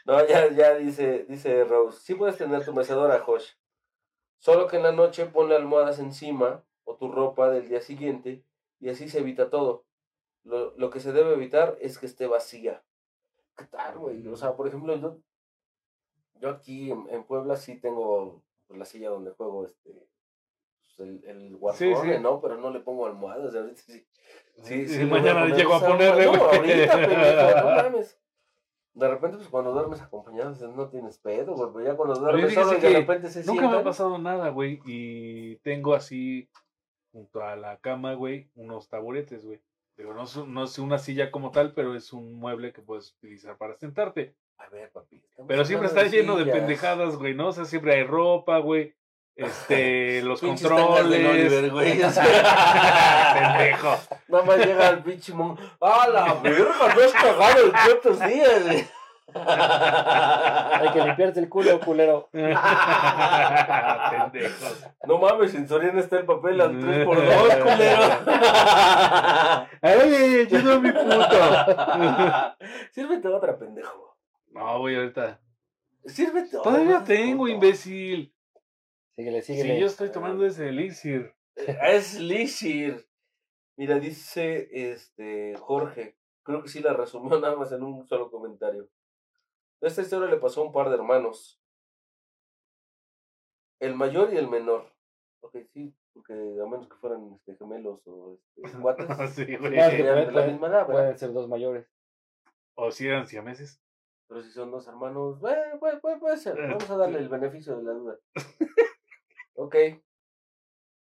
[0.04, 2.00] No, ya, ya dice, dice Rose.
[2.00, 3.52] Sí puedes tener tu mecedora, Josh.
[4.38, 8.44] Solo que en la noche ponle almohadas encima o tu ropa del día siguiente
[8.80, 9.84] y así se evita todo.
[10.44, 12.82] Lo, lo que se debe evitar es que esté vacía.
[13.56, 14.26] ¿Qué tal, güey?
[14.26, 15.18] O sea, por ejemplo, yo,
[16.40, 18.42] yo aquí en, en Puebla sí tengo
[18.72, 19.92] pues, la silla donde juego este
[20.96, 21.92] pues, el, el sí.
[22.20, 22.40] ¿no?
[22.40, 23.54] Pero no le pongo almohadas.
[23.54, 24.06] Ahorita sí.
[24.62, 26.24] Sí, sí, le mañana poner llego a ponerle.
[26.26, 28.18] No, ahorita, pendejo, no mames.
[28.94, 31.70] De repente, pues cuando duermes acompañado, no tienes pedo, güey.
[31.72, 33.84] Pero ya cuando duermes solo de repente se Nunca me ha sientan.
[33.84, 34.80] pasado nada, güey.
[34.84, 36.50] Y tengo así,
[37.10, 39.62] junto a la cama, güey, unos taburetes, güey.
[39.96, 43.12] Digo, no es, no es una silla como tal, pero es un mueble que puedes
[43.14, 44.34] utilizar para sentarte.
[44.64, 45.20] A ver, papi.
[45.48, 47.48] Pero siempre está lleno de pendejadas, güey, ¿no?
[47.48, 48.94] O sea, siempre hay ropa, güey.
[49.34, 51.26] Este, los controles.
[51.26, 51.92] Oliver, güey.
[52.00, 52.12] Pendejo.
[54.28, 55.58] Nada más llega el pinche mon.
[55.80, 56.94] ¡Ah, la verga!
[56.94, 58.86] No has cagado en cuántos días, güey.
[59.34, 62.28] Hay que limpiarse el culo, culero.
[62.32, 62.52] Pendejos.
[65.06, 68.02] No mames, en Soriana está el papel al 3x2, culero.
[69.80, 72.56] ¡Ay, ayuda a mi puto!
[72.90, 74.11] Sírvete otra, pendejo.
[74.52, 75.40] No, güey, ahorita.
[76.06, 76.62] Sirve todo.
[76.62, 77.48] Todavía no tengo, tonto.
[77.54, 78.34] imbécil.
[79.16, 79.74] Síguele, síguele.
[79.74, 81.34] Sí, yo estoy tomando ese elixir.
[81.56, 83.06] Eh, Es Lishir.
[83.76, 86.16] Mira, dice este Jorge.
[86.42, 88.88] Creo que sí la resumió nada más en un solo comentario.
[89.80, 91.60] Esta historia le pasó a un par de hermanos.
[93.80, 94.92] El mayor y el menor.
[95.40, 99.06] Ok, sí, porque a menos que fueran este, gemelos o este, cuates.
[99.34, 99.72] sí, güey.
[99.72, 100.86] de la pueden- misma edad.
[100.86, 101.86] Pueden ser dos mayores.
[102.74, 103.81] O si eran siameses.
[104.32, 106.56] Pero si son dos hermanos, bueno, puede, puede, puede ser.
[106.58, 108.16] Vamos a darle el beneficio de la duda.
[109.54, 109.76] Ok.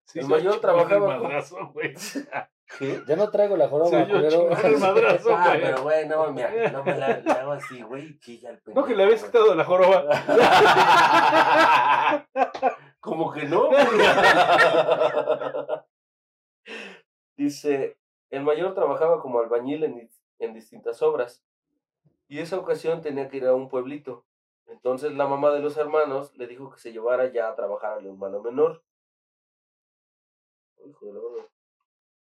[0.07, 1.95] Sí, El mayor trabajaba el madrazo, güey.
[2.79, 3.03] ¿Qué?
[3.09, 5.61] Ya no traigo la joroba, yo el madrazo, Ah, güey.
[5.63, 8.81] pero güey, no, mira, no me la, la hago así, güey, chilla el pendejo.
[8.83, 10.05] No, que le habías quitado la joroba.
[13.01, 13.71] Como que no.
[17.37, 17.97] Dice,
[18.31, 21.43] el mayor trabajaba como albañil en, en distintas obras
[22.29, 24.25] y esa ocasión tenía que ir a un pueblito.
[24.67, 28.07] Entonces la mamá de los hermanos le dijo que se llevara ya a trabajar al
[28.07, 28.83] hermano menor.
[30.77, 31.49] Verga.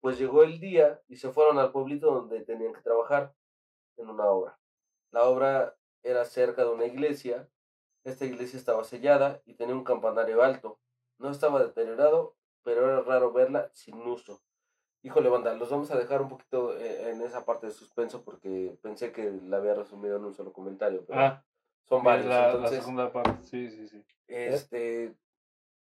[0.01, 3.33] Pues llegó el día y se fueron al pueblito donde tenían que trabajar
[3.97, 4.59] en una obra.
[5.11, 7.49] La obra era cerca de una iglesia
[8.05, 10.79] esta iglesia estaba sellada y tenía un campanario alto.
[11.17, 14.43] No estaba deteriorado, pero era raro verla sin uso.
[15.05, 18.75] Híjole, banda, los vamos a dejar un poquito eh, en esa parte de suspenso porque
[18.81, 21.45] pensé que la había resumido en un solo comentario, pero Ah,
[21.83, 22.25] son varios.
[22.27, 23.43] la, la entonces, segunda parte.
[23.43, 24.03] Sí, sí, sí.
[24.27, 25.15] este...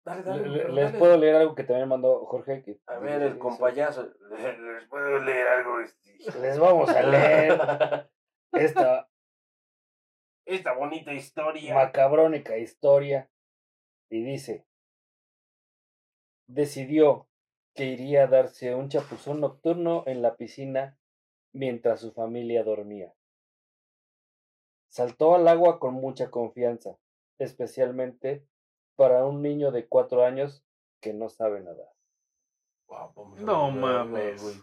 [0.05, 0.99] Dale, dale, Le- le- pero Les dale.
[0.99, 2.61] puedo leer algo que también mandó Jorge.
[2.63, 4.09] que- A ver, el compayazo.
[4.29, 5.79] Les puedo leer algo.
[5.81, 6.39] este.
[6.39, 7.59] Les vamos a leer
[8.53, 9.09] esta
[10.45, 11.73] Esta bonita historia.
[11.75, 13.29] macabrónica historia.
[14.09, 14.65] Y dice:
[16.47, 17.27] Decidió
[17.73, 20.97] que iría a darse un chapuzón nocturno en la piscina
[21.53, 23.13] mientras su familia dormía.
[24.89, 26.97] Saltó al agua con mucha confianza,
[27.37, 28.45] especialmente
[28.95, 30.63] para un niño de cuatro años
[30.99, 31.89] que no sabe nadar.
[32.89, 34.41] Me No mames.
[34.41, 34.55] güey.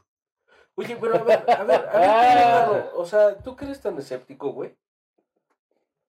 [0.75, 2.91] Oye, pero a ver, a ver, a ver, Ah.
[2.97, 4.77] O sea, ¿tú que eres tan escéptico, güey?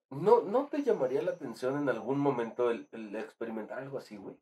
[0.09, 4.35] ¿No, ¿No te llamaría la atención en algún momento el, el experimentar algo así, güey?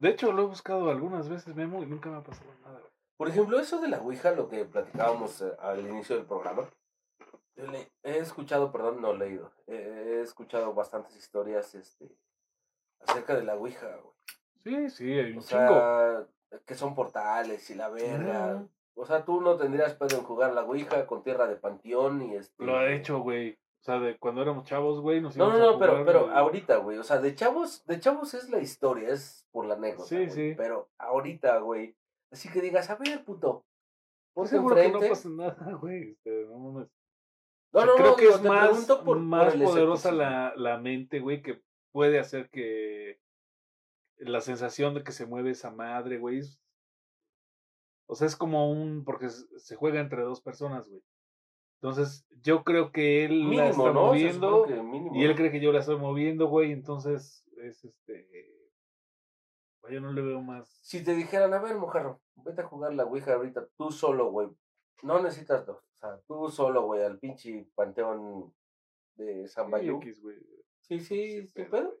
[0.00, 2.80] De hecho, lo he buscado algunas veces, Memo, y nunca me ha pasado nada.
[3.16, 6.68] Por ejemplo, eso de la Ouija, lo que platicábamos eh, al inicio del programa.
[8.02, 9.52] He escuchado, perdón, no he leído.
[9.66, 12.08] he escuchado bastantes historias este,
[13.06, 14.14] acerca de la Ouija, güey.
[14.64, 15.68] Sí, sí, hay un O chingo.
[15.68, 16.26] sea,
[16.64, 18.64] que son portales y la verga.
[18.94, 22.36] O sea, tú no tendrías pedo en jugar la Ouija con tierra de panteón y
[22.36, 22.64] este.
[22.64, 23.58] Lo ha hecho, güey.
[23.80, 26.98] O sea, de cuando éramos chavos, güey, nos No, no, no, pero, pero ahorita, güey.
[26.98, 30.08] O sea, de chavos, de chavos es la historia, es por la anécdota.
[30.08, 30.54] Sí, güey, sí.
[30.56, 31.96] Pero ahorita, güey.
[32.30, 33.64] Así que digas, a ver, puto.
[34.34, 35.08] Ponte Seguro que no enfrente.
[35.08, 36.10] pasa nada, güey.
[36.10, 36.88] este, no mames.
[37.72, 41.20] No, O sea, no, creo no, que digo, es más, por- poderosa la, la mente,
[41.20, 41.62] güey, que
[41.92, 43.18] puede hacer que
[44.18, 46.42] la sensación de que se mueve esa madre, güey.
[48.06, 49.04] O sea, es como un.
[49.04, 51.02] Porque se juega entre dos personas, güey.
[51.82, 54.06] Entonces, yo creo que él la Mínimo, está ¿no?
[54.06, 56.72] Moviendo que mínimo, y él cree que yo la estoy moviendo, güey.
[56.72, 58.28] Entonces, es este.
[59.80, 60.68] güey, Yo no le veo más.
[60.82, 64.48] Si te dijeran, a ver, mojarro, vete a jugar la Ouija ahorita, tú solo, güey.
[65.02, 65.78] No necesitas dos.
[65.78, 68.52] O sea, tú solo, güey, al pinche panteón
[69.14, 70.36] de San güey.
[70.80, 71.98] Sí, sí, ¿sí, pedo.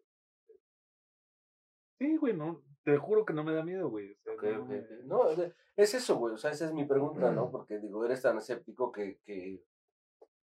[1.98, 2.62] Sí, güey, no.
[2.82, 4.12] Te juro que no me da miedo, güey.
[4.12, 4.86] o sea, no me-.
[5.04, 6.34] No, es- es eso, güey.
[6.34, 7.50] O sea, esa es mi pregunta, ¿no?
[7.52, 9.62] Porque digo, eres tan escéptico que, que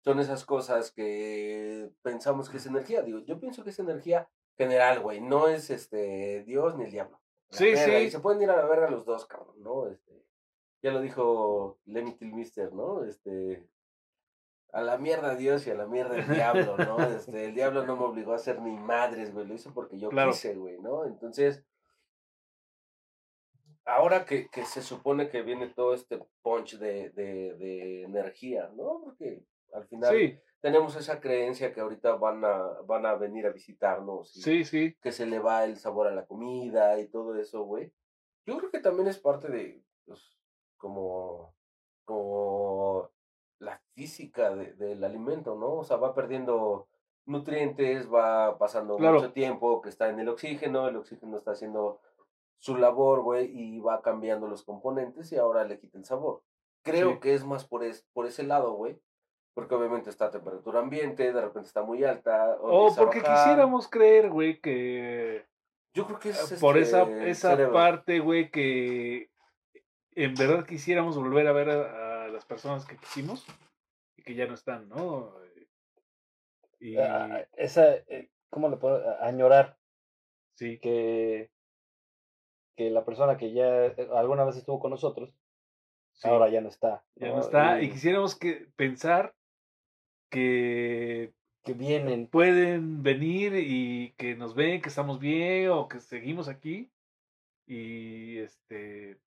[0.00, 3.02] son esas cosas que pensamos que es energía.
[3.02, 5.20] Digo, yo pienso que es energía general, güey.
[5.20, 7.20] No es este Dios ni el diablo.
[7.50, 8.04] La Sí, verga, sí.
[8.06, 9.88] Y se pueden ir a la verga los dos, cabrón, ¿no?
[9.88, 10.24] Este,
[10.82, 13.04] ya lo dijo Lemmy Kilmister, ¿no?
[13.04, 13.66] Este.
[14.70, 16.98] A la mierda Dios y a la mierda el diablo, ¿no?
[17.02, 19.46] Este, el diablo no me obligó a hacer ni madres, güey.
[19.46, 20.30] Lo hizo porque yo Claro.
[20.32, 21.06] quise, güey, ¿no?
[21.06, 21.64] Entonces
[23.84, 29.00] ahora que, que se supone que viene todo este punch de, de, de energía, ¿no?
[29.02, 29.42] Porque
[29.72, 34.36] al final Sí, tenemos esa creencia que ahorita van a, van a venir a visitarnos
[34.36, 34.96] y sí, sí.
[35.00, 37.92] que se le va el sabor a la comida y todo eso, güey.
[38.46, 40.38] Yo creo que también es parte de, pues,
[40.78, 41.54] como,
[42.04, 43.10] como
[43.60, 45.74] la física de- del alimento, ¿no?
[45.74, 46.88] O sea, va perdiendo
[47.26, 49.16] nutrientes, va pasando Claro.
[49.20, 52.00] mucho tiempo que está en el oxígeno, el oxígeno está haciendo
[52.58, 56.42] su labor, güey, y va cambiando los componentes y ahora le quita el sabor.
[56.82, 57.20] Creo Sí.
[57.20, 58.98] que es más por, es, por ese lado, güey.
[59.58, 62.56] Porque obviamente está a temperatura ambiente, de repente está muy alta.
[62.60, 63.34] O porque bajar.
[63.44, 65.44] quisiéramos creer, güey, que
[65.92, 67.72] Yo creo que es eh, por este, esa, esa cerebro.
[67.72, 69.32] parte, güey, que
[70.12, 73.44] en verdad quisiéramos volver a ver a, a las personas que quisimos
[74.16, 75.34] y que ya no están, ¿no?
[76.78, 79.02] Y Ah, esa, eh, ¿cómo le puedo?
[79.20, 79.76] añorar
[80.54, 81.50] Sí, que,
[82.76, 85.34] que la persona que ya eh, alguna vez estuvo con nosotros,
[86.12, 87.04] sí, ahora ya no está.
[87.16, 87.80] ya no está.
[87.82, 89.34] Y Y quisiéramos que pensar
[90.30, 91.32] que
[91.64, 92.26] que vienen.
[92.26, 96.90] pueden venir y que nos ven, que estamos bien o que seguimos aquí
[97.66, 99.18] y este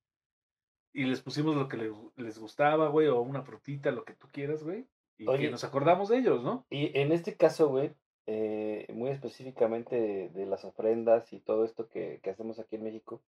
[0.94, 4.28] y les pusimos lo que les, les gustaba, güey, o una frutita, lo que tú
[4.30, 5.44] quieras, güey, y Oye.
[5.44, 6.66] que nos acordamos de ellos, ¿no?
[6.68, 7.94] Y en este caso, güey,
[8.26, 12.82] eh, muy específicamente de, de las ofrendas y todo esto que, que hacemos aquí en
[12.82, 13.22] México,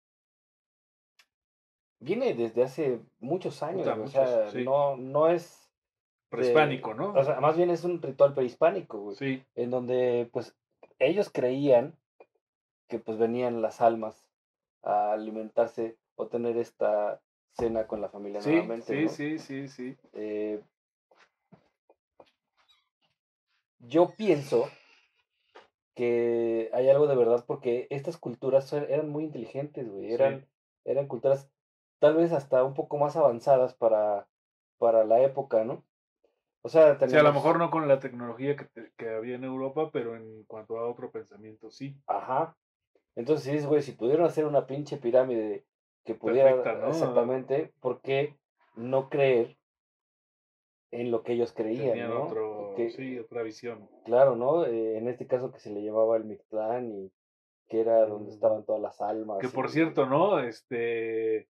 [1.99, 4.65] viene desde hace muchos años, Puta, o muchos, sea, sí.
[4.65, 5.70] no, no es...
[6.31, 7.13] Prehispánico, ¿no?
[7.13, 9.17] O sea, más bien es un ritual prehispánico, güey.
[9.17, 10.57] sí, en donde pues
[10.99, 11.97] ellos creían
[12.89, 14.25] que pues venían las almas
[14.83, 17.21] a alimentarse o tener esta
[17.53, 18.87] cena con la familia sí, nuevamente.
[18.87, 19.09] sí, ¿no?
[19.09, 19.97] sí, sí, sí.
[20.13, 20.63] Eh,
[23.81, 24.69] yo pienso
[25.95, 30.13] que hay algo de verdad porque estas culturas eran muy inteligentes, güey.
[30.13, 30.47] Eran,
[30.85, 31.51] eran culturas
[31.99, 34.27] tal vez hasta un poco más avanzadas para,
[34.79, 35.85] para la época, ¿no?
[36.63, 39.45] O sea, Sí, a lo mejor no con la tecnología que, te- que había en
[39.45, 41.97] Europa, pero en cuanto a otro pensamiento, sí.
[42.07, 42.57] Ajá.
[43.17, 45.65] Entonces, güey, si pudieron hacer una pinche pirámide
[46.05, 46.89] que pudiera Perfecta, ¿no?
[46.89, 48.37] exactamente, ¿por qué
[48.77, 49.57] no creer
[50.91, 52.25] en lo que ellos creían, Tenían ¿no?
[52.25, 53.89] otro, Que- sí, otra visión.
[54.05, 54.67] Claro, ¿no?
[54.67, 57.13] Eh, en este caso que se le llamaba el Mictlán y
[57.69, 58.35] que era donde Mm.
[58.35, 59.39] estaban todas las almas.
[59.39, 60.41] Que por y- cierto, ¿no?
[60.41, 61.49] Este.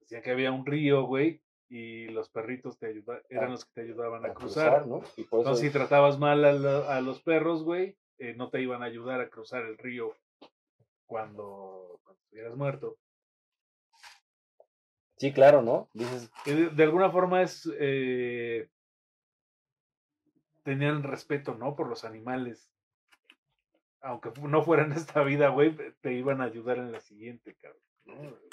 [0.00, 3.80] Decía que había un río, güey, y los perritos te ayuda- eran los que te
[3.82, 4.84] ayudaban a, a cruzar.
[4.84, 5.02] cruzar, ¿no?
[5.16, 8.50] Y por eso Entonces, si tratabas mal a, lo- a los perros, güey, eh, no
[8.50, 10.16] te iban a ayudar a cruzar el río
[11.06, 12.96] cuando, cuando estuvieras muerto.
[15.18, 15.88] Sí, claro, ¿no?
[15.94, 17.68] Dices, De, de alguna forma es.
[17.78, 18.68] eh,
[20.62, 21.74] tenían respeto, ¿no?
[21.76, 22.70] Por los animales.
[24.02, 27.80] Aunque no fueran esta vida, güey, te iban a ayudar en la siguiente, cabrón.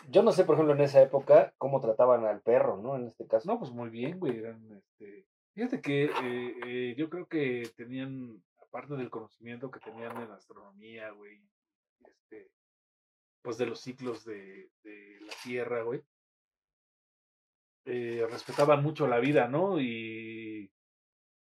[0.09, 2.95] Yo no sé, por ejemplo, en esa época cómo trataban al perro, ¿no?
[2.95, 3.51] En este caso.
[3.51, 4.37] No, pues muy bien, güey.
[4.39, 10.19] Eran, este, fíjate que eh, eh, yo creo que tenían, aparte del conocimiento que tenían
[10.21, 11.41] en astronomía, güey,
[12.05, 12.51] este,
[13.41, 16.03] pues de los ciclos de, de la Tierra, güey,
[17.85, 19.79] eh, respetaban mucho la vida, ¿no?
[19.79, 20.71] Y,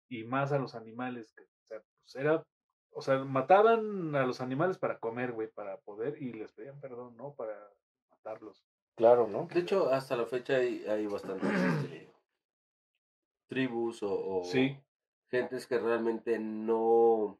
[0.08, 2.44] y más a los animales, que, o sea, pues era,
[2.90, 7.16] o sea, mataban a los animales para comer, güey, para poder, y les pedían perdón,
[7.16, 7.34] ¿no?
[7.34, 7.56] Para
[8.24, 8.64] matarlos.
[8.96, 9.48] Claro, ¿no?
[9.52, 12.08] De hecho, hasta la fecha hay, hay bastantes este,
[13.48, 14.76] tribus o, o Sí.
[15.30, 17.38] gentes que realmente no,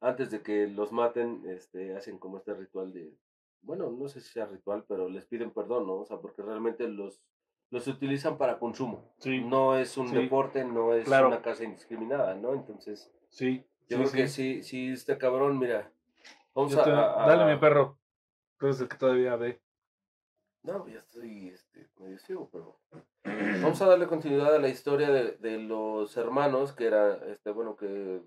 [0.00, 3.14] antes de que los maten, este, hacen como este ritual de,
[3.62, 5.94] bueno, no sé si sea ritual, pero les piden perdón, ¿no?
[5.98, 7.22] O sea, porque realmente los,
[7.70, 9.14] los utilizan para consumo.
[9.18, 9.40] Sí.
[9.40, 10.16] No es un Sí.
[10.16, 11.28] deporte, no es Claro.
[11.28, 12.52] una caza indiscriminada, ¿no?
[12.54, 13.64] Entonces, Sí.
[13.88, 14.62] yo sí, creo que sí.
[14.64, 15.92] sí, este cabrón, mira,
[16.54, 17.98] vamos a, te- a- Dale, a- mi perro.
[18.58, 19.62] Tú eres el que todavía ve.
[20.62, 22.78] No, ya estoy este, medio ciego, pero.
[23.62, 27.76] Vamos a darle continuidad a la historia de, de los hermanos que era, este, bueno,
[27.76, 28.22] que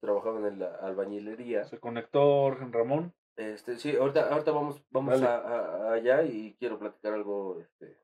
[0.00, 1.64] trabajaban en la albañilería.
[1.64, 3.14] Se conectó Orgen Ramón.
[3.36, 7.98] Este, sí, ahorita, ahorita vamos, vamos a, a- allá y quiero platicar algo, este,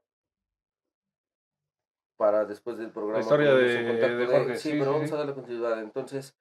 [2.16, 3.20] para después del programa.
[3.20, 5.14] historia ponernos de- de Jorge, Sí, sí, pero sí, vamos sí.
[5.14, 5.80] a darle continuidad.
[5.80, 6.36] Entonces,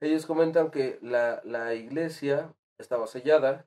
[0.00, 3.66] ellos comentan que la, la iglesia estaba sellada,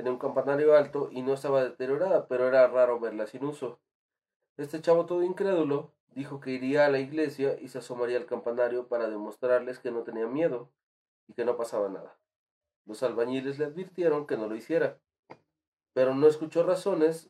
[0.00, 3.78] tenía un campanario alto y no estaba deteriorada, pero era raro verla sin uso.
[4.56, 8.88] Este chavo todo incrédulo dijo que iría a la iglesia y se asomaría al campanario
[8.88, 10.70] para demostrarles que no tenía miedo
[11.28, 12.16] y que no pasaba nada.
[12.86, 14.98] Los albañiles le advirtieron que no lo hiciera,
[15.92, 17.28] pero no escuchó razones.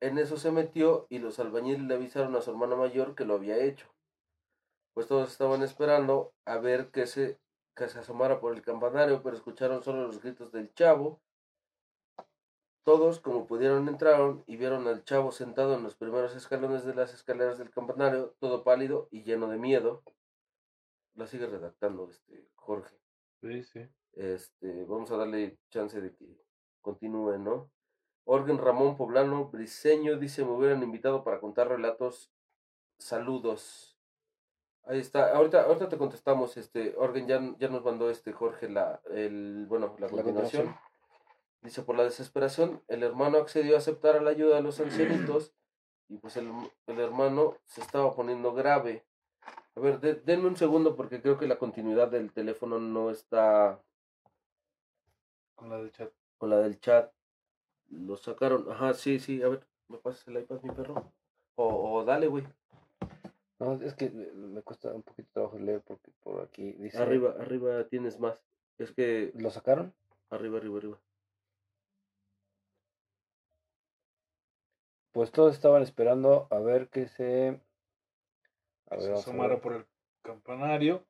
[0.00, 3.34] En eso se metió y los albañiles le avisaron a su hermano mayor que lo
[3.34, 3.86] había hecho.
[4.94, 7.38] Pues todos estaban esperando a ver que se,
[7.76, 11.20] que se asomara por el campanario, pero escucharon solo los gritos del chavo.
[12.88, 17.12] Todos, como pudieron, entraron y vieron al chavo sentado en los primeros escalones de las
[17.12, 20.02] escaleras del campanario, todo pálido y lleno de miedo.
[21.12, 22.96] La sigue redactando este Jorge.
[23.42, 23.86] Sí, sí.
[24.14, 26.42] Este, vamos a darle chance de que
[26.80, 27.70] continúe, ¿no?
[28.24, 32.32] Orgen Ramón Poblano Briseño dice, me hubieran invitado para contar relatos.
[32.98, 33.98] Saludos.
[34.84, 35.36] Ahí está.
[35.36, 39.94] Ahorita, ahorita te contestamos, este, Orgen ya, ya nos mandó este Jorge la, el, bueno,
[39.98, 40.62] la La continuación.
[40.62, 40.87] continuación.
[41.62, 45.52] Dice, por la desesperación, el hermano accedió a aceptar a la ayuda de los ancianitos
[46.08, 46.50] y pues el,
[46.86, 49.04] el hermano se estaba poniendo grave.
[49.74, 53.82] A ver, de- denme un segundo porque creo que la continuidad del teléfono no está
[55.56, 56.12] Con la del chat.
[56.38, 57.12] con la del chat.
[57.90, 58.70] Lo sacaron.
[58.70, 59.42] Ajá, sí, sí.
[59.42, 61.12] A ver, ¿me pasas el iPad, mi perro?
[61.56, 62.44] O, o dale, güey.
[63.58, 66.98] No, es que me cuesta un poquito de trabajo leer porque por aquí dice.
[66.98, 68.38] Arriba, arriba tienes más.
[68.78, 69.92] Es que ¿Lo sacaron?
[70.30, 70.98] arriba, arriba, arriba.
[75.18, 77.60] Pues todos estaban esperando a ver que se...
[78.88, 79.60] A ver, Se vamos a asomara ver.
[79.60, 79.84] por el
[80.22, 81.04] campanario,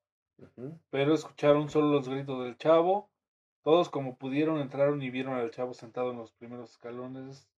[0.89, 3.11] pero escucharon solo los gritos del chavo.
[3.65, 7.51] Todos como pudieron entraron y vieron al chavo sentado en los primeros escalones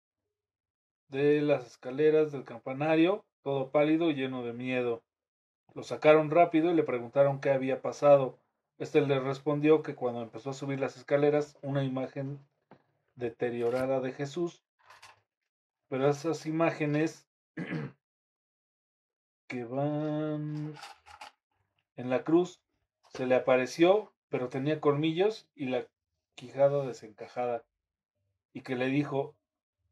[1.09, 5.03] de las escaleras del campanario, todo pálido y lleno de miedo.
[5.75, 8.39] Lo sacaron rápido y le preguntaron qué había pasado.
[8.79, 12.39] Este le respondió que cuando empezó a subir las escaleras, una imagen
[13.13, 14.63] deteriorada de Jesús,
[15.89, 17.27] pero esas imágenes
[19.47, 20.73] que van
[21.95, 22.61] en la cruz
[23.13, 25.85] se le apareció, pero tenía colmillos y la
[26.35, 27.65] quijada desencajada,
[28.53, 29.35] y que le dijo,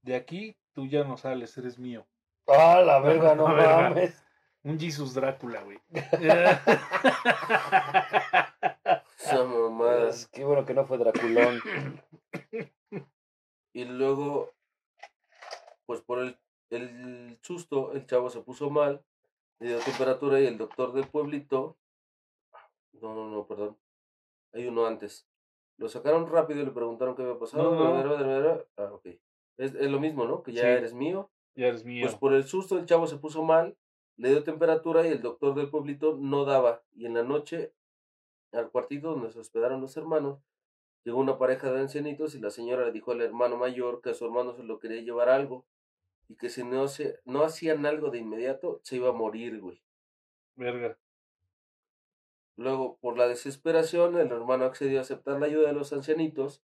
[0.04, 2.08] de aquí tú ya no sales, eres mío.
[2.48, 3.90] ¡Ah, la verga, no La verga.
[3.90, 4.24] mames!
[4.64, 5.80] Un Jesus Drácula, güey.
[9.18, 10.10] Esa mamada.
[10.10, 11.62] Es- Qué bueno que no fue Draculón.
[13.74, 14.54] Y luego,
[15.88, 16.38] pues por el,
[16.70, 19.04] el susto, el chavo se puso mal,
[19.60, 21.78] le dio temperatura y el doctor del pueblito,
[23.02, 23.78] no, no, no, perdón,
[24.54, 25.28] hay uno antes,
[25.78, 27.74] lo sacaron rápido y le preguntaron qué había pasado.
[27.76, 28.64] No, no.
[28.78, 29.06] Ah, ok.
[29.58, 30.44] Es, es lo mismo, ¿no?
[30.44, 30.68] Que ya Sí.
[30.68, 31.30] eres mío.
[31.56, 32.06] Ya eres mío.
[32.06, 33.78] Pues por el susto el chavo se puso mal,
[34.18, 36.84] le dio temperatura y el doctor del pueblito no daba.
[36.96, 37.74] Y en la noche,
[38.52, 40.40] al cuartito donde se hospedaron los hermanos,
[41.04, 44.14] llegó una pareja de ancianitos y la señora le dijo al hermano mayor que a
[44.16, 45.66] su hermano se lo quería llevar algo
[46.28, 49.82] y que si no, se, no hacían algo de inmediato, se iba a morir, güey.
[50.56, 50.98] Verga.
[52.58, 56.64] Luego, por la desesperación, el hermano accedió a aceptar la ayuda de los ancianitos,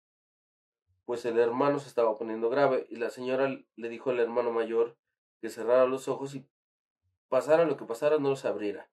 [1.05, 4.95] pues el hermano se estaba poniendo grave y la señora le dijo al hermano mayor
[5.41, 6.47] que cerrara los ojos y
[7.29, 8.91] pasara lo que pasara no los abriera.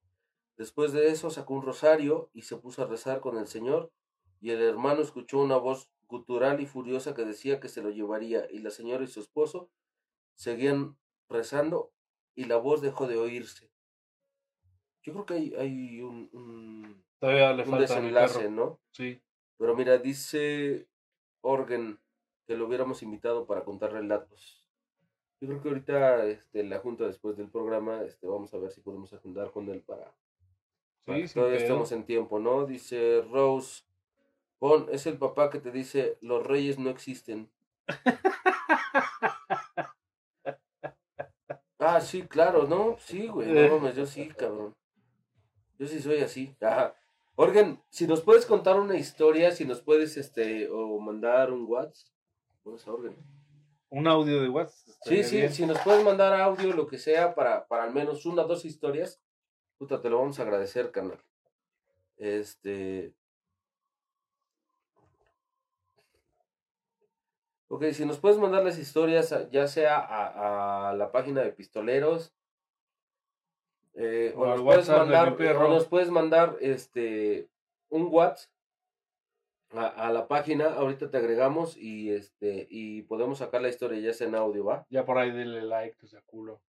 [0.57, 3.93] Después de eso sacó un rosario y se puso a rezar con el Señor
[4.41, 8.51] y el hermano escuchó una voz gutural y furiosa que decía que se lo llevaría
[8.51, 9.71] y la señora y su esposo
[10.37, 10.97] seguían
[11.29, 11.93] rezando
[12.37, 13.71] y la voz dejó de oírse.
[15.03, 18.51] Yo creo que hay, hay un, un, Todavía le un falta desenlace.
[18.51, 18.81] ¿no?
[18.93, 19.21] Sí.
[19.57, 20.89] Pero mira, dice
[21.41, 21.99] Orgen
[22.47, 24.65] que lo hubiéramos invitado para contar relatos.
[25.41, 28.81] Yo creo que ahorita este, la junta después del programa este, vamos a ver si
[28.81, 30.13] podemos agendar con él para,
[31.05, 32.67] para Sí, sin todavía estamos en tiempo, ¿no?
[32.67, 33.85] Dice Rose,
[34.59, 37.51] Pon, es el papá que te dice, los reyes no existen.
[41.95, 42.97] ah, sí, claro, ¿no?
[42.99, 44.75] Sí, güey, no mames, yo sí, cabrón.
[45.79, 46.57] Yo sí soy así.
[46.61, 46.95] Ajá.
[47.37, 52.11] Orgen, si nos puedes contar una historia, si nos puedes, este, o mandar un WhatsApp.
[52.65, 53.17] Vamos a Orgen.
[53.91, 54.97] Un audio de WhatsApp.
[55.03, 55.53] Sí, sí, bien.
[55.53, 58.65] si nos puedes mandar audio, lo que sea, para, para al menos una o dos
[58.65, 59.21] historias,
[59.79, 61.23] puta, te lo vamos a agradecer, carnal.
[62.17, 63.15] Este.
[67.69, 71.53] Ok, si nos puedes mandar las historias, a- ya sea a, a la página de
[71.53, 72.33] Pistoleros,
[73.95, 75.67] eh, o, nos puedes mandar, perro.
[75.67, 77.49] o nos puedes mandar este
[77.89, 78.51] un WhatsApp
[79.73, 84.13] a, a la página, ahorita te agregamos y este y podemos sacar la historia ya
[84.13, 84.87] sea en audio, ¿va?
[84.91, 86.61] Ya por ahí denle like, tu sea culo.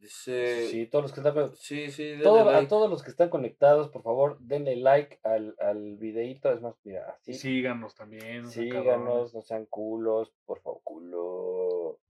[0.00, 0.66] Dice.
[0.68, 3.90] Sí, todos los que están Sí, sí, denle todo- a todos los que están conectados,
[3.90, 6.50] por favor, denle like al, al videíto.
[6.52, 7.34] Es más, mira, así.
[7.34, 8.48] síganos también.
[8.48, 12.00] Síganos, no sean culos, por favor, culo.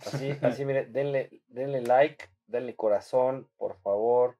[0.00, 0.30] Así,
[0.60, 4.36] así, mire, denle, denle like, denle corazón, por favor.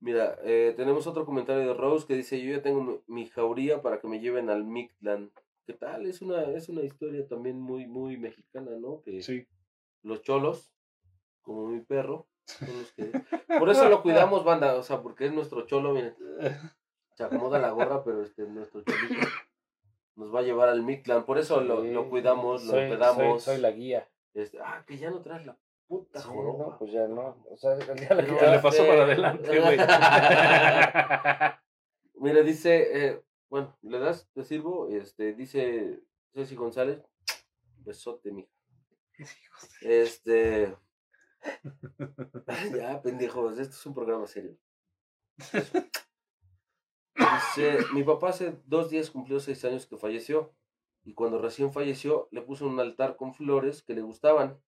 [0.00, 3.80] Mira, eh, tenemos otro comentario de Rose que dice, yo ya tengo mi, mi jauría
[3.80, 5.32] para que me lleven al Mictlan.
[5.66, 6.04] ¿Qué tal?
[6.04, 9.00] Es una, es una historia también muy, muy mexicana, ¿no?
[9.00, 9.46] Que Sí.
[10.02, 10.73] los cholos,
[11.44, 13.04] como mi perro, son los que...
[13.60, 16.16] Por eso lo cuidamos, banda, o sea, porque es nuestro cholo, miren.
[17.14, 19.26] Se acomoda la gorra, pero este, nuestro cholito
[20.16, 21.24] nos va a llevar al Mictlan.
[21.24, 23.42] Por eso lo, lo cuidamos, lo soy- hospedamos.
[23.44, 24.08] Soy, soy la guía.
[24.34, 25.56] Este, ah, que ya no traes la
[25.86, 26.66] puta Sí, joroba.
[26.72, 27.36] no, pues ya no.
[27.48, 29.78] O sea, ya la Pero- Se le pasó para adelante, güey.
[32.16, 34.28] Mira, dice, eh, bueno, ¿le das?
[34.34, 34.88] ¿Te sirvo?
[34.88, 36.00] Este, dice
[36.32, 37.00] Ceci González,
[37.84, 38.50] besote, mija.
[39.82, 40.74] Este,
[42.76, 44.56] ya, pendejos, esto es un programa serio.
[47.16, 50.52] Dice, mi papá hace dos días cumplió seis años que falleció,
[51.04, 54.60] y cuando recién falleció, le puso un altar con flores que le gustaban,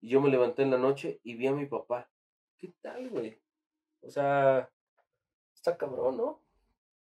[0.00, 2.10] y yo me levanté en la noche y vi a mi papá.
[2.58, 3.40] ¿Qué tal, güey?
[4.02, 4.70] O sea,
[5.54, 6.42] está cabrón, ¿no?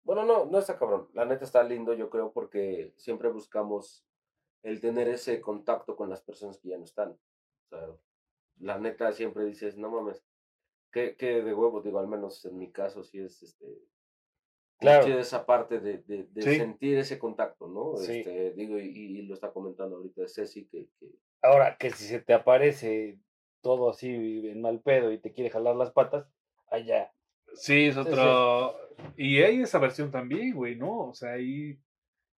[0.03, 1.07] Bueno, no, no está cabrón.
[1.13, 4.05] La neta está lindo, yo creo, porque siempre buscamos
[4.63, 7.11] el tener ese contacto con las personas que ya no están.
[7.11, 7.87] O sea,
[8.59, 10.23] la neta siempre dices, no mames,
[10.91, 13.65] que, que de huevos, digo, al menos en mi caso sí es este
[14.79, 15.19] Claro.
[15.19, 16.55] esa parte de, de, de Sí.
[16.55, 17.97] sentir ese contacto, ¿no?
[17.97, 18.19] Sí.
[18.19, 21.07] Este, digo, y, y lo está comentando ahorita Ceci, que, que
[21.41, 23.19] Ahora, que si se te aparece
[23.61, 24.09] todo así
[24.47, 26.31] en mal pedo y te quiere jalar las patas,
[26.71, 27.13] allá.
[27.55, 28.73] Sí, es otro.
[29.17, 31.09] Y hay esa versión también, güey, ¿no?
[31.09, 31.81] O sea, hay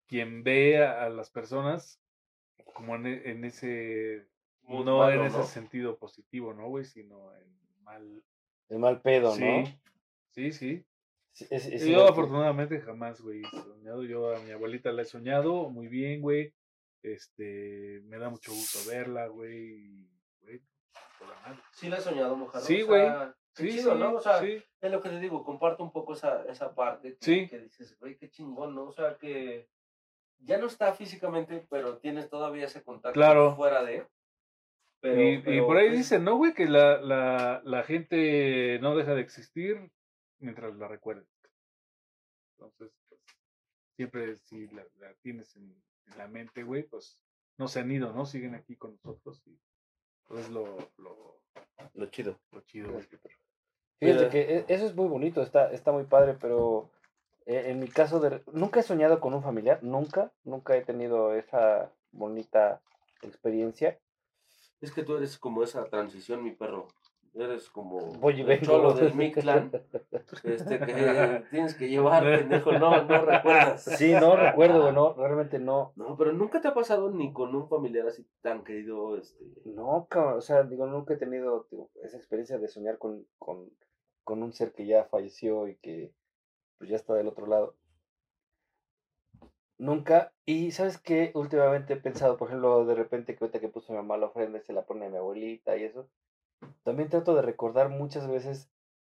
[0.08, 2.02] quien ve a, a las personas
[2.74, 4.28] como en, en ese.
[4.84, 5.44] No en ese ¿no?
[5.44, 6.86] sentido positivo, ¿no, güey?
[6.86, 8.24] Sino en mal.
[8.70, 9.64] El mal pedo, sí, ¿no?
[10.32, 10.86] sí, sí.
[11.34, 14.04] Sí, es- es Yo afortunadamente jamás, güey, he soñado.
[14.04, 16.54] Yo a mi abuelita la he soñado muy bien, güey.
[17.04, 20.08] Este, me da mucho gusto verla, güey.
[20.42, 20.62] güey,
[21.20, 21.60] toda madre.
[21.74, 22.66] sí la he soñado, Mojarro.
[22.66, 23.02] Sí, o güey.
[23.06, 24.14] sea, Sí, chido, sí, ¿no?
[24.16, 24.64] O sea, sí.
[24.80, 27.48] es lo que te digo, comparto un poco esa, esa parte que, Sí.
[27.50, 28.86] que dices, güey, qué chingón, ¿no?
[28.86, 29.68] O sea, que
[30.40, 33.54] ya no está físicamente, pero tienes todavía ese contacto Claro.
[33.56, 34.08] fuera de...
[35.02, 36.54] Pero, y, por ahí pues, dicen, ¿no, güey?
[36.54, 39.92] Que la, la, la gente no deja de existir
[40.40, 41.26] mientras la recuerden.
[42.52, 43.22] Entonces, pues,
[43.96, 45.76] siempre si la, la tienes en,
[46.06, 47.20] en la mente, güey, pues
[47.58, 48.28] no se han ido, ¿no?
[48.28, 49.58] Siguen aquí con nosotros y
[50.28, 51.42] pues, es lo, lo,
[51.96, 52.40] Lo chido.
[52.52, 53.08] lo chido, güey.
[54.00, 56.90] Fíjate que e- eso es muy bonito, está, está muy padre, pero
[57.46, 61.34] eh, en mi caso, de, nunca he soñado con un familiar, nunca, nunca he tenido
[61.36, 62.82] esa bonita
[63.24, 64.00] experiencia.
[64.82, 66.88] Es que tú eres como esa transición, mi perro.
[67.34, 69.72] Eres como Voy el cholo del Mictlán,
[70.44, 73.84] este, que tienes que llevar, pendejo, no, no recuerdas.
[73.84, 75.94] Sí, no recuerdo, güey, no, realmente no.
[75.96, 79.46] No, pero nunca te ha pasado ni con un familiar así tan querido, este...
[79.64, 83.70] No, cabrón, o sea, digo, nunca he tenido digo, esa experiencia de soñar con, con,
[84.26, 86.12] con un ser que ya falleció y que
[86.80, 87.76] pues ya está del otro lado.
[89.82, 93.92] Nunca, y sabes qué, últimamente he pensado, por ejemplo, de repente que ahorita que puso
[93.92, 96.08] mi mamá la ofrenda y se la pone a mi abuelita y eso,
[96.84, 98.70] también trato de recordar muchas veces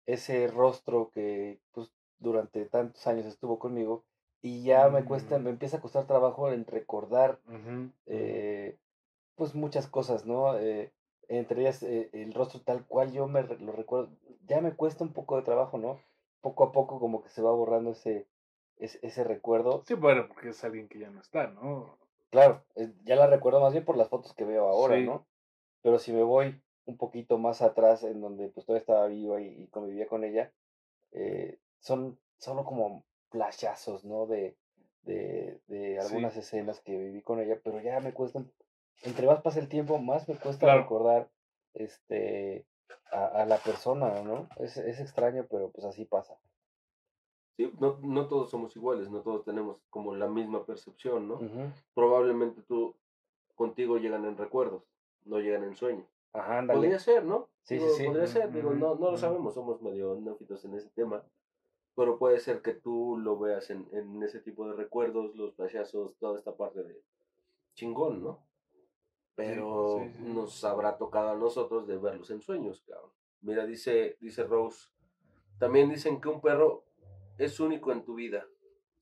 [0.07, 4.05] ese rostro que pues durante tantos años estuvo conmigo
[4.41, 5.43] y ya me cuesta, Mm.
[5.43, 7.37] me empieza a costar trabajo en recordar
[8.07, 8.75] eh,
[9.35, 10.57] pues muchas cosas, ¿no?
[10.57, 10.91] Eh,
[11.27, 14.09] entre ellas eh, el rostro tal cual yo me lo recuerdo,
[14.47, 15.99] ya me cuesta un poco de trabajo, ¿no?
[16.41, 18.25] Poco a poco como que se va borrando ese,
[18.77, 19.83] ese, ese recuerdo.
[19.87, 21.97] Sí, bueno, porque es alguien que ya no está, ¿no?
[22.29, 22.63] Claro,
[23.03, 25.05] ya la recuerdo más bien por las fotos que veo ahora, Sí.
[25.05, 25.25] ¿no?
[25.81, 29.63] Pero si me voy un poquito más atrás, en donde pues todavía estaba viva y,
[29.63, 30.51] y convivía con ella,
[31.11, 34.25] eh, son solo como flashazos, ¿no?
[34.25, 34.55] De,
[35.03, 36.07] de, de Sí.
[36.07, 38.43] algunas escenas que viví con ella, pero ya me cuesta,
[39.03, 40.81] entre más pasa el tiempo, más me cuesta Claro.
[40.81, 41.29] recordar
[41.73, 42.65] este
[43.11, 44.49] a, a la persona, ¿no?
[44.57, 46.37] Es, es extraño, pero pues así pasa.
[47.57, 51.35] Sí, no, no todos somos iguales, no todos tenemos como la misma percepción, ¿no?
[51.35, 51.71] Ujú.
[51.93, 52.95] Probablemente tú,
[53.55, 54.83] contigo llegan en recuerdos,
[55.23, 56.07] no llegan en sueños.
[56.33, 56.79] Ajá, ándale.
[56.79, 57.49] Podría ser, ¿no?
[57.63, 58.05] Sí, Digo, sí, sí.
[58.07, 61.23] Podría ser, digo, no, no lo sabemos, somos medio neófitos en ese tema.
[61.95, 66.17] Pero puede ser que tú lo veas en, en ese tipo de recuerdos, los flashazos,
[66.17, 67.01] toda esta parte de
[67.73, 68.45] chingón, ¿no?
[69.35, 70.23] Pero sí, sí.
[70.33, 73.11] nos habrá tocado a nosotros de verlos en sueños, cabrón.
[73.41, 74.89] Mira, dice, dice Rose,
[75.57, 76.84] también dicen que un perro
[77.37, 78.45] es único en tu vida.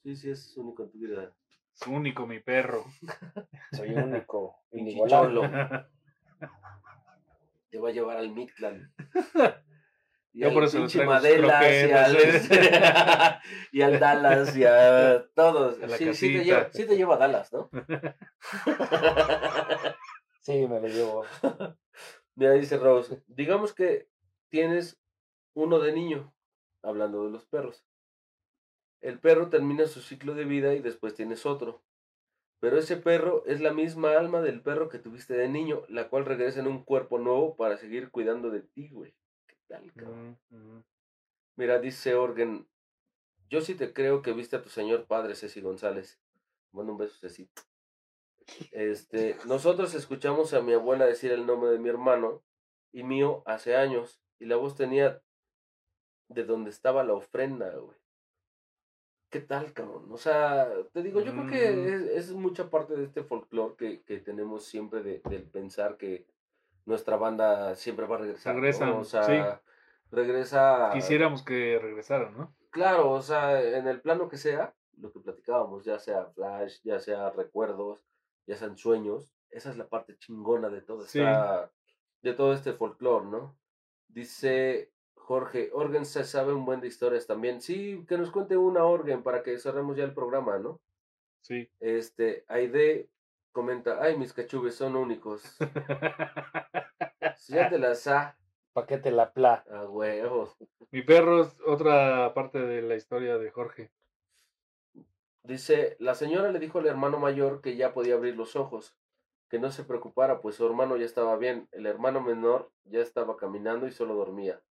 [0.04, 1.34] Sí, sí, es único en tu vida.
[1.74, 2.86] Es único mi perro.
[3.72, 5.42] Soy único, inigualable.
[5.42, 5.88] cholo.
[7.70, 8.94] Te va a llevar al Mictlán.
[10.32, 13.40] Y Yo al por eso pinche Madelas, y al, croquetas.
[13.72, 15.82] y al Dallas, y a todos.
[15.82, 17.70] A Sí, sí, te sí te lleva a Dallas, ¿no?
[20.42, 21.26] Sí, me lo llevo.
[22.36, 24.10] Mira, dice Rose, digamos que
[24.50, 25.00] tienes
[25.54, 26.34] uno de niño,
[26.82, 27.86] hablando de los perros.
[29.04, 31.84] El perro termina su ciclo de vida y después tienes otro.
[32.62, 36.24] Pero ese perro es la misma alma del perro que tuviste de niño, la cual
[36.24, 39.14] regresa en un cuerpo nuevo para seguir cuidando de ti, güey.
[39.46, 40.40] ¿Qué tal, cabrón?
[40.50, 40.84] Ujú, ujú.
[41.58, 42.66] Mira, dice Orgen,
[43.50, 46.22] yo sí te creo que viste a tu señor padre, Ceci González.
[46.72, 47.50] Manda un beso, Ceci.
[48.72, 52.42] Este, nosotros escuchamos a mi abuela decir el nombre de mi hermano
[52.94, 55.22] y mío hace años, y la voz tenía
[56.30, 58.03] de donde estaba la ofrenda, güey.
[59.34, 60.06] ¿Qué tal, cabrón?
[60.12, 61.88] O sea, te digo, yo creo que Mm.
[61.88, 66.28] es, es mucha parte de este folclore que, que tenemos siempre de, del pensar que
[66.86, 68.54] nuestra banda siempre va a regresar.
[68.54, 68.62] ¿no?
[68.62, 69.34] Regresan, O sea, sí.
[70.12, 70.92] regresa.
[70.94, 72.56] Quisiéramos que regresaran, ¿no?
[72.70, 77.00] Claro, o sea, en el plano que sea, lo que platicábamos, ya sea flash, ya
[77.00, 78.06] sea recuerdos,
[78.46, 81.18] ya sean sueños, esa es la parte chingona de todo Sí.
[81.22, 81.72] esta,
[82.22, 83.58] de todo este folclore, ¿no?
[84.10, 84.93] Dice
[85.24, 87.62] Jorge, Orgen se sabe un buen de historias también.
[87.62, 90.82] Sí, que nos cuente una Orgen para que cerremos ya el programa, ¿no?
[91.40, 91.70] Sí.
[91.80, 93.10] Este, Aide
[93.54, 95.42] comenta, ay, mis cachubes son únicos.
[97.38, 98.38] Si ya te las ha,
[98.74, 99.64] Paquete la pla.
[99.70, 100.56] a huevos.
[100.92, 103.92] Mi perro es otra parte de la historia de Jorge.
[105.44, 108.96] Dice, la señora le dijo al hermano mayor que ya podía abrir los ojos,
[109.50, 111.68] que no se preocupara, pues su hermano ya estaba bien.
[111.72, 114.62] El hermano menor ya estaba caminando y solo dormía.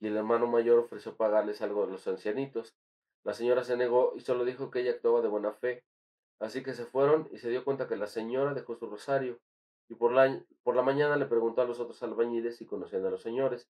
[0.00, 2.74] Y el hermano mayor ofreció pagarles algo a los ancianitos.
[3.22, 5.84] La señora se negó y solo dijo que ella actuaba de buena fe.
[6.38, 9.38] Así que se fueron y se dio cuenta que la señora dejó su rosario.
[9.88, 13.10] Y por la, por la mañana le preguntó a los otros albañiles si conocían a
[13.10, 13.68] los señores.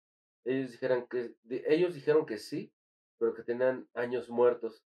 [0.44, 1.35] Ellos dijeron que,
[1.66, 2.73] ellos dijeron que sí,
[3.19, 4.85] pero que tenían años muertos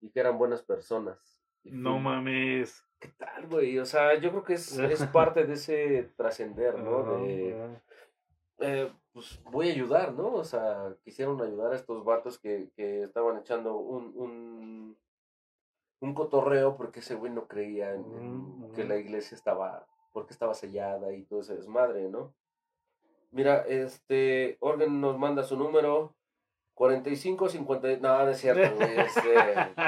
[0.00, 1.40] y que eran buenas personas.
[1.62, 2.84] Y No mames.
[2.98, 3.78] ¿Qué tal, güey?
[3.78, 7.22] O sea, yo creo que es, es parte de ese trascender, ¿no?
[7.22, 7.80] De,
[8.58, 10.34] eh, pues voy a ayudar, ¿no?
[10.34, 14.98] O sea, quisieron ayudar a estos vatos que, que estaban echando un, un,
[16.00, 21.12] un cotorreo porque ese güey no creía en, que la iglesia estaba, porque estaba sellada
[21.12, 22.34] y todo ese desmadre, ¿no?
[23.30, 26.16] Mira, este, Organ nos manda su número,
[26.74, 29.34] 45, 50, no, no es cierto, güey, este,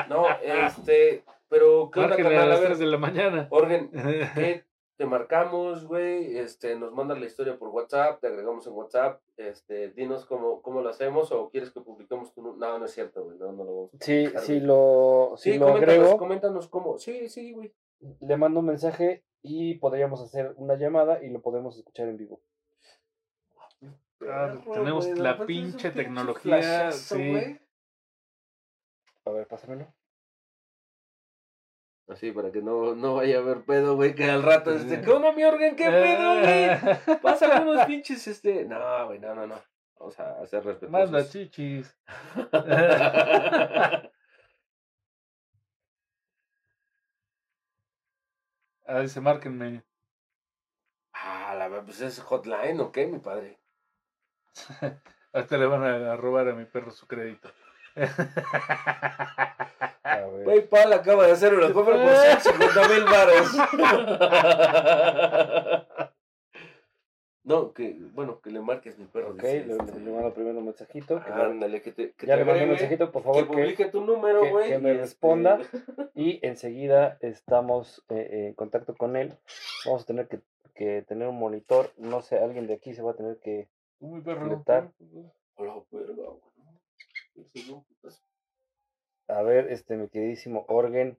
[0.08, 3.48] no, este, pero, ¿qué onda, Márquenle a ver, 3 de la mañana.
[3.50, 3.90] Organ,
[4.34, 4.65] ¿qué
[4.96, 6.38] te marcamos, güey?
[6.38, 10.80] Este, nos mandas la historia por WhatsApp, te agregamos en WhatsApp, este, dinos cómo, cómo
[10.80, 13.74] lo hacemos o quieres que publiquemos tu No, no es cierto, güey, no, no lo
[13.74, 14.60] vamos a Sí, publicar, güey.
[14.60, 17.74] lo, sí Sí, lo coméntanos, agrego, coméntanos cómo, sí, sí, güey.
[18.20, 22.40] le mando un mensaje y podríamos hacer una llamada y lo podemos escuchar en vivo.
[24.28, 27.30] Ah, Perro, tenemos güey, la repente es un pinche pinche tecnología, flashazo, sí.
[27.30, 27.60] güey.
[29.26, 29.92] A ver, pásamelo.
[32.08, 35.10] Así, para que no, no vaya a haber pedo, güey, que al rato, este, ¿qué
[35.10, 35.74] onda, mi Organ?
[35.74, 37.18] ¿Qué pedo, güey?
[37.20, 39.56] Pásame unos pinches, este, no, güey, no, no, no.
[39.98, 41.10] Vamos a hacer respetuosos.
[41.10, 41.96] Manda chichis.
[48.88, 49.82] Ah, dice, márquenme.
[51.12, 53.58] Ah, la verdad, pues es hotline, ¿o qué, mi padre?
[55.32, 57.50] Hasta le van a, a robar a mi perro su crédito.
[60.44, 63.56] PayPal acaba de hacer una compra por 150 mil baros.
[67.46, 69.30] No, que, bueno, que le marques mi perro.
[69.30, 71.22] Ok, le, este, le mando primero un mensajito.
[71.22, 73.84] que Ándale, que te, que ya te le mandé un mensajito, por favor, que, publique
[73.86, 74.70] tu número, que- güey.
[74.70, 75.60] que me este, responda.
[76.16, 79.32] y enseguida estamos eh, en contacto con él.
[79.84, 80.40] Vamos a tener que,
[80.74, 81.92] que tener un monitor.
[81.98, 83.68] No sé, alguien de aquí se va a tener que
[84.00, 84.64] Tú, mi perro.
[89.28, 91.18] A ver, este, mi queridísimo Orgen,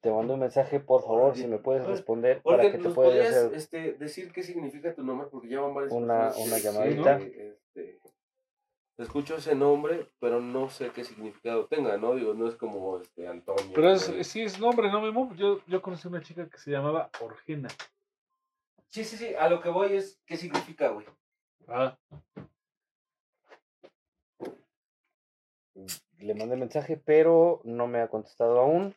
[0.00, 2.94] te mando un mensaje, por favor, si me puedes Orgen, responder para que te ¿nos
[2.94, 5.28] pueda podrías hacer este, decir qué significa tu nombre?
[5.30, 7.18] Porque ya van varias Una- personas una llamadita.
[7.18, 8.00] este,
[8.98, 12.14] escucho ese nombre, pero no sé qué significado tenga, ¿no?
[12.14, 13.72] Digo, no es como este, Antonio.
[13.74, 15.32] Pero es, sí es nombre, ¿no, Memo?
[15.36, 17.68] Yo, yo conocí una chica que se llamaba Orgena.
[18.88, 21.06] Sí, sí, sí, a lo que voy es qué significa, güey.
[21.68, 21.98] Ah,
[26.20, 28.94] Le mandé mensaje, pero no me ha contestado aún.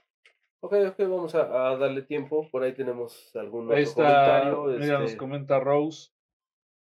[0.61, 2.49] Ok, ok, vamos a, a darle tiempo.
[2.49, 4.51] Por ahí tenemos algún ahí otro está.
[4.51, 4.79] comentario.
[4.79, 6.11] Mira, nos este, comenta Rose.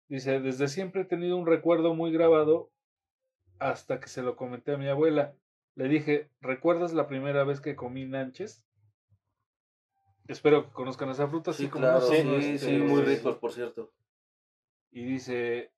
[0.07, 2.71] Dice, desde siempre he tenido un recuerdo muy grabado
[3.59, 5.35] hasta que se lo comenté a mi abuela.
[5.75, 8.63] Le dije, ¿recuerdas la primera vez que comí nanches?
[10.27, 11.53] Espero que conozcan esa fruta.
[11.53, 13.91] Sí, así como claro, sí, este, sí, muy ricos, por cierto.
[14.91, 15.71] Y dice,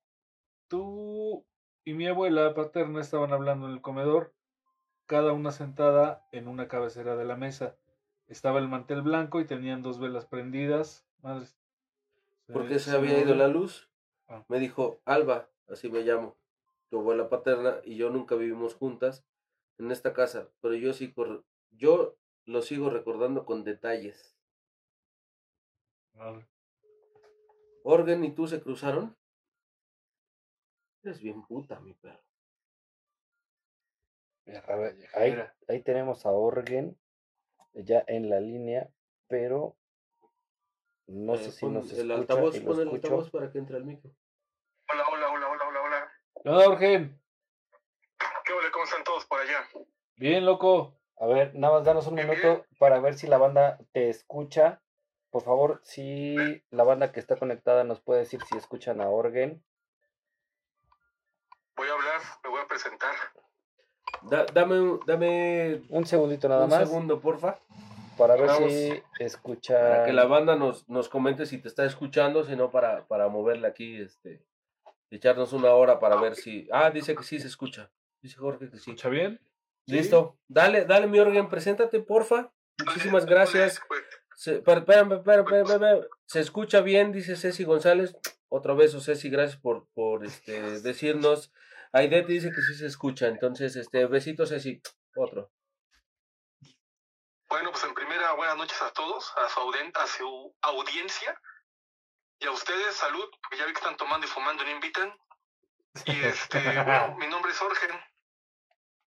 [0.68, 1.44] tú
[1.84, 4.32] y mi abuela paterna estaban hablando en el comedor,
[5.10, 7.76] cada una sentada en una cabecera de la mesa.
[8.28, 11.04] Estaba el mantel blanco y tenían dos velas prendidas.
[11.20, 11.58] Madres.
[12.46, 13.90] Porque se había ido la luz.
[14.28, 14.44] Ah.
[14.46, 16.36] Me dijo, Alba, así me llamo,
[16.90, 19.26] tu abuela paterna y yo nunca vivimos juntas
[19.78, 21.12] en esta casa, pero yo sí
[21.72, 24.38] yo lo sigo recordando con detalles.
[26.12, 26.46] Madre.
[27.82, 29.16] Orgen y tú se cruzaron.
[31.02, 32.29] Eres bien puta, mi perro.
[34.46, 35.36] Ver, ahí,
[35.68, 36.98] ahí tenemos a Orgen
[37.72, 38.88] ya en la línea,
[39.28, 39.76] pero
[41.06, 43.06] no Eh, sé si nos el escucha altavoz, y lo pon el escucho.
[43.06, 44.10] altavoz para que entre al micro.
[44.92, 46.12] Hola, hola, hola, hola, hola, hola.
[46.42, 47.22] ¿Qué onda, Orgen?
[48.44, 48.68] ¿Qué hola?
[48.72, 49.68] ¿Cómo están todos por allá?
[50.16, 50.96] Bien, loco.
[51.18, 54.82] A ver, nada más danos un Bien, minuto para ver si la banda te escucha.
[55.30, 56.34] Por favor, si
[56.70, 59.62] la banda que está conectada nos puede decir si escuchan a Orgen.
[61.76, 63.14] Voy a hablar, me voy a presentar.
[64.28, 67.58] Da- dame, un- dame Un segundito nada un más segundo, porfa,
[68.18, 68.70] para ver Vamos.
[68.72, 69.78] si escucha.
[69.80, 73.28] para que la banda nos, nos comente si te está escuchando, si no para, para
[73.28, 74.42] moverle aquí, este,
[75.10, 76.68] echarnos una hora para ver si...
[76.70, 77.90] Ah, dice que sí se escucha.
[78.22, 78.90] Dice Jorge que sí.
[78.90, 79.40] ¿Escucha bien?
[79.86, 79.92] Sí.
[79.94, 80.36] Listo.
[80.48, 82.52] Dale, dale, mi Orgen, preséntate, porfa.
[82.84, 83.80] Muchísimas Vale, gracias.
[83.88, 84.00] pues,
[84.36, 86.00] Se, espérame, espérame, espérame.
[86.26, 88.16] Se escucha bien, dice Ceci González.
[88.48, 91.52] Otro beso, Ceci, gracias por, por este, decirnos.
[91.92, 94.80] Aide te dice que sí se escucha, entonces, este, besito, Ceci.
[95.16, 95.50] Otro.
[97.48, 99.60] Bueno, pues en primera, buenas noches a todos, a su,
[99.98, 101.40] a su audiencia
[102.38, 105.12] y a ustedes, salud, porque ya vi que están tomando y fumando y no invitan.
[106.06, 107.88] Y este, bueno, mi nombre es Jorge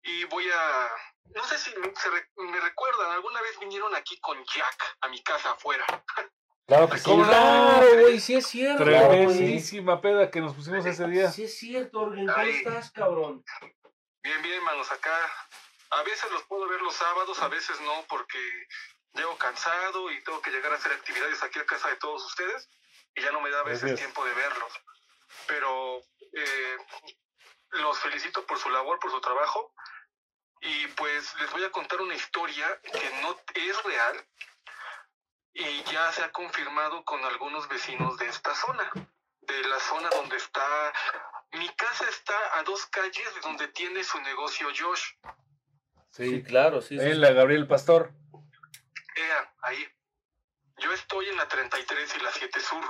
[0.03, 0.89] y voy a,
[1.35, 5.09] no sé si me, se re- me recuerdan, alguna vez vinieron aquí con Jack a
[5.09, 5.85] mi casa afuera.
[6.71, 7.11] Claro que sí.
[7.11, 8.85] Claro, güey, sí es cierto.
[8.85, 11.29] Tremendísima peda que nos pusimos ese día.
[11.29, 13.45] Sí es cierto, Orgen, ¿cómo estás, cabrón?
[14.23, 15.17] Bien, bien, manos, acá.
[15.91, 18.39] A veces los puedo ver los sábados, a veces no, porque
[19.15, 22.69] llego cansado y tengo que llegar a hacer actividades aquí a casa de todos ustedes
[23.17, 23.99] y ya no me da a veces Gracias.
[23.99, 24.73] tiempo de verlos.
[25.49, 26.77] Pero eh,
[27.83, 29.75] los felicito por su labor, por su trabajo
[30.61, 34.25] y pues les voy a contar una historia que no es real
[35.53, 38.91] y ya se ha confirmado con algunos vecinos de esta zona,
[39.43, 40.93] de la zona donde está
[41.53, 45.15] mi casa está a dos calles de donde tiene su negocio Josh.
[46.11, 46.43] Sí, Sí.
[46.43, 46.99] claro, sí.
[46.99, 48.13] sí, la Gabriel Pastor.
[49.17, 49.89] Ea, ahí.
[50.79, 52.85] Yo estoy en la 33 y la 7 Sur.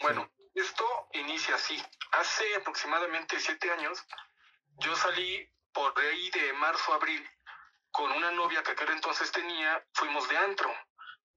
[0.00, 1.80] Bueno, esto inicia así.
[2.12, 4.04] Hace aproximadamente siete años,
[4.78, 7.26] yo salí por ahí de marzo a abril
[7.90, 10.74] con una novia que aquel entonces tenía, fuimos de antro.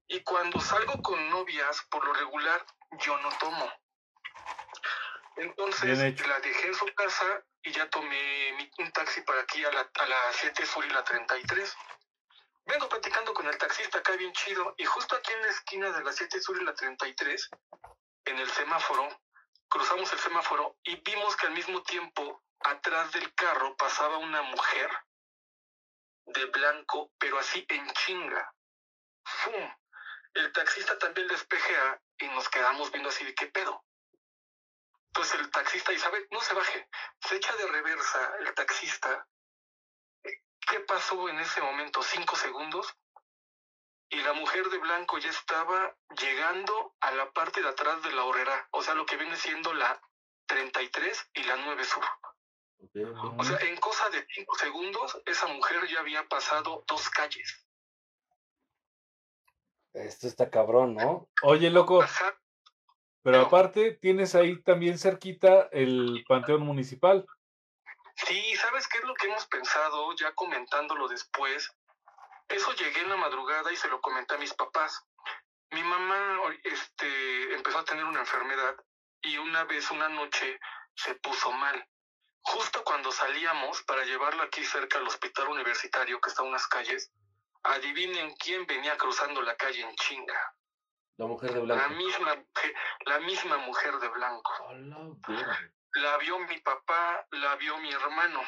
[0.08, 2.64] Y cuando salgo con novias, por lo regular,
[3.00, 3.72] yo no tomo.
[5.36, 9.80] Entonces la dejé en su casa y ya tomé un taxi para aquí a la,
[9.80, 11.76] a la 7 Sur y la 33.
[12.66, 16.02] Vengo platicando con el taxista acá bien chido y justo aquí en la esquina de
[16.02, 17.50] la 7 Sur y la 33,
[18.24, 19.08] en el semáforo,
[19.68, 24.90] cruzamos el semáforo y vimos que al mismo tiempo atrás del carro pasaba una mujer
[26.26, 28.52] de blanco, pero así en chinga.
[29.24, 29.70] ¡Fum!
[30.36, 33.84] El taxista también despejea y nos quedamos viendo así de qué pedo.
[35.08, 36.88] Entonces el taxista Isabel, no se baje,
[37.26, 39.26] se echa de reversa el taxista
[40.66, 42.02] ¿Qué pasó en ese momento?
[42.02, 42.92] Cinco segundos.
[44.08, 48.24] Y la mujer de blanco ya estaba llegando a la parte de atrás de la
[48.24, 48.68] horrera.
[48.72, 50.00] O sea, lo que viene siendo la
[50.46, 52.04] 33 y la 9 sur.
[53.38, 57.66] O sea, en cosa de cinco segundos, esa mujer ya había pasado dos calles.
[59.96, 61.28] Esto está cabrón, ¿no?
[61.42, 62.38] Oye, loco, Ajá.
[63.22, 67.26] pero aparte tienes ahí también cerquita el Panteón Municipal.
[68.14, 71.72] Sí, ¿sabes qué es lo que hemos pensado ya comentándolo después?
[72.48, 75.02] Eso llegué en la madrugada y se lo comenté a mis papás.
[75.70, 78.76] Mi mamá este, empezó a tener una enfermedad
[79.22, 80.60] y una vez, una noche,
[80.94, 81.88] se puso mal.
[82.42, 87.10] Justo cuando salíamos para llevarla aquí cerca al hospital universitario que está a unas calles,
[87.68, 90.54] adivinen quién venía cruzando la calle en chinga.
[91.18, 91.94] La mujer de La blanco.
[91.94, 92.74] misma, mujer-
[93.06, 94.52] la misma mujer de blanco.
[95.94, 98.42] La vio mi papá, la vio mi hermano.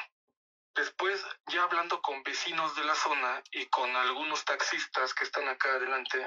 [0.75, 5.73] Después, ya hablando con vecinos de la zona y con algunos taxistas que están acá
[5.73, 6.25] adelante,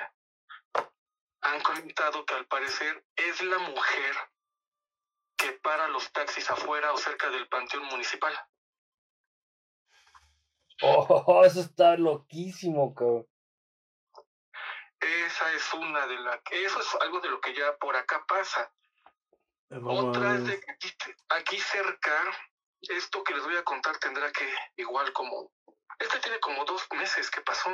[1.42, 4.16] han comentado que al parecer es la mujer
[5.38, 8.34] que para los taxis afuera o cerca del panteón municipal.
[10.82, 13.28] Oh, eso está loquísimo, cabrón.
[15.00, 16.40] Esa es una de las...
[16.52, 18.72] Eso es algo de lo que ya por acá pasa.
[19.70, 20.94] No Otra es de que aquí,
[21.30, 22.14] aquí cerca,
[22.82, 25.52] esto que les voy a contar tendrá que igual como...
[25.98, 27.70] Este tiene como dos meses que pasó.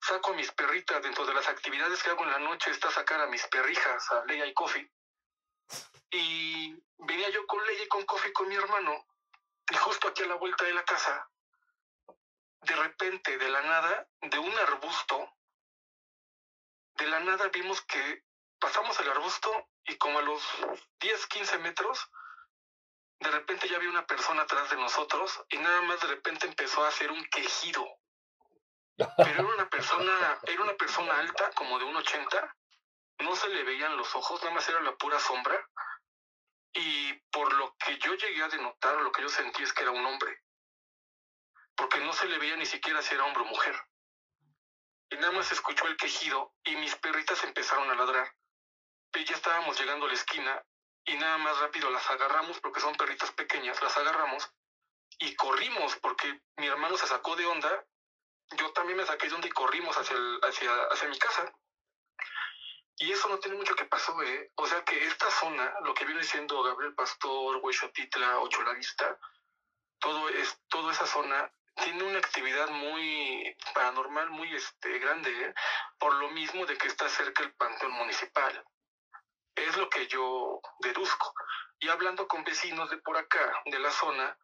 [0.00, 3.20] Saco a mis perritas dentro de las actividades que hago en la noche, está sacar
[3.20, 4.90] a mis perrijas, a Leia y Coffee.
[6.10, 9.04] Y venía yo con Leia y con Coffee con mi hermano.
[9.70, 11.28] Y justo aquí a la vuelta de la casa,
[12.62, 15.32] de repente, de la nada, de un arbusto,
[16.94, 18.24] de la nada vimos que
[18.58, 20.42] pasamos el arbusto y como a los
[21.00, 22.10] 10, 15 metros,
[23.20, 26.84] de repente ya había una persona atrás de nosotros y nada más de repente empezó
[26.84, 27.86] a hacer un quejido.
[28.96, 32.56] Pero era una persona, era una persona alta, como de un 80,
[33.20, 35.68] no se le veían los ojos, nada más era la pura sombra.
[36.72, 39.92] Y por lo que yo llegué a denotar, lo que yo sentí es que era
[39.92, 40.42] un hombre.
[41.78, 43.80] Porque no se le veía ni siquiera si era hombre o mujer.
[45.10, 48.30] Y nada más escuchó el quejido y mis perritas empezaron a ladrar.
[49.14, 50.60] Y ya estábamos llegando a la esquina
[51.06, 54.50] y nada más rápido las agarramos porque son perritas pequeñas, las agarramos
[55.18, 57.84] y corrimos porque mi hermano se sacó de onda,
[58.56, 61.50] yo también me saqué de onda y corrimos hacia, el- hacia, hacia mi casa.
[62.96, 64.50] Y eso no tiene mucho que pasó, ¿eh?
[64.56, 69.16] O sea que esta zona, lo que viene siendo Gabriel Pastor, Huexotitla, Ocho La Vista,
[70.00, 71.48] todo es, toda esa zona
[71.84, 75.54] tiene una actividad muy paranormal, muy este, grande,
[75.98, 78.64] por lo mismo de que está cerca el panteón municipal.
[79.54, 81.34] Es lo que yo deduzco.
[81.80, 84.36] Y hablando con vecinos de por acá, de la zona,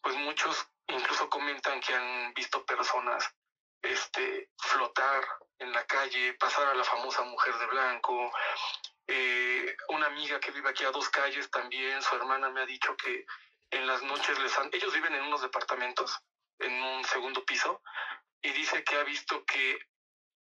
[0.00, 3.34] pues muchos incluso comentan que han visto personas
[3.82, 5.24] este, flotar
[5.58, 8.32] en la calle, pasar a la famosa mujer de blanco.
[9.06, 12.96] Eh, una amiga que vive aquí a dos calles también, su hermana me ha dicho
[12.96, 13.24] que
[13.70, 16.18] en las noches les han, ellos viven en unos departamentos,
[16.58, 17.82] en un segundo piso,
[18.42, 19.78] y dice que ha visto que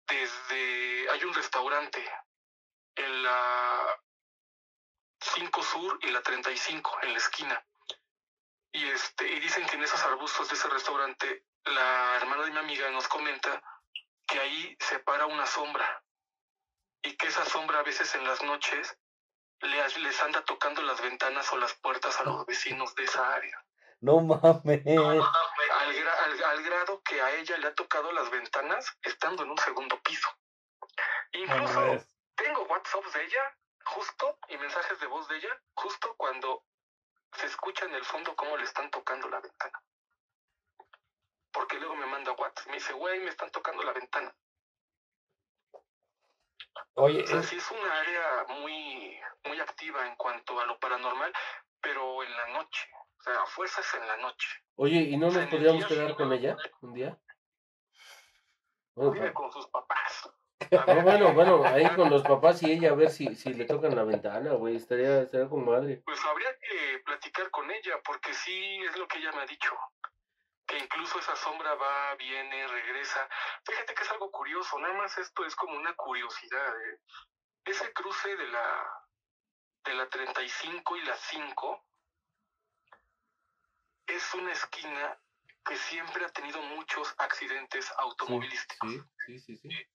[0.07, 2.05] desde, hay un restaurante
[2.97, 4.01] en la
[5.21, 7.65] 5 Sur y la 35, en la esquina.
[8.73, 12.59] Y, este, y dicen que en esos arbustos de ese restaurante, la hermana de mi
[12.59, 13.61] amiga nos comenta
[14.27, 16.03] que ahí se para una sombra
[17.03, 18.97] y que esa sombra a veces en las noches
[19.61, 23.65] le- les anda tocando las ventanas o las puertas a los vecinos de esa área.
[24.95, 25.71] No mames.
[25.81, 29.51] Al, gra- al- al grado que a ella le ha tocado las ventanas estando en
[29.51, 30.29] un segundo piso.
[31.33, 31.81] Incluso
[32.35, 36.65] tengo WhatsApps de ella, justo, y mensajes de voz de ella, justo cuando
[37.33, 39.83] se escucha en el fondo cómo le están tocando la ventana.
[41.53, 44.35] Porque luego me manda WhatsApp, me dice, güey, me están tocando la ventana.
[46.95, 50.79] Oye, O sea, es- sí es una área muy, muy activa en cuanto a lo
[50.79, 51.33] paranormal,
[51.81, 52.89] pero en la noche.
[53.21, 54.49] O sea, a fuerzas en la noche.
[54.77, 57.19] Oye, ¿y no nos podríamos quedar con ella un día?
[58.95, 60.31] Bueno, Vive con sus papás.
[60.71, 60.71] no,
[61.05, 64.05] bueno, bueno, ahí con los papás y ella a ver si, si le tocan la
[64.05, 66.01] ventana, güey, estaría, estaría con madre.
[66.07, 69.71] Pues habría que platicar con ella, porque sí es lo que ella me ha dicho.
[70.67, 73.29] Que incluso esa sombra va, viene, regresa.
[73.67, 76.75] Fíjate que es algo curioso, nada más esto es como una curiosidad.
[76.87, 77.01] ¿eh?
[77.67, 78.87] Ese cruce de la,
[79.85, 81.85] de la 35 y la 5
[84.11, 85.19] es una esquina
[85.65, 88.91] que siempre ha tenido muchos accidentes automovilísticos.
[88.91, 89.87] Sí, sí, sí, sí.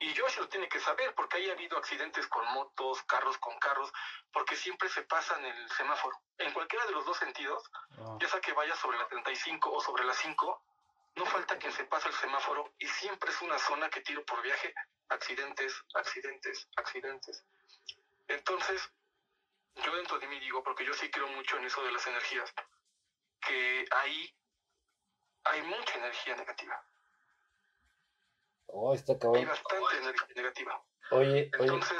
[0.00, 3.56] Y Josh lo tiene que saber, porque ahí ha habido accidentes con motos, carros con
[3.58, 3.92] carros,
[4.32, 6.16] porque siempre se pasan el semáforo.
[6.38, 7.62] En cualquiera de los dos sentidos,
[7.98, 8.18] Ah.
[8.20, 10.60] ya sea que vaya sobre la 35 o sobre la 5,
[11.14, 14.42] no falta quien se pasa el semáforo y siempre es una zona que tiro por
[14.42, 14.74] viaje,
[15.08, 17.44] accidentes, accidentes, accidentes.
[18.28, 18.90] Entonces,
[19.76, 22.52] yo dentro de mí digo, porque yo sí creo mucho en eso de las energías,
[23.46, 24.30] que ahí
[25.44, 26.84] hay mucha energía negativa.
[28.66, 29.46] oh, está Hay cabrón.
[29.46, 30.84] bastante energía negativa.
[31.10, 31.98] Oye, oye, Entonces,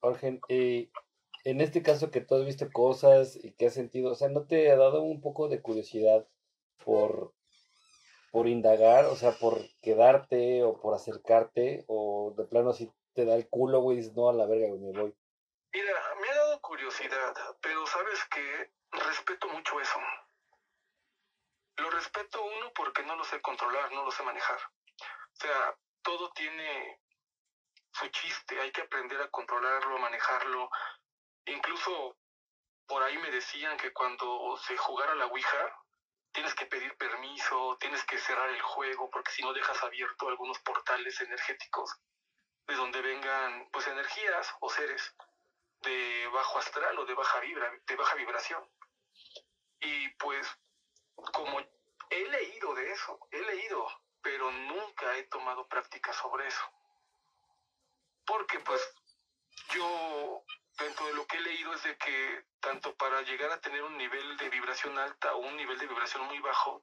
[0.00, 0.90] Orgen, eh,
[1.44, 4.46] en este caso que tú has visto cosas y que has sentido, o sea, ¿no
[4.46, 6.26] te ha dado un poco de curiosidad
[6.84, 7.34] por,
[8.32, 13.34] por indagar, o sea, por quedarte o por acercarte, o de plano si te da
[13.36, 15.14] el culo, güey, no, a la verga, güey, me voy?
[15.72, 16.14] Mira, dado
[17.60, 19.98] pero sabes que respeto mucho eso.
[21.76, 24.58] Lo respeto uno porque no lo sé controlar, no lo sé manejar.
[25.00, 27.00] O sea, todo tiene
[27.92, 30.70] su chiste, hay que aprender a controlarlo, a manejarlo.
[31.46, 32.16] Incluso
[32.86, 35.78] por ahí me decían que cuando se jugara la Ouija,
[36.32, 40.58] tienes que pedir permiso, tienes que cerrar el juego, porque si no dejas abierto algunos
[40.60, 41.94] portales energéticos
[42.66, 45.14] de donde vengan pues energías o seres
[45.82, 48.62] de bajo astral o de baja vibra, de baja vibración.
[49.80, 50.46] Y pues
[51.32, 51.60] como
[52.10, 53.86] he leído de eso, he leído,
[54.20, 56.64] pero nunca he tomado práctica sobre eso.
[58.24, 58.80] Porque pues
[59.70, 60.44] yo
[60.78, 63.96] dentro de lo que he leído es de que tanto para llegar a tener un
[63.96, 66.82] nivel de vibración alta o un nivel de vibración muy bajo,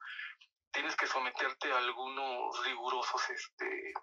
[0.71, 3.93] tienes que someterte a algunos rigurosos este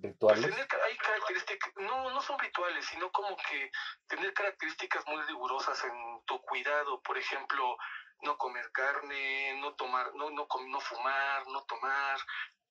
[0.00, 3.70] pues tener, hay características, no, no son rituales, sino como que
[4.08, 7.76] tener características muy rigurosas en tu cuidado, por ejemplo,
[8.22, 12.18] no comer carne, no tomar, no, no, no fumar, no tomar,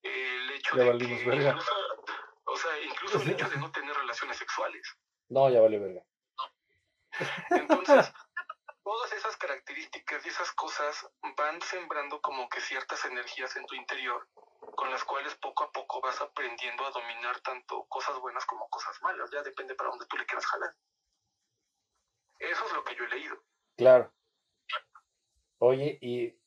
[0.03, 1.71] eh, el hecho Ya de que incluso,
[2.45, 4.95] o sea, incluso el hecho de no tener relaciones sexuales.
[5.29, 6.03] No, ya vale verga.
[7.49, 8.11] Entonces,
[8.83, 14.27] todas esas características y esas cosas van sembrando como que ciertas energías en tu interior,
[14.75, 18.99] con las cuales poco a poco vas aprendiendo a dominar tanto cosas buenas como cosas
[19.01, 19.29] malas.
[19.31, 20.75] Ya depende para dónde tú le quieras jalar.
[22.39, 23.35] Eso es lo que yo he leído.
[23.77, 24.11] Claro.
[25.59, 26.37] Oye, y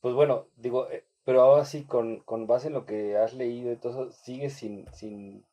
[0.00, 3.72] pues bueno, digo, eh, pero ahora sí, con, con base en lo que has leído
[3.72, 5.46] y todo eso, sigues sin, sin,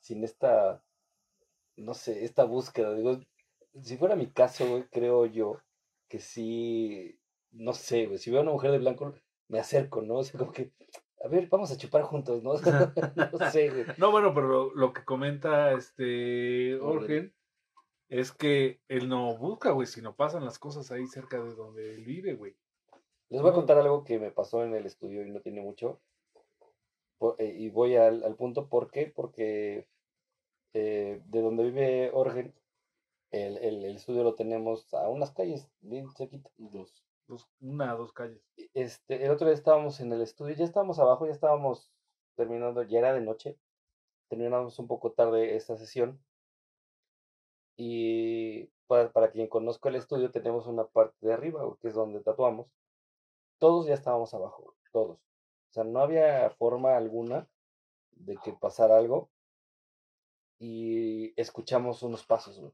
[0.00, 0.82] sin esta,
[1.76, 2.94] no sé, esta búsqueda.
[2.94, 3.20] Digo,
[3.82, 5.60] si fuera mi caso, creo yo
[6.08, 7.18] que sí,
[7.50, 9.14] no sé, si veo a una mujer de blanco,
[9.48, 10.16] me acerco, ¿no?
[10.16, 10.72] O sea, como que,
[11.26, 12.54] a ver, vamos a chupar juntos, ¿no?
[13.38, 13.84] no sé, güey.
[13.98, 17.34] No, bueno, pero lo, lo que comenta este Orgen
[18.08, 22.04] es que él no busca, güey, sino pasan las cosas ahí cerca de donde él
[22.04, 22.54] vive, güey.
[23.28, 26.00] Les voy a contar algo que me pasó en el estudio y no tiene mucho.
[27.38, 29.06] Eh, y voy al, al punto, ¿por qué?
[29.06, 29.86] Porque
[30.74, 32.54] eh, de donde vive Orgen,
[33.32, 36.50] el, el- el estudio lo tenemos a unas calles bien cerquita.
[36.58, 37.02] Dos.
[37.28, 38.40] Dos, una, dos calles.
[38.74, 41.90] Este, el otro día estábamos en el estudio, ya estábamos abajo, ya estábamos
[42.36, 43.58] terminando, ya era de noche,
[44.28, 46.20] terminamos un poco tarde esta sesión.
[47.76, 52.20] Y para, para quien conozca el estudio, tenemos una parte de arriba, que es donde
[52.20, 52.68] tatuamos.
[53.58, 55.18] Todos ya estábamos abajo, todos.
[55.18, 57.48] O sea, no había forma alguna
[58.12, 59.30] de que pasara algo.
[60.58, 62.72] Y escuchamos unos pasos, güey.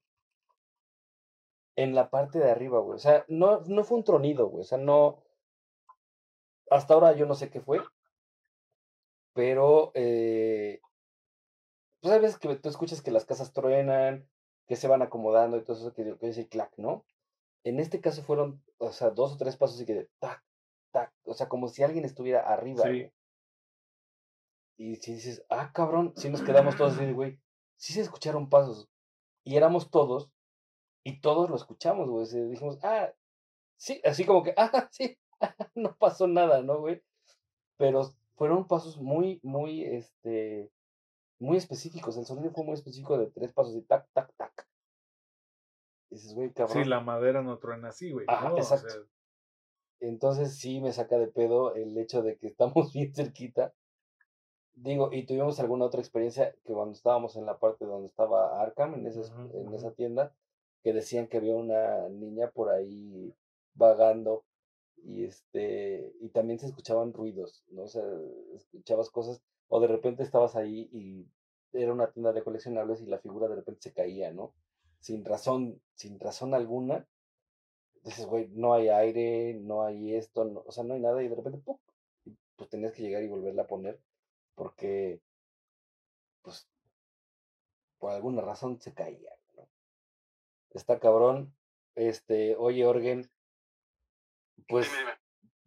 [1.76, 2.96] En la parte de arriba, güey.
[2.96, 4.62] O sea, no, no fue un tronido, güey.
[4.62, 5.22] O sea, no.
[6.70, 7.80] Hasta ahora yo no sé qué fue.
[9.34, 9.92] Pero.
[9.94, 10.80] Eh,
[12.00, 14.28] pues hay veces que tú escuchas que las casas truenan,
[14.66, 17.04] que se van acomodando y todo eso que, que dice clac, ¿no?
[17.64, 20.42] En este caso fueron, o sea, dos o tres pasos y que de tac,
[20.90, 21.12] tac.
[21.24, 22.88] O sea, como si alguien estuviera arriba, Sí.
[22.88, 23.12] güey.
[24.78, 27.38] Y si dices, ah, cabrón, si nos quedamos todos así, güey,
[27.76, 28.88] sí se escucharon pasos.
[29.44, 30.31] Y éramos todos,
[31.04, 32.26] y todos lo escuchamos, güey.
[32.50, 33.12] dijimos, ah,
[33.76, 35.18] sí, así como que, ah, sí,
[35.74, 37.02] no pasó nada, ¿no, güey?
[37.76, 38.02] Pero
[38.36, 40.70] fueron pasos muy, muy, este,
[41.38, 42.16] muy específicos.
[42.16, 44.68] El sonido fue muy específico de tres pasos y tac, tac, tac.
[46.10, 46.82] Y dices, güey, cabrón.
[46.82, 48.26] Sí, la madera no truena así, güey.
[48.28, 48.56] Ajá, ¿no?
[48.56, 48.88] O exacto.
[48.88, 49.00] sea,
[50.00, 53.74] Entonces sí me saca de pedo el hecho de que estamos bien cerquita.
[54.74, 58.94] Digo, y tuvimos alguna otra experiencia que cuando estábamos en la parte donde estaba Arkham,
[58.94, 59.74] en, esa, Ujú, en ujú.
[59.74, 60.34] esa tienda,
[60.82, 63.34] que decían que había una niña por ahí
[63.74, 64.44] vagando
[65.04, 67.82] y este y también se escuchaban ruidos, ¿no?
[67.84, 68.04] O sea,
[68.54, 71.26] escuchabas cosas o de repente estabas ahí y
[71.72, 74.54] era una tienda de coleccionables y la figura de repente se caía, ¿no?
[75.00, 77.06] Sin razón, sin razón alguna.
[78.04, 81.28] Dices, güey, no hay aire, no hay esto, no- o sea, no hay nada y
[81.28, 81.78] de repente, ¡pum!
[82.56, 84.00] pues tenías que llegar y volverla a poner
[84.56, 85.20] porque,
[86.42, 86.68] pues,
[87.98, 89.30] por alguna razón se caía.
[90.74, 91.54] Está cabrón.
[91.94, 93.30] Este, oye, Orgen,
[94.68, 95.12] pues, Dime, dime.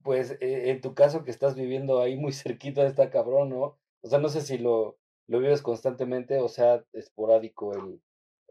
[0.04, 3.80] pues eh, en tu caso que estás viviendo ahí muy cerquita está cabrón, ¿no?
[4.02, 8.02] O sea, no sé si lo, lo vives constantemente o sea esporádico el,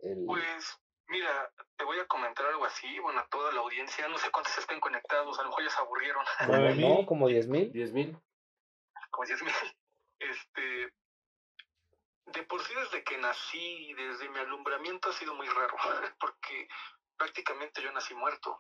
[0.02, 0.24] el...
[0.26, 4.30] Pues, mira, te voy a comentar algo así, bueno, a toda la audiencia, no sé
[4.32, 6.24] cuántos estén conectados, a lo mejor ya se aburrieron,
[6.80, 7.06] ¿no?
[7.06, 7.72] Como diez mil.
[7.72, 8.16] ¿Diez mil?
[9.10, 9.52] como diez mil.
[10.20, 10.88] Este,
[12.26, 15.76] de por sí desde que nací, desde mi alumbramiento ha sido muy raro,
[16.20, 16.68] porque
[17.16, 18.58] prácticamente yo nací muerto.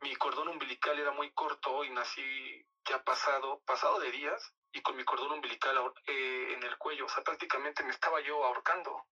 [0.00, 4.96] Mi cordón umbilical era muy corto y nací ya pasado, pasado de días y con
[4.96, 9.04] mi cordón umbilical eh, en el cuello, o sea, prácticamente me estaba yo ahorcando.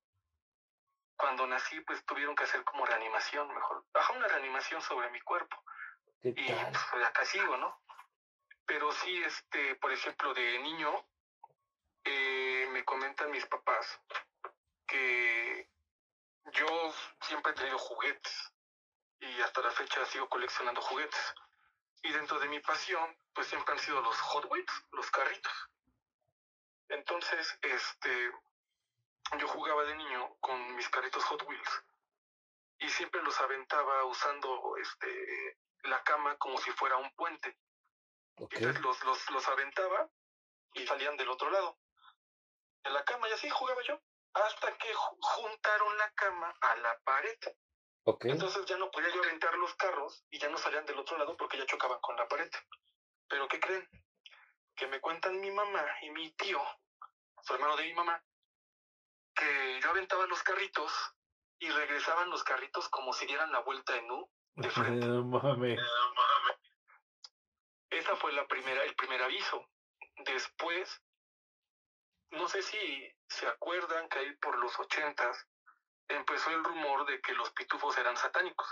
[1.16, 5.56] Cuando nací, pues tuvieron que hacer como reanimación, mejor, baja una reanimación sobre mi cuerpo
[6.22, 6.52] ¿Qué y
[6.90, 7.80] pues acá sigo, ¿no?
[8.64, 10.94] Pero sí, este, por ejemplo, de niño,
[12.04, 12.37] eh,
[12.88, 14.00] comentan mis papás
[14.86, 15.68] que
[16.52, 18.52] yo siempre he tenido juguetes
[19.20, 21.34] y hasta la fecha sigo coleccionando juguetes.
[22.02, 25.52] Y dentro de mi pasión, pues siempre han sido los Hot Wheels, los carritos.
[26.88, 28.32] Entonces, este,
[29.38, 31.84] yo jugaba de niño con mis carritos Hot Wheels
[32.78, 37.58] y siempre los aventaba usando este, la cama como si fuera un puente.
[38.38, 38.54] Ok.
[38.54, 40.08] Entonces los, los, los aventaba
[40.72, 41.76] y salían del otro lado.
[42.88, 44.00] En la cama y así jugaba yo.
[44.32, 47.36] Hasta que ju- juntaron la cama a la pared.
[48.32, 51.36] Entonces ya no podía yo aventar los carros y ya no salían del otro lado
[51.36, 52.48] porque ya chocaban con la pared.
[53.28, 53.86] Pero ¿qué creen?
[54.74, 56.60] Que me cuentan mi mamá y mi tío,
[57.42, 58.22] su hermano de mi mamá,
[59.34, 60.90] que yo aventaba los carritos
[61.58, 65.06] y regresaban los carritos como si dieran la vuelta en U de frente.
[65.76, 66.56] No mames.
[67.90, 69.66] Esa fue la primera, el primer aviso.
[70.24, 71.00] Después,
[72.30, 72.78] no sé si
[73.28, 75.46] se acuerdan que ahí por los ochentas
[76.08, 78.66] empezó el rumor de que los pitufos eran satánicos.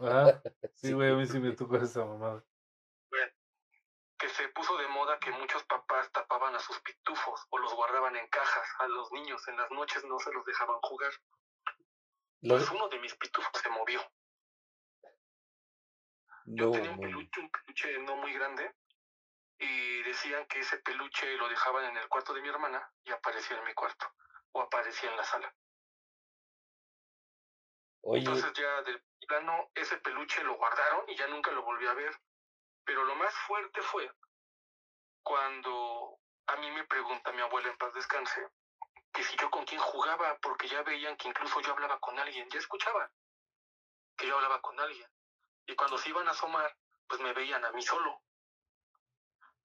[0.00, 0.40] Ah,
[0.74, 2.44] sí, güey, a mí sí me tocó esa mamada.
[4.20, 8.16] Que se puso de moda que muchos papás tapaban a sus pitufos o los guardaban
[8.16, 11.12] en cajas a los niños en las noches, no se los dejaban jugar.
[12.40, 14.00] Lo- Pues uno de mis pitufos se movió.
[16.46, 18.74] Yo tenía un peluche, un peluche no muy grande
[19.58, 23.56] y decían que ese peluche lo dejaban en el cuarto de mi hermana y aparecía
[23.56, 24.12] en mi cuarto
[24.52, 25.52] o aparecía en la sala.
[28.02, 31.94] Oye, Entonces ya del plano ese peluche lo guardaron y ya nunca lo volví a
[31.94, 32.18] ver.
[32.84, 34.10] Pero lo más fuerte fue
[35.22, 38.48] cuando a mí me pregunta mi abuela en paz descanse
[39.12, 42.48] que si yo con quién jugaba, porque ya veían que incluso yo hablaba con alguien,
[42.50, 43.10] ya escuchaban
[44.18, 45.08] que yo hablaba con alguien.
[45.66, 46.76] Y cuando se iban a asomar,
[47.06, 48.20] pues me veían a mí solo.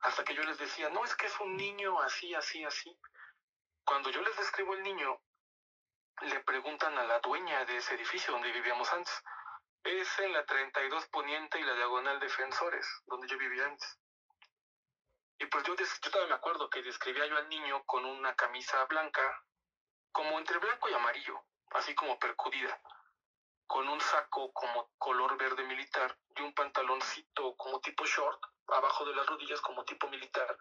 [0.03, 2.99] Hasta que yo les decía, no, es que es un niño así, así, así.
[3.85, 5.21] Cuando yo les describo el niño,
[6.21, 9.23] le preguntan a la dueña de ese edificio donde vivíamos antes,
[9.85, 13.99] Es en la 32 Poniente y la Diagonal Defensores, donde yo vivía antes.
[15.39, 18.83] Y pues yo, yo todavía me acuerdo que describía yo al niño con una camisa
[18.85, 19.43] blanca,
[20.11, 22.81] como entre blanco y amarillo, así como percudida,
[23.67, 29.15] con un saco como color verde militar y un pantaloncito como tipo short, abajo de
[29.15, 30.57] las rodillas como tipo militar,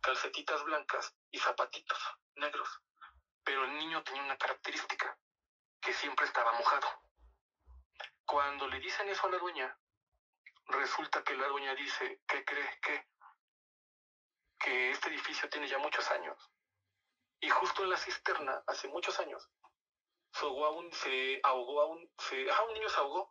[0.00, 1.98] calcetitas blancas y zapatitos
[2.36, 2.80] negros.
[3.44, 5.18] Pero el niño tenía una característica,
[5.80, 6.88] que siempre estaba mojado.
[8.26, 9.78] Cuando le dicen eso a la dueña,
[10.66, 12.78] resulta que la dueña dice, ¿qué cree?
[12.80, 13.08] que
[14.58, 16.36] que este edificio tiene ya muchos años.
[17.40, 19.48] Y justo en la cisterna, hace muchos años,
[20.34, 23.30] ahogó a un, se ahogó a un, se, ajá, un niño se ahogó.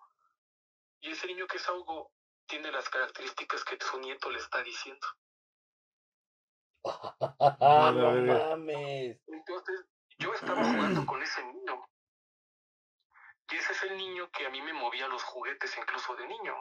[1.02, 2.12] Y ese niño que se ahogó
[2.48, 5.08] tiene las características que su nieto le está diciendo.
[7.60, 9.20] Ah, no mames.
[9.28, 9.86] Entonces,
[10.20, 11.86] yo estaba jugando con ese niño.
[13.52, 16.54] Y ese es el niño que a mí me movía los juguetes incluso de niño.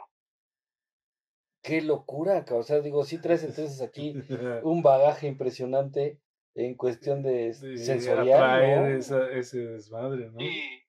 [1.61, 2.61] Qué locura, cabrón.
[2.61, 4.13] O sea, digo, sí traes entonces aquí
[4.63, 6.21] un bagaje impresionante
[6.57, 8.97] en cuestión de De sensorial, atraer ¿no?
[8.97, 10.41] esa- ese desmadre, ¿no?
[10.41, 10.83] Y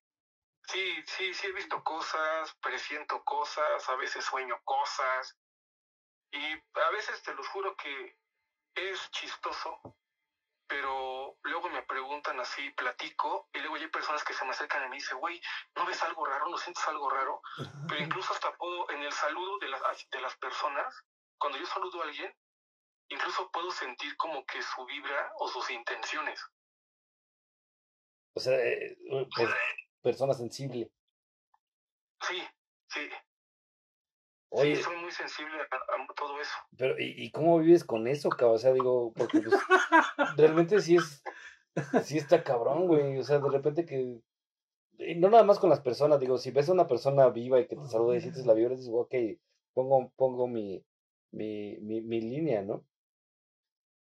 [0.66, 5.36] sí, sí, sí he visto cosas, presiento cosas, a veces sueño cosas.
[6.32, 8.16] Y a veces te los juro que
[8.74, 9.78] es chistoso,
[10.66, 14.89] pero luego me preguntan así, platico, y luego hay personas que se me acercan y
[14.89, 15.40] me dicen, güey,
[15.77, 16.49] ¿no ves algo raro?
[16.49, 17.40] ¿No sientes algo raro?
[17.89, 19.81] Pero incluso hasta puedo, en el saludo de las,
[20.11, 20.95] de las personas,
[21.39, 22.35] cuando yo saludo a alguien,
[23.09, 26.40] incluso puedo sentir como que su vibra o sus intenciones.
[28.35, 28.97] O sea, eh,
[29.35, 29.51] pues,
[30.02, 30.90] persona sensible.
[32.20, 32.43] Sí,
[32.89, 33.01] sí.
[34.51, 36.52] Oye, Sí, soy muy sensible a, a todo eso.
[36.76, 38.56] pero ¿y, y cómo vives con eso, cabrón?
[38.56, 39.60] O sea, digo, porque pues,
[40.36, 41.22] realmente sí es,
[42.05, 43.18] sí está cabrón, güey.
[43.18, 44.20] O sea, de repente que,
[44.98, 47.66] y no nada más con las personas, digo, si ves a una persona viva y
[47.66, 49.14] que te saluda y sientes la vibra, dices, ok,
[49.74, 50.85] pongo, pongo mi,
[51.30, 52.85] mi, mi, mi línea, ¿no?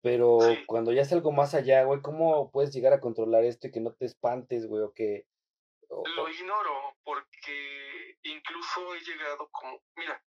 [0.04, 0.66] Pero Sí.
[0.66, 3.80] cuando ya es algo más allá, güey, ¿cómo puedes llegar a controlar esto y que
[3.80, 4.82] no te espantes, güey?
[4.82, 5.26] O que...
[5.88, 10.22] o- Lo ignoro porque incluso he llegado como, mira,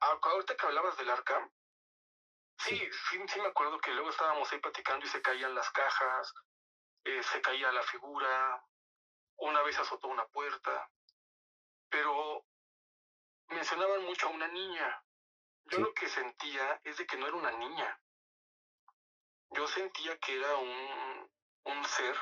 [0.00, 1.50] ahorita que hablabas del Arkham,
[2.58, 6.34] sí, sí, sí me acuerdo que luego estábamos ahí platicando y se caían las cajas,
[7.04, 8.62] eh, se caía la figura,
[9.38, 10.90] una vez azotó una puerta,
[11.88, 12.44] pero
[13.48, 15.01] mencionaban mucho a una niña.
[15.66, 15.82] Yo Sí.
[15.84, 17.98] lo que sentía es de que no era una niña.
[19.50, 21.30] Yo sentía que era un,
[21.64, 22.16] un ser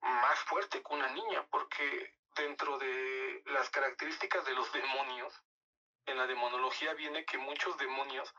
[0.00, 5.32] más fuerte que una niña, porque dentro de las características de los demonios,
[6.06, 8.32] en la demonología viene que muchos demonios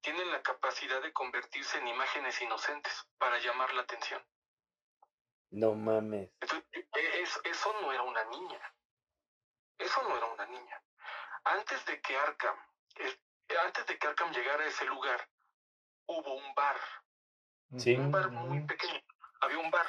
[0.00, 4.24] tienen la capacidad de convertirse en imágenes inocentes para llamar la atención.
[5.50, 6.30] No mames.
[6.40, 8.74] Entonces, e- es- eso no era una niña.
[9.78, 10.82] Eso no era una niña.
[11.44, 12.56] Antes de que Arkham,
[13.62, 15.26] antes de que Arkham llegara a ese lugar,
[16.06, 16.78] hubo un bar,
[17.76, 17.94] Sí.
[17.94, 18.98] un bar muy pequeño.
[19.40, 19.86] Había un bar.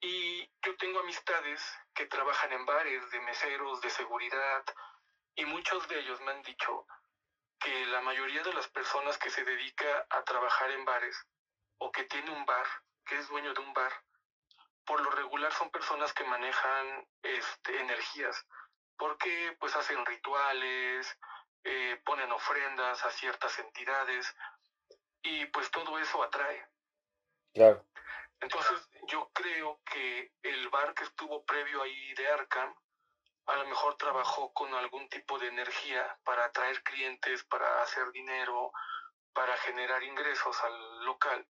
[0.00, 1.62] Y yo tengo amistades
[1.94, 4.62] que trabajan en bares de meseros, de seguridad,
[5.34, 6.86] y muchos de ellos me han dicho
[7.58, 11.16] que la mayoría de las personas que se dedica a trabajar en bares
[11.78, 12.66] o que tiene un bar,
[13.06, 13.92] que es dueño de un bar,
[14.84, 18.44] por lo regular son personas que manejan este, energías,
[18.98, 21.16] porque pues hacen rituales,
[21.64, 24.34] eh, ponen ofrendas a ciertas entidades
[25.22, 26.66] y pues todo eso atrae.
[27.54, 27.84] Claro.
[28.40, 32.74] Entonces yo creo que el bar que estuvo previo ahí de Arkham
[33.46, 38.72] a lo mejor trabajó con algún tipo de energía para atraer clientes, para hacer dinero,
[39.32, 41.46] para generar ingresos al local.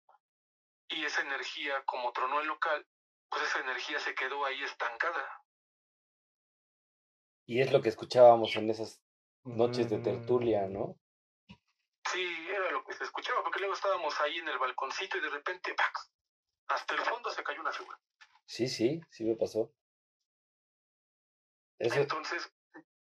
[0.88, 2.86] Y esa energía, como tronó el local,
[3.30, 5.42] pues esa energía se quedó ahí estancada.
[7.46, 9.02] Y es lo que escuchábamos en esas
[9.44, 10.98] noches de tertulia, ¿no?
[12.12, 15.30] Sí, era lo que se escuchaba, porque luego estábamos ahí en el balconcito y de
[15.30, 15.94] repente, ¡pac!
[16.68, 18.00] hasta el fondo se cayó una figura.
[18.46, 19.74] Sí, sí, sí me pasó.
[21.80, 22.52] Eso, Entonces,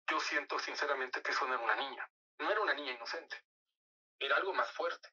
[0.09, 2.09] yo siento sinceramente que eso no era una niña.
[2.39, 3.43] No era una niña inocente.
[4.19, 5.09] Era algo más fuerte.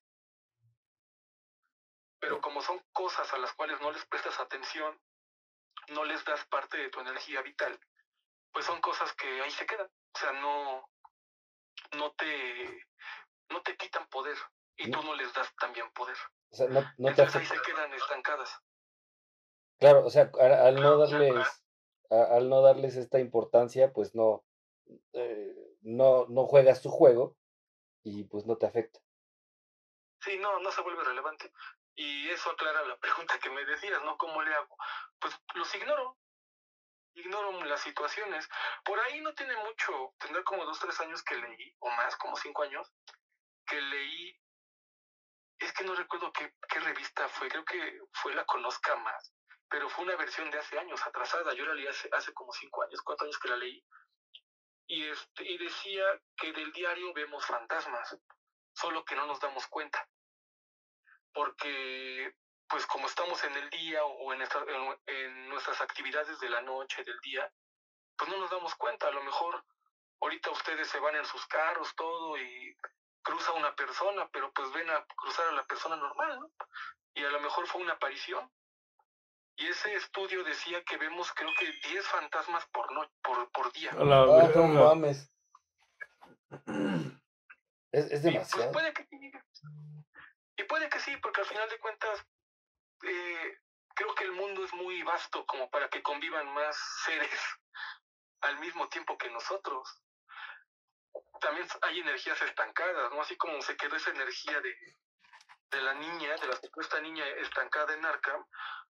[2.21, 5.01] Pero como son cosas a las cuales no les prestas atención,
[5.89, 7.79] no les das parte de tu energía vital,
[8.53, 9.87] pues son cosas que ahí se quedan.
[9.87, 10.91] O sea, no,
[11.97, 12.87] no te,
[13.51, 14.37] no te quitan poder
[14.77, 16.17] y tú no les das también poder.
[16.51, 18.59] o sea, no, no te Entonces ahí se quedan estancadas.
[19.79, 21.65] Claro, o sea, al, al no darles,
[22.11, 24.45] a- al no darles esta importancia, pues no,
[25.13, 27.37] eh, no, no juegas tu juego
[28.03, 29.01] y pues no te afecta.
[30.21, 31.53] Sí, no, no se vuelve relevante.
[31.95, 34.17] Y eso aclara la pregunta que me decías, ¿no?
[34.19, 34.77] ¿Cómo le hago?
[35.21, 36.17] Pues los ignoro.
[37.15, 38.49] Ignoro las situaciones.
[38.85, 42.37] Por ahí no tiene mucho, tendrá como dos, tres años que leí, o más, como
[42.37, 42.91] cinco años,
[43.67, 44.41] que leí,
[45.59, 49.33] es que no recuerdo qué, revista fue, creo que fue La Conozca Más,
[49.69, 52.83] pero fue una versión de hace años, atrasada, yo la leí hace, hace como cinco
[52.83, 53.85] años, cuatro años que la leí,
[54.87, 56.05] y, este, y decía
[56.37, 58.17] que del diario vemos fantasmas,
[58.73, 60.09] solo que no nos damos cuenta,
[61.33, 62.33] porque
[62.69, 66.61] pues como estamos en el día o en, esta- en, en nuestras actividades de la
[66.63, 67.51] noche, del día,
[68.17, 69.09] pues no nos damos cuenta.
[69.09, 69.65] A lo mejor
[70.21, 72.77] ahorita ustedes se van en sus carros, todo, y
[73.23, 76.51] cruza una persona, pero pues ven a cruzar a la persona normal, ¿no?
[77.15, 78.51] Y a lo mejor fue una aparición.
[79.57, 83.91] Y ese estudio decía que vemos creo que 10 fantasmas por, no, por, por día.
[83.93, 85.31] A la Ah, no mames.
[87.91, 88.73] Es, es Y pues demasiado.
[88.73, 89.09] puede que.
[90.59, 92.23] Y puede que sí, porque al final de cuentas,
[93.03, 93.59] eh,
[93.95, 97.41] creo que el mundo es muy vasto como para que convivan más seres
[98.41, 100.03] al mismo tiempo que nosotros.
[101.41, 103.21] También hay energías estancadas, ¿no?
[103.21, 104.75] Así como se quedó esa energía de,
[105.71, 108.45] de la niña, de la supuesta niña estancada en Arkham,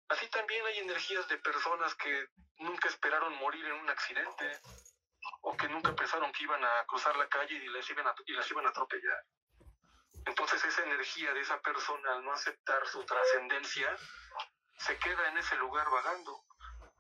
[0.09, 2.29] así también hay energías de personas que
[2.59, 4.61] nunca esperaron morir en un accidente
[5.43, 8.33] o que nunca pensaron que iban a cruzar la calle y las iban a, y
[8.33, 9.25] las iban a atropellar.
[10.29, 13.97] Entonces esa energía de esa persona al no aceptar su trascendencia
[14.77, 16.45] se queda en ese lugar vagando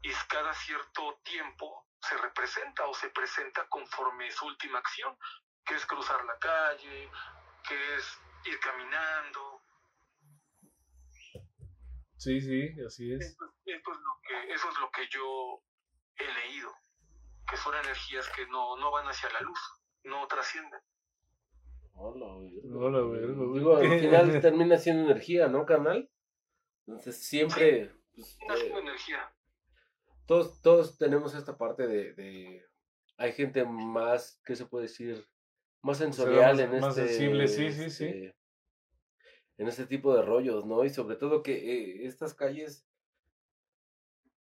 [0.00, 5.14] y cada cierto tiempo se representa o se presenta conforme su última acción,
[5.66, 7.10] que es cruzar la calle,
[7.68, 9.60] que es ir caminando.
[12.16, 13.20] Sí, sí, así es.
[13.20, 15.62] Esto, esto es lo que, eso es lo que yo
[16.16, 16.72] he leído,
[17.46, 19.60] que son energías que no, no van hacia la luz,
[20.04, 20.80] no trascienden.
[22.00, 22.76] Hola, verga.
[22.78, 23.44] Hola, verga.
[23.54, 26.08] Digo, al final termina siendo energía, ¿no, canal?
[26.86, 29.30] Entonces siempre, pues, eh, energía.
[30.26, 32.64] todos, todos tenemos esta parte de, de-
[33.16, 35.26] hay gente más, ¿qué se puede decir?
[35.82, 38.04] Más sensorial más- en más este, sensible, sí, sí, sí.
[38.06, 38.36] este,
[39.58, 40.84] en este tipo de rollos, ¿no?
[40.84, 42.86] Y sobre todo que eh, estas calles,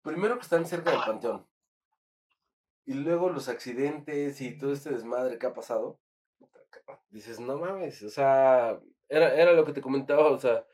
[0.02, 1.48] primero que están cerca del panteón,
[2.86, 6.00] y luego los accidentes y todo este desmadre que ha pasado,
[7.10, 8.80] dices, no mames, o sea,
[9.10, 10.66] era, era lo que te comentaba, o sea,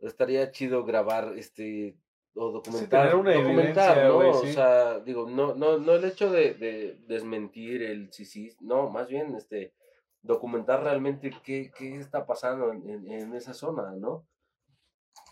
[0.00, 1.96] estaría chido grabar este
[2.34, 4.18] o documentar, tener una documentar, ¿no?
[4.18, 4.52] O sí.
[4.52, 9.08] sea, digo, no, no, no el hecho de, de desmentir el sí, sí, no, más
[9.08, 9.74] bien este
[10.22, 14.26] documentar realmente qué, qué está pasando en, en, en esa zona, ¿no?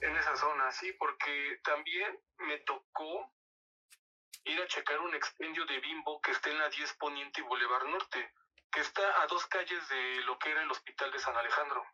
[0.01, 3.33] en esa zona, sí, porque también me tocó
[4.45, 7.87] ir a checar un expendio de Bimbo que está en la 10 Poniente y Boulevard
[7.89, 8.33] Norte,
[8.71, 11.85] que está a dos calles de lo que era el Hospital de San Alejandro.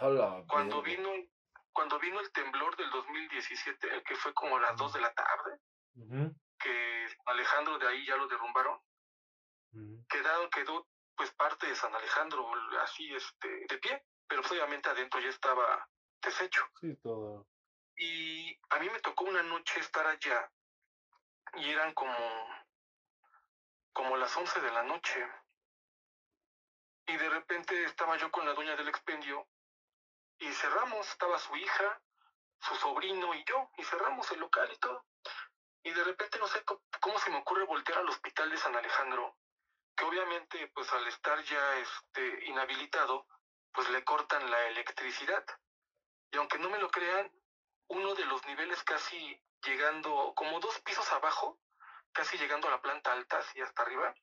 [0.00, 1.10] Hola, Cuando vino,
[1.72, 5.10] cuando vino el temblor del 2017, el que fue como a las 2 de la
[5.10, 5.58] tarde,
[5.94, 8.78] Ujú, que Alejandro de ahí ya lo derrumbaron,
[10.08, 10.86] quedaron, quedó
[11.16, 12.50] pues parte de San Alejandro
[12.82, 15.86] así este de pie, pero pues, obviamente adentro ya estaba
[16.22, 16.66] deshecho.
[16.80, 17.46] Sí, todo.
[17.96, 20.50] Y a mí me tocó una noche estar allá
[21.54, 22.16] y eran como,
[23.92, 25.26] como las 11 de la noche.
[27.10, 29.48] Y de repente estaba yo con la dueña del expendio
[30.38, 32.00] y cerramos, estaba su hija,
[32.60, 35.04] su sobrino y yo, y cerramos el local y todo.
[35.82, 36.62] Y de repente no sé
[37.00, 39.36] cómo se me ocurre voltear al hospital de San Alejandro,
[39.96, 43.26] que obviamente pues al estar ya este inhabilitado,
[43.72, 45.44] pues le cortan la electricidad.
[46.30, 47.28] Y aunque no me lo crean,
[47.88, 51.58] uno de los niveles casi llegando, como dos pisos abajo,
[52.12, 54.14] casi llegando a la planta alta y hasta arriba,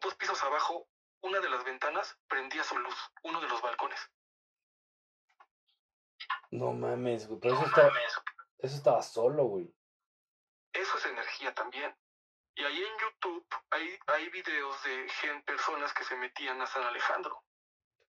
[0.00, 0.88] dos pisos abajo,
[1.24, 3.98] una de las ventanas prendía su luz, uno de los balcones.
[6.50, 7.40] No mames, güey.
[7.40, 7.92] Pero eso estaba,
[8.58, 9.74] eso estaba solo, güey.
[10.72, 11.94] Eso es energía también.
[12.56, 16.84] Y ahí en YouTube hay, hay videos de gen, personas que se metían a San
[16.84, 17.42] Alejandro.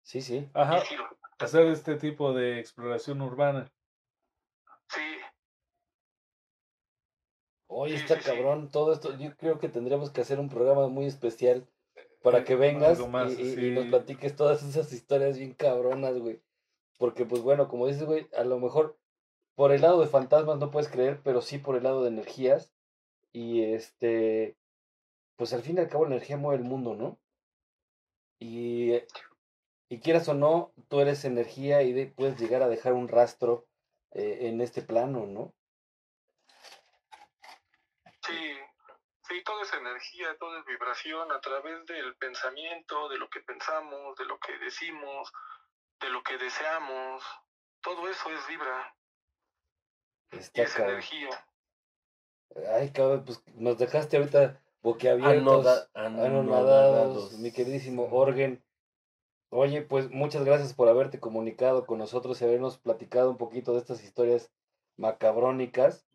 [0.02, 0.48] Sí, sí.
[0.54, 0.96] Ajá, sí,
[1.38, 3.70] hacer este tipo de exploración urbana.
[4.88, 5.20] sí,
[7.66, 8.30] Oye, Sí, está sí, sí.
[8.30, 8.70] cabrón.
[8.70, 11.68] Todo esto, yo creo que tendríamos que hacer un programa muy especial
[12.22, 16.40] para que vengas más y, nos platiques todas esas historias bien cabronas, güey.
[16.98, 18.98] Porque, pues bueno, como dices, güey, a lo mejor
[19.54, 22.72] por el lado de fantasmas no puedes creer, pero sí por el lado de energías.
[23.32, 24.56] Y este,
[25.36, 27.18] pues al fin y al cabo la energía mueve el mundo, ¿no?
[28.38, 28.92] Y,
[29.88, 33.66] y quieras o no, tú eres energía y de- puedes llegar a dejar un rastro
[34.12, 35.54] eh, en este plano, ¿no?
[38.26, 38.34] sí,
[39.30, 44.16] sí, todo es energía, todo es vibración a través del pensamiento, de lo que pensamos,
[44.18, 45.32] de lo que decimos,
[46.00, 47.22] de lo que deseamos.
[47.80, 48.94] Todo eso es vibra
[50.32, 50.90] y Está es cabrón.
[50.94, 51.46] energía.
[52.74, 57.32] Ay, cabrón, pues nos dejaste ahorita boquiabiertos, Anoda- anonadados.
[57.38, 58.62] mi queridísimo Orgen.
[59.50, 63.78] Oye, pues muchas gracias por haberte comunicado con nosotros y habernos platicado un poquito de
[63.78, 64.50] estas historias
[64.96, 66.06] macabrónicas.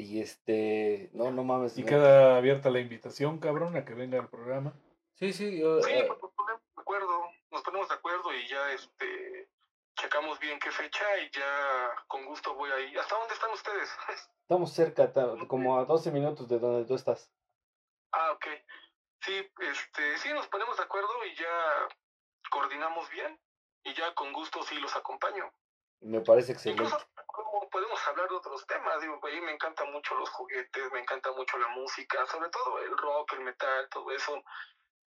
[0.00, 1.76] Y este, no, no mames.
[1.78, 4.72] Y me- queda abierta la invitación, cabrón, a que venga al programa.
[5.14, 8.48] Sí, sí, yo, Sí, eh, pues, nos ponemos de acuerdo, nos ponemos de acuerdo y
[8.48, 9.48] ya este
[9.96, 12.96] checamos bien qué fecha y ya con gusto voy ahí.
[12.96, 13.90] ¿Hasta dónde están ustedes?
[14.42, 15.12] Estamos cerca,
[15.46, 17.30] como a 12 minutos de donde tú estás.
[18.12, 18.46] ah, ok.
[19.22, 19.34] Sí,
[19.70, 21.88] este, sí, nos ponemos de acuerdo y ya
[22.50, 23.38] coordinamos bien
[23.84, 25.52] y ya con gusto sí los acompaño.
[26.00, 26.82] Me parece excelente.
[26.82, 27.06] Incluso
[27.70, 31.30] podemos hablar de otros temas, digo, a mí me encantan mucho los juguetes, me encanta
[31.32, 34.42] mucho la música, sobre todo el rock, el metal, todo eso.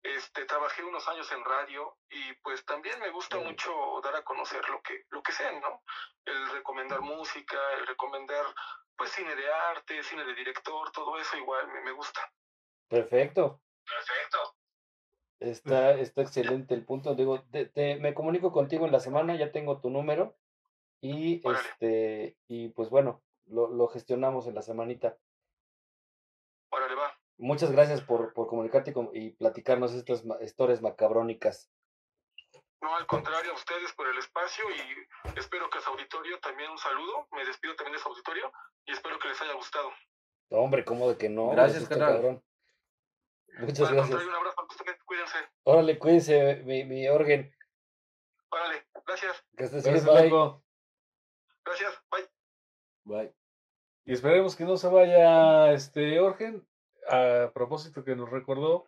[0.02, 3.72] Este, trabajé unos años en radio y pues también me gusta mucho
[4.02, 5.80] dar a conocer lo que, lo que sé, ¿no?
[6.24, 8.44] El recomendar música, el recomendar
[8.96, 12.32] pues cine de arte, cine de director, todo eso igual me, me gusta.
[12.88, 13.60] Perfecto.
[13.86, 14.56] Perfecto.
[15.38, 17.14] Está, está excelente el punto.
[17.14, 20.36] Digo, te, te- me comunico contigo en la semana, ya tengo tu número.
[21.02, 21.68] Y Órale.
[21.68, 25.18] este, y pues bueno, lo, lo gestionamos en la semanita.
[26.70, 27.12] Órale, va.
[27.38, 31.70] Muchas gracias por, por comunicarte y platicarnos estas ma- historias macabrónicas.
[32.80, 36.70] No, al contrario, a ustedes por el espacio y espero que a su auditorio también
[36.70, 37.26] un saludo.
[37.32, 38.52] Me despido también de su auditorio
[38.86, 39.90] y espero que les haya gustado.
[40.50, 41.50] No, hombre, ¿cómo de que no?
[41.50, 42.42] Gracias, Este cabrón.
[43.58, 44.24] Muchas Al gracias.
[44.24, 45.36] un abrazo a ustedes, cuídense.
[45.64, 47.52] Órale, cuídense, mi, mi Orgen.
[48.50, 50.61] Órale, gracias, Que estés Gracias, bien, bye.
[51.64, 52.28] Gracias, bye.
[53.04, 53.34] bye.
[54.04, 56.66] Y esperemos que no se vaya este Orgen.
[57.10, 58.86] A propósito que nos recordó,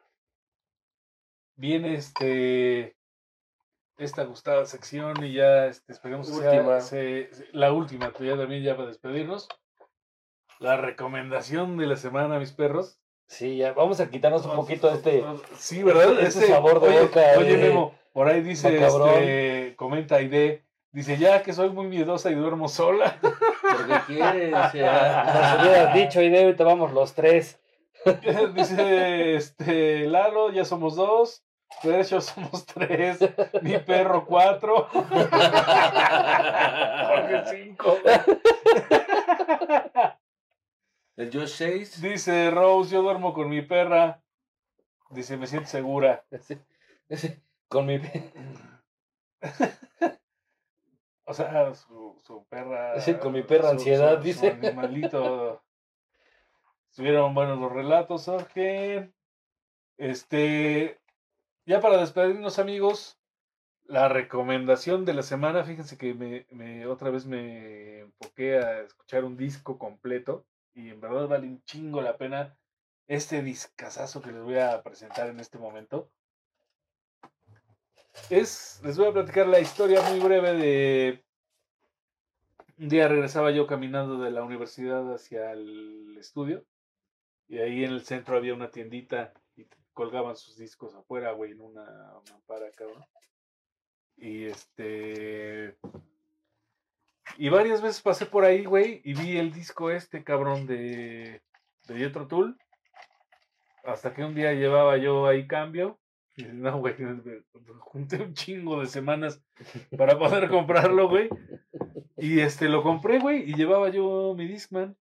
[1.56, 2.96] viene este
[3.96, 6.80] esta gustada sección y ya este, esperemos que sea Última.
[6.80, 9.48] se- se- la última, que ya también ya para despedirnos.
[10.58, 12.98] La recomendación de la semana, mis perros.
[13.28, 15.24] Sí, ya, vamos a quitarnos un poquito de este.
[15.56, 16.12] Sí, ¿verdad?
[16.20, 20.63] Ese Este- sabor de oye, boca Oye, de Memo, por ahí dice, este, comenta Aide,
[20.94, 23.18] dice, ya que soy muy miedosa y duermo sola.
[23.20, 27.60] Porque quieres, o Nos hubieras dicho, y de ahorita vamos los tres.
[28.54, 31.44] dice, este, Lalo, ya somos dos.
[31.82, 33.18] Fercho somos tres.
[33.62, 34.88] Mi perro cuatro.
[34.92, 35.12] Jorge
[37.50, 37.98] cinco.
[41.16, 42.00] el Josh 6.
[42.00, 44.22] Dice Rose, yo duermo con mi perra.
[45.10, 46.24] Dice, me siento segura.
[47.68, 48.00] Con mi.
[51.26, 53.00] O sea, su, su perra.
[53.00, 54.50] Sí, con mi perra ansiedad, dice.
[54.50, 55.62] animalito.
[56.90, 59.12] Estuvieron buenos los relatos, Jorge.
[59.96, 61.00] Este.
[61.66, 63.18] Ya para despedirnos, amigos,
[63.84, 65.64] la recomendación de la semana.
[65.64, 70.46] Fíjense que me, me- otra vez me enfoqué a escuchar un disco completo.
[70.74, 72.58] Y en verdad vale un chingo la pena
[73.06, 76.10] este discazazo que les voy a presentar en este momento.
[78.30, 81.24] Es, les voy a platicar la historia muy breve de
[82.78, 86.64] un día regresaba yo caminando de la universidad hacia el estudio
[87.48, 91.60] y ahí en el centro había una tiendita y colgaban sus discos afuera, güey, en
[91.60, 91.84] una
[92.30, 93.04] mampara, cabrón.
[94.16, 95.76] Y este...
[97.36, 101.42] Y varias veces pasé por ahí, güey, y vi el disco este, cabrón, de,
[101.86, 102.56] de Jethro Tull.
[103.84, 105.98] Hasta que un día llevaba yo ahí cambio.
[106.52, 106.94] No, güey,
[107.78, 109.40] junté un chingo de semanas
[109.96, 111.28] para poder comprarlo, güey.
[112.16, 114.96] Y este, lo compré, güey, y llevaba yo mi Discman.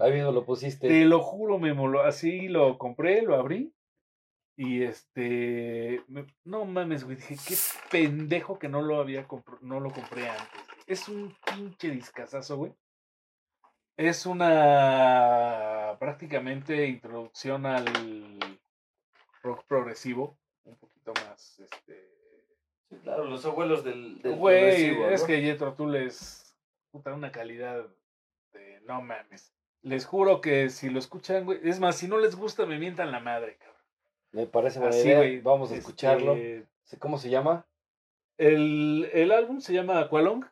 [0.00, 0.88] Ahí mismo lo pusiste.
[0.88, 3.72] Te lo juro, Memo, lo- así lo compré, lo abrí.
[4.56, 7.54] Y este, me- no mames, güey, dije, qué
[7.90, 10.62] pendejo que no lo había compr- no lo compré antes.
[10.86, 12.72] Es un pinche discazazo, güey.
[13.96, 17.84] Es una prácticamente introducción al
[19.44, 22.10] rock progresivo, un poquito más, este,
[22.90, 24.20] Sí, claro, los abuelos del.
[24.20, 25.26] del Güey, progresivo, es ¿no?
[25.26, 26.54] que Jethro Tull es
[26.90, 27.86] puta una calidad
[28.52, 29.52] de no mames.
[29.82, 33.10] Les juro que si lo escuchan, güey, es más, si no les gusta me mientan
[33.12, 33.82] la madre, cabrón.
[34.32, 35.16] Me parece buena Así, idea.
[35.18, 36.36] güey, Vamos a este, escucharlo.
[36.98, 37.66] ¿Cómo se llama?
[38.36, 40.44] El, el álbum se llama Aqualong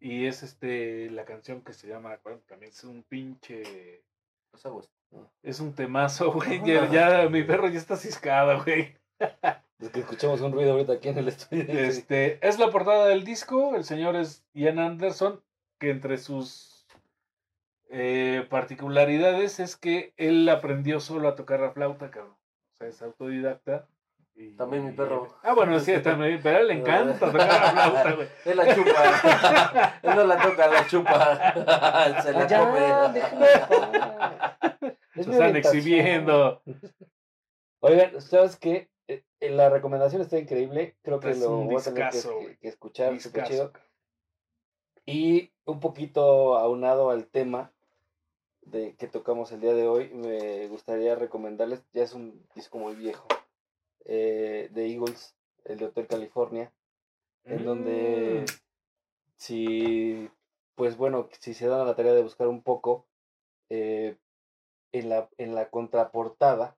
[0.00, 4.02] y es este la canción que se llama Aqualong, también es un pinche
[4.52, 4.90] Los abuelos.
[5.42, 6.62] es un temazo, güey.
[6.64, 8.96] Ya, ya mi perro ya está ciscado, güey.
[9.78, 11.64] Es que escuchamos un ruido ahorita aquí en el estudio.
[11.68, 13.76] Este, es la portada del disco.
[13.76, 15.42] El señor es Ian Anderson,
[15.78, 16.86] que entre sus
[17.90, 22.36] eh, particularidades es que él aprendió solo a tocar la flauta, cabrón.
[22.72, 23.86] O sea, es autodidacta
[24.36, 25.28] y También mi perro.
[25.42, 28.28] Ah, bueno, sí, también, pero a él le encanta tocar la flauta, güey.
[28.44, 29.94] Él la chupa.
[30.02, 32.22] Él no la toca, la chupa.
[32.22, 32.86] Se la Ya, come.
[35.14, 36.62] Se están exhibiendo.
[37.80, 38.90] Oigan, ¿sabes qué?
[39.08, 40.96] Eh, eh, La recomendación está increíble.
[41.02, 43.18] Creo que Es lo voy a tener que, que- escuchar.
[43.20, 43.72] súper chido.
[45.06, 47.72] Y un poquito aunado al tema
[48.62, 52.96] de que tocamos el día de hoy, me gustaría recomendarles, ya es un disco muy
[52.96, 53.28] viejo,
[54.06, 56.72] eh, de Eagles, el de Hotel California,
[57.44, 58.52] en donde Mm.
[59.36, 60.30] si,
[60.74, 63.06] pues bueno, si se dan a la tarea de buscar un poco,
[63.68, 64.16] eh,
[64.92, 66.76] en, la, en la contraportada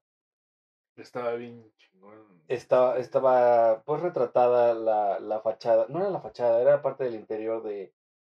[0.96, 2.42] Estaba bien chingón.
[2.48, 7.62] estaba, estaba pues retratada la, la fachada, no era la fachada, era parte del interior
[7.62, 7.92] de,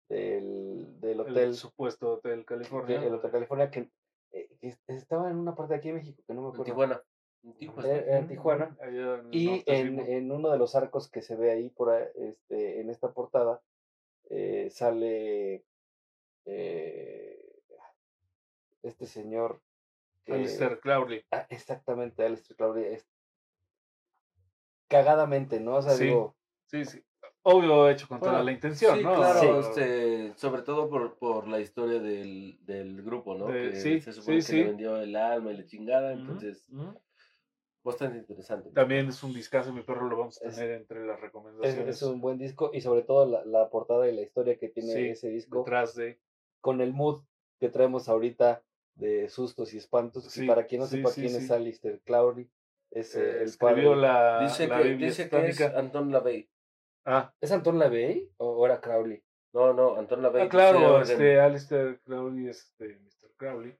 [0.09, 3.03] del, del El hotel, supuesto Hotel California.
[3.03, 3.89] el Hotel California, que,
[4.31, 6.63] eh, que estaba en una parte de aquí de México, que no me En acuerdo.
[6.71, 7.03] Tijuana.
[7.43, 7.89] En Tijuana.
[7.97, 8.77] En Tijuana.
[8.81, 11.89] Allá en el Y en, en uno de los arcos que se ve ahí por
[11.89, 13.61] ahí, este, en esta portada,
[14.29, 15.65] eh, sale
[16.45, 17.59] eh,
[18.81, 19.61] este señor
[20.25, 21.25] que, Alistair Crowley.
[21.31, 23.07] Ah, exactamente, Alistair Crowley, es-
[24.87, 25.75] cagadamente, ¿no?
[25.77, 26.05] O sea, Sí.
[26.05, 27.03] digo, Sí, sí.
[27.45, 29.15] Obvio hecho con toda la intención, sí, ¿no?
[29.15, 29.47] claro, Sí.
[29.67, 33.47] este, sobre todo por, por la historia del, del grupo, ¿no?
[33.47, 34.67] De- que sí, se supone sí, que le sí.
[34.69, 36.65] vendió el alma y la chingada, entonces.
[37.83, 38.69] Bastante interesante.
[38.71, 41.95] También es un discazo, mi perro lo vamos a Es- tener entre las es, recomendaciones.
[41.95, 44.93] es un buen disco y sobre todo la, la portada y la historia que tiene
[44.93, 46.19] Sí, ese disco detrás de.
[46.61, 47.23] con el mood
[47.59, 48.63] que traemos ahorita
[48.95, 50.23] de sustos y espantos.
[50.25, 51.45] Sí, y para quien no sí, sepa sí, quién sí.
[51.45, 52.49] es Alistair Crowley,
[52.91, 55.61] es eh, el escribió padre- la, dice la que, Biblia dice que es.
[55.61, 56.49] Anton LaVey.
[57.05, 59.21] Ah, ¿Es Anton LaVey o o era Crowley?
[59.53, 60.43] No, no, Anton LaVey.
[60.43, 62.99] ah, claro, este Alistair Crowley es este
[63.43, 63.75] Crowley.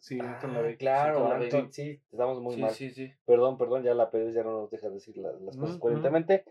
[0.00, 0.76] Sí, Anton Ah, LaVey.
[0.76, 1.44] claro, Anton LaVey.
[1.46, 2.70] Anton, sí, estamos muy Sí, mal.
[2.72, 3.12] sí, sí.
[3.24, 6.44] Perdón, perdón, ya la PDS ya no nos deja decir la- las cosas coherentemente.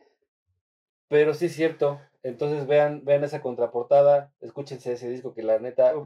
[1.09, 1.99] Pero sí es cierto.
[2.23, 6.05] Entonces vean, vean esa contraportada, escúchense ese disco que la neta de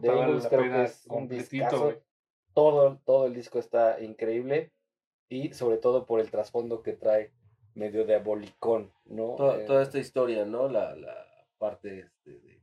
[0.49, 1.93] creo que pena es un discazo.
[2.53, 4.71] Todo, todo el disco está increíble
[5.29, 7.31] y sobre todo por el trasfondo que trae
[7.75, 9.35] medio diabolicón, ¿no?
[9.35, 10.67] Toda, Eh, toda esta historia, ¿no?
[10.67, 11.15] La, la
[11.59, 12.56] parte este, de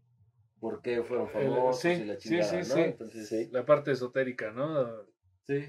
[0.65, 2.75] por qué fueron El- famosos sí, y la sí, chingada, sí, ¿no?
[2.75, 2.81] sí.
[2.81, 3.49] Entonces, Sí.
[3.53, 4.89] La parte esotérica, ¿no?
[5.43, 5.63] sí.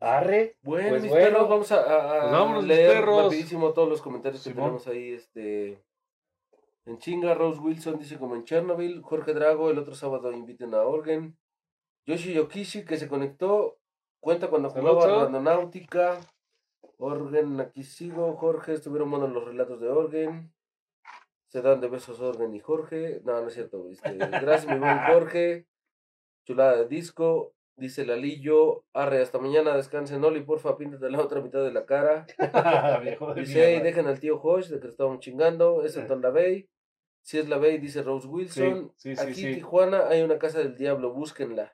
[0.00, 1.26] Arre, Bueno, Pues mis bueno.
[1.26, 3.22] perros, vamos a, a- a Pues vámonos, mis leer perros.
[3.24, 4.64] rapidísimo todos los comentarios que Simón.
[4.66, 5.12] tenemos ahí.
[5.12, 5.82] Este,
[6.84, 9.00] en chinga, Rose Wilson dice como en Chernobyl.
[9.00, 11.38] Jorge Drago, el otro sábado inviten a Orgen.
[12.06, 13.78] Yoshi Yokishi, que se conectó,
[14.20, 15.22] cuenta cuando jugaba.
[15.24, 16.20] Randonáutica.
[16.98, 18.34] Orgen, aquí sigo.
[18.36, 20.53] Jorge, estuvieron buenos los relatos de Orgen.
[21.54, 23.20] Se dan de besos Orgen y Jorge.
[23.22, 23.88] No, no es cierto.
[23.88, 25.66] este, gracias, mi buen Jorge.
[26.44, 27.54] Chulada de disco.
[27.76, 28.82] Dice Lalillo.
[28.92, 29.76] Arre, hasta mañana.
[29.76, 30.42] Descansen, Oli.
[30.42, 32.26] Porfa, píntate la otra mitad de la cara.
[33.36, 33.84] Dice, "Ey, mierda.
[33.84, 35.84] dejen al tío Josh de que estábamos chingando.
[35.84, 36.68] Es Anton LaVey.
[37.22, 38.92] Si es LaVey, dice Rose Wilson.
[38.96, 39.46] Sí, sí, sí, Aquí sí.
[39.46, 41.12] en Tijuana hay una casa del diablo.
[41.12, 41.72] Búsquenla.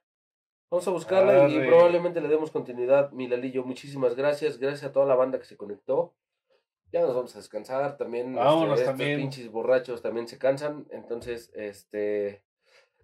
[0.71, 3.65] Vamos a buscarla y probablemente le demos continuidad, mi Lalillo.
[3.65, 4.59] Muchísimas gracias.
[4.59, 6.15] Gracias a toda la banda que se conectó.
[6.93, 7.97] Ya nos vamos a descansar.
[7.97, 10.87] También Vámonos este, estos pinches borrachos también se cansan.
[10.91, 12.45] Entonces, este.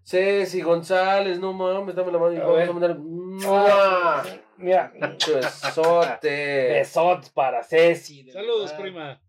[0.05, 2.69] Ceci González, no mames, dame la mano y A vamos ver.
[2.69, 2.99] a mandar.
[3.01, 4.25] ¡Mua!
[4.57, 6.69] mira, besote.
[6.69, 8.31] besots para Ceci.
[8.31, 8.83] Saludos, verdad.
[8.83, 9.23] prima.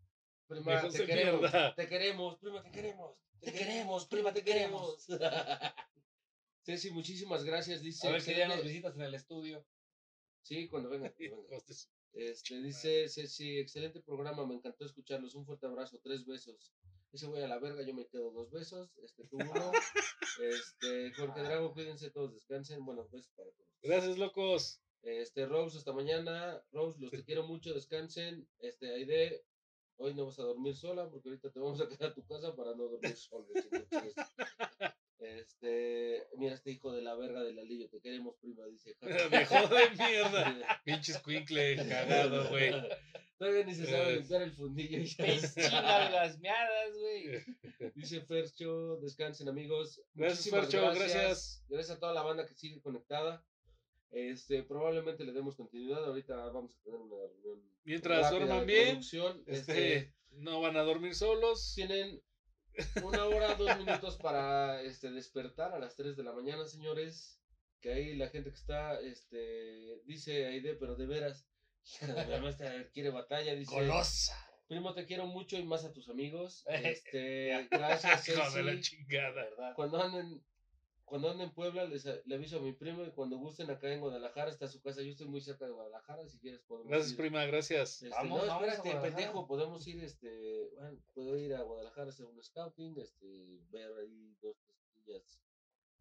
[0.48, 1.76] Prima, te queremos, mierda.
[1.76, 5.08] te queremos, prima, te queremos, te queremos, prima, te queremos.
[6.64, 8.08] Ceci, muchísimas gracias, dice.
[8.08, 9.66] A ver si ya nos visitas en el estudio.
[10.44, 11.11] Sí, cuando venga.
[11.11, 11.64] cuando venga.
[12.14, 16.74] Este, dice Ceci, excelente programa, me encantó escucharlos, un fuerte abrazo, tres besos.
[17.11, 19.72] Ese voy a la verga, yo me quedo dos besos, este, tú uno.
[20.40, 23.69] Este, Jorge Drago, cuídense todos, descansen, bueno, besos para todos.
[23.82, 24.82] Gracias, locos.
[25.02, 26.61] Este, Rose, hasta mañana.
[26.72, 28.48] Rose, los te quiero mucho, descansen.
[28.60, 29.44] Este, Aide,
[29.95, 32.56] hoy no vas a dormir sola porque ahorita te vamos a quedar a tu casa
[32.56, 33.48] para no dormir sola.
[35.20, 38.96] Este, mira este hijo de la verga de Lalillo, te queremos prima, dice.
[39.02, 40.82] Viejo de mierda.
[40.86, 42.72] Pinches cuincle cagado, güey.
[43.38, 44.98] Todavía ni se sabe limpiar el fundillo.
[45.00, 46.10] y ya Chinga de está.
[46.10, 47.94] las miadas, güey.
[47.96, 50.02] Dice Fercho, descansen amigos.
[50.16, 51.64] Gracias, Muchísimas Fercho, gracias.
[51.70, 53.44] Gracias a toda la banda que sigue conectada.
[54.10, 56.04] Este, probablemente le demos continuidad.
[56.06, 57.64] Ahorita vamos a tener una reunión.
[57.84, 59.44] Mientras duerman de bien, producción.
[59.46, 61.74] Este, Este, no van a dormir solos.
[61.76, 62.20] tienen
[63.03, 67.41] una hora, dos minutos para este, despertar a las 3 de la mañana, señores.
[67.81, 71.47] Que ahí la gente que está, este, dice Aide, pero de veras,
[72.01, 73.73] mamá esta quiere batalla, dice.
[73.73, 74.35] Golosa.
[74.67, 76.65] Primo, te quiero mucho y más a tus amigos.
[76.83, 79.73] Este, gracias, Hijo de la chingada.
[79.75, 80.43] Cuando anden,
[81.08, 84.02] cuando ando en Puebla, les, le aviso a mi primo y cuando gusten acá en
[84.02, 85.02] Guadalajara está su casa.
[85.02, 87.18] Yo estoy muy cerca de Guadalajara, si quieres podemos Gracias, ir.
[87.18, 88.03] prima, gracias.
[88.03, 92.10] Este, Vamos, no, vamos espérate, pendejo, podemos ir, este, bueno, puedo ir a Guadalajara a
[92.10, 95.40] hacer un scouting, este, ver ahí dos testillas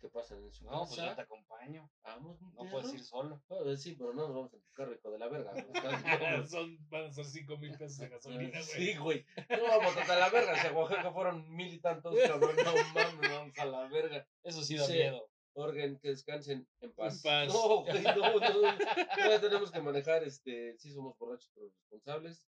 [0.00, 1.22] que pasan en su No, pues yo te casa.
[1.22, 1.90] acompaño.
[2.02, 2.94] Vamos, mi No puedes perro.
[2.98, 3.42] ir solo.
[3.50, 5.52] Ah, sí, pero no nos vamos en tu carro, hijo de la verga.
[5.52, 5.62] ¿no?
[6.48, 8.62] Son, van a ser cinco mil pesos de gasolina, güey.
[8.64, 9.26] Sí, güey.
[9.48, 10.60] No vamos hasta la verga.
[10.60, 12.56] Si a Oaxaca fueron mil y tantos, cabrón.
[12.56, 14.28] No mames, vamos a la verga.
[14.42, 14.92] Eso sí da Sí.
[14.94, 15.28] miedo.
[15.58, 17.22] Organ, que descansen en paz.
[17.22, 17.48] paz.
[17.48, 18.40] No, güey, no, no.
[18.40, 22.46] Todavía tenemos que manejar, este, sí somos borrachos, pero responsables.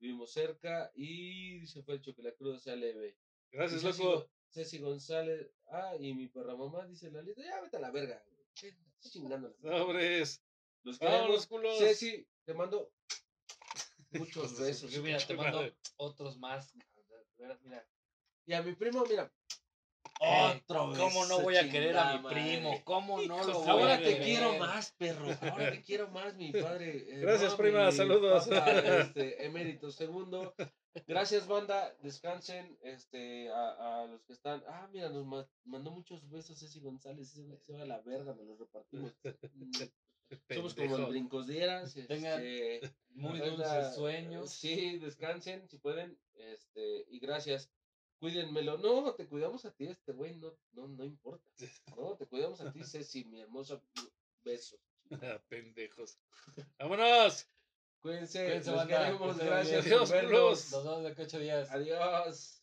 [0.00, 3.16] Vivimos cerca y dice Felcho que la cruda sea leve.
[3.52, 4.28] Gracias, loco.
[4.50, 8.22] Ceci González, ah, y mi perra mamá dice la lista, ya vete a la verga.
[9.00, 9.54] chingando.
[9.60, 10.42] Sobres.
[10.82, 11.46] Los Vámonos, queremos.
[11.46, 11.78] culos.
[11.78, 12.92] Ceci, te mando
[14.10, 14.90] muchos besos.
[14.90, 16.72] Yo, mira, te mando otros más.
[16.74, 16.84] De
[17.38, 17.86] veras, mira.
[18.46, 19.32] Y a mi primo, mira.
[20.20, 22.80] Ey, Otro ¿Cómo no voy a querer a mi primo?
[22.84, 24.22] ¿Cómo no lo voy Ahora a te querer?
[24.22, 25.26] quiero más, perro.
[25.42, 26.96] Ahora te quiero más, mi padre.
[27.08, 28.48] Eh, Gracias, no, prima, mi saludos.
[28.48, 28.70] papá,
[29.16, 30.54] este, emérito segundo.
[31.06, 31.94] Gracias, banda.
[32.02, 32.76] Descansen.
[32.82, 34.62] Este, a, a los que están.
[34.68, 37.30] Ah, mira, nos ma- mandó muchos besos Ceci González.
[37.30, 39.12] Ese güey se va a la verga, me los repartimos.
[39.54, 39.70] Mm,
[40.54, 41.08] Somos como el Pendejo.
[41.10, 41.94] brincos dieras.
[42.06, 44.50] Tengan Este, Muy dulces sueños.
[44.50, 46.18] Sí, descansen si pueden.
[46.34, 47.70] Este, y gracias.
[48.18, 48.78] Cuídenmelo.
[48.78, 50.34] No, te cuidamos a ti, este güey.
[50.36, 51.48] No, no, no importa.
[51.96, 53.80] No, te cuidamos a ti, Ceci, mi hermosa.
[54.42, 54.80] Besos.
[55.48, 56.18] Pendejos.
[56.78, 57.46] Vámonos.
[58.00, 59.98] Cuídense, Cuídense, banda, queremos, gracias bien.
[59.98, 60.72] por Adiós, vernos.
[60.72, 61.70] Nos vemos de acá ocho días.
[61.70, 62.57] Adiós.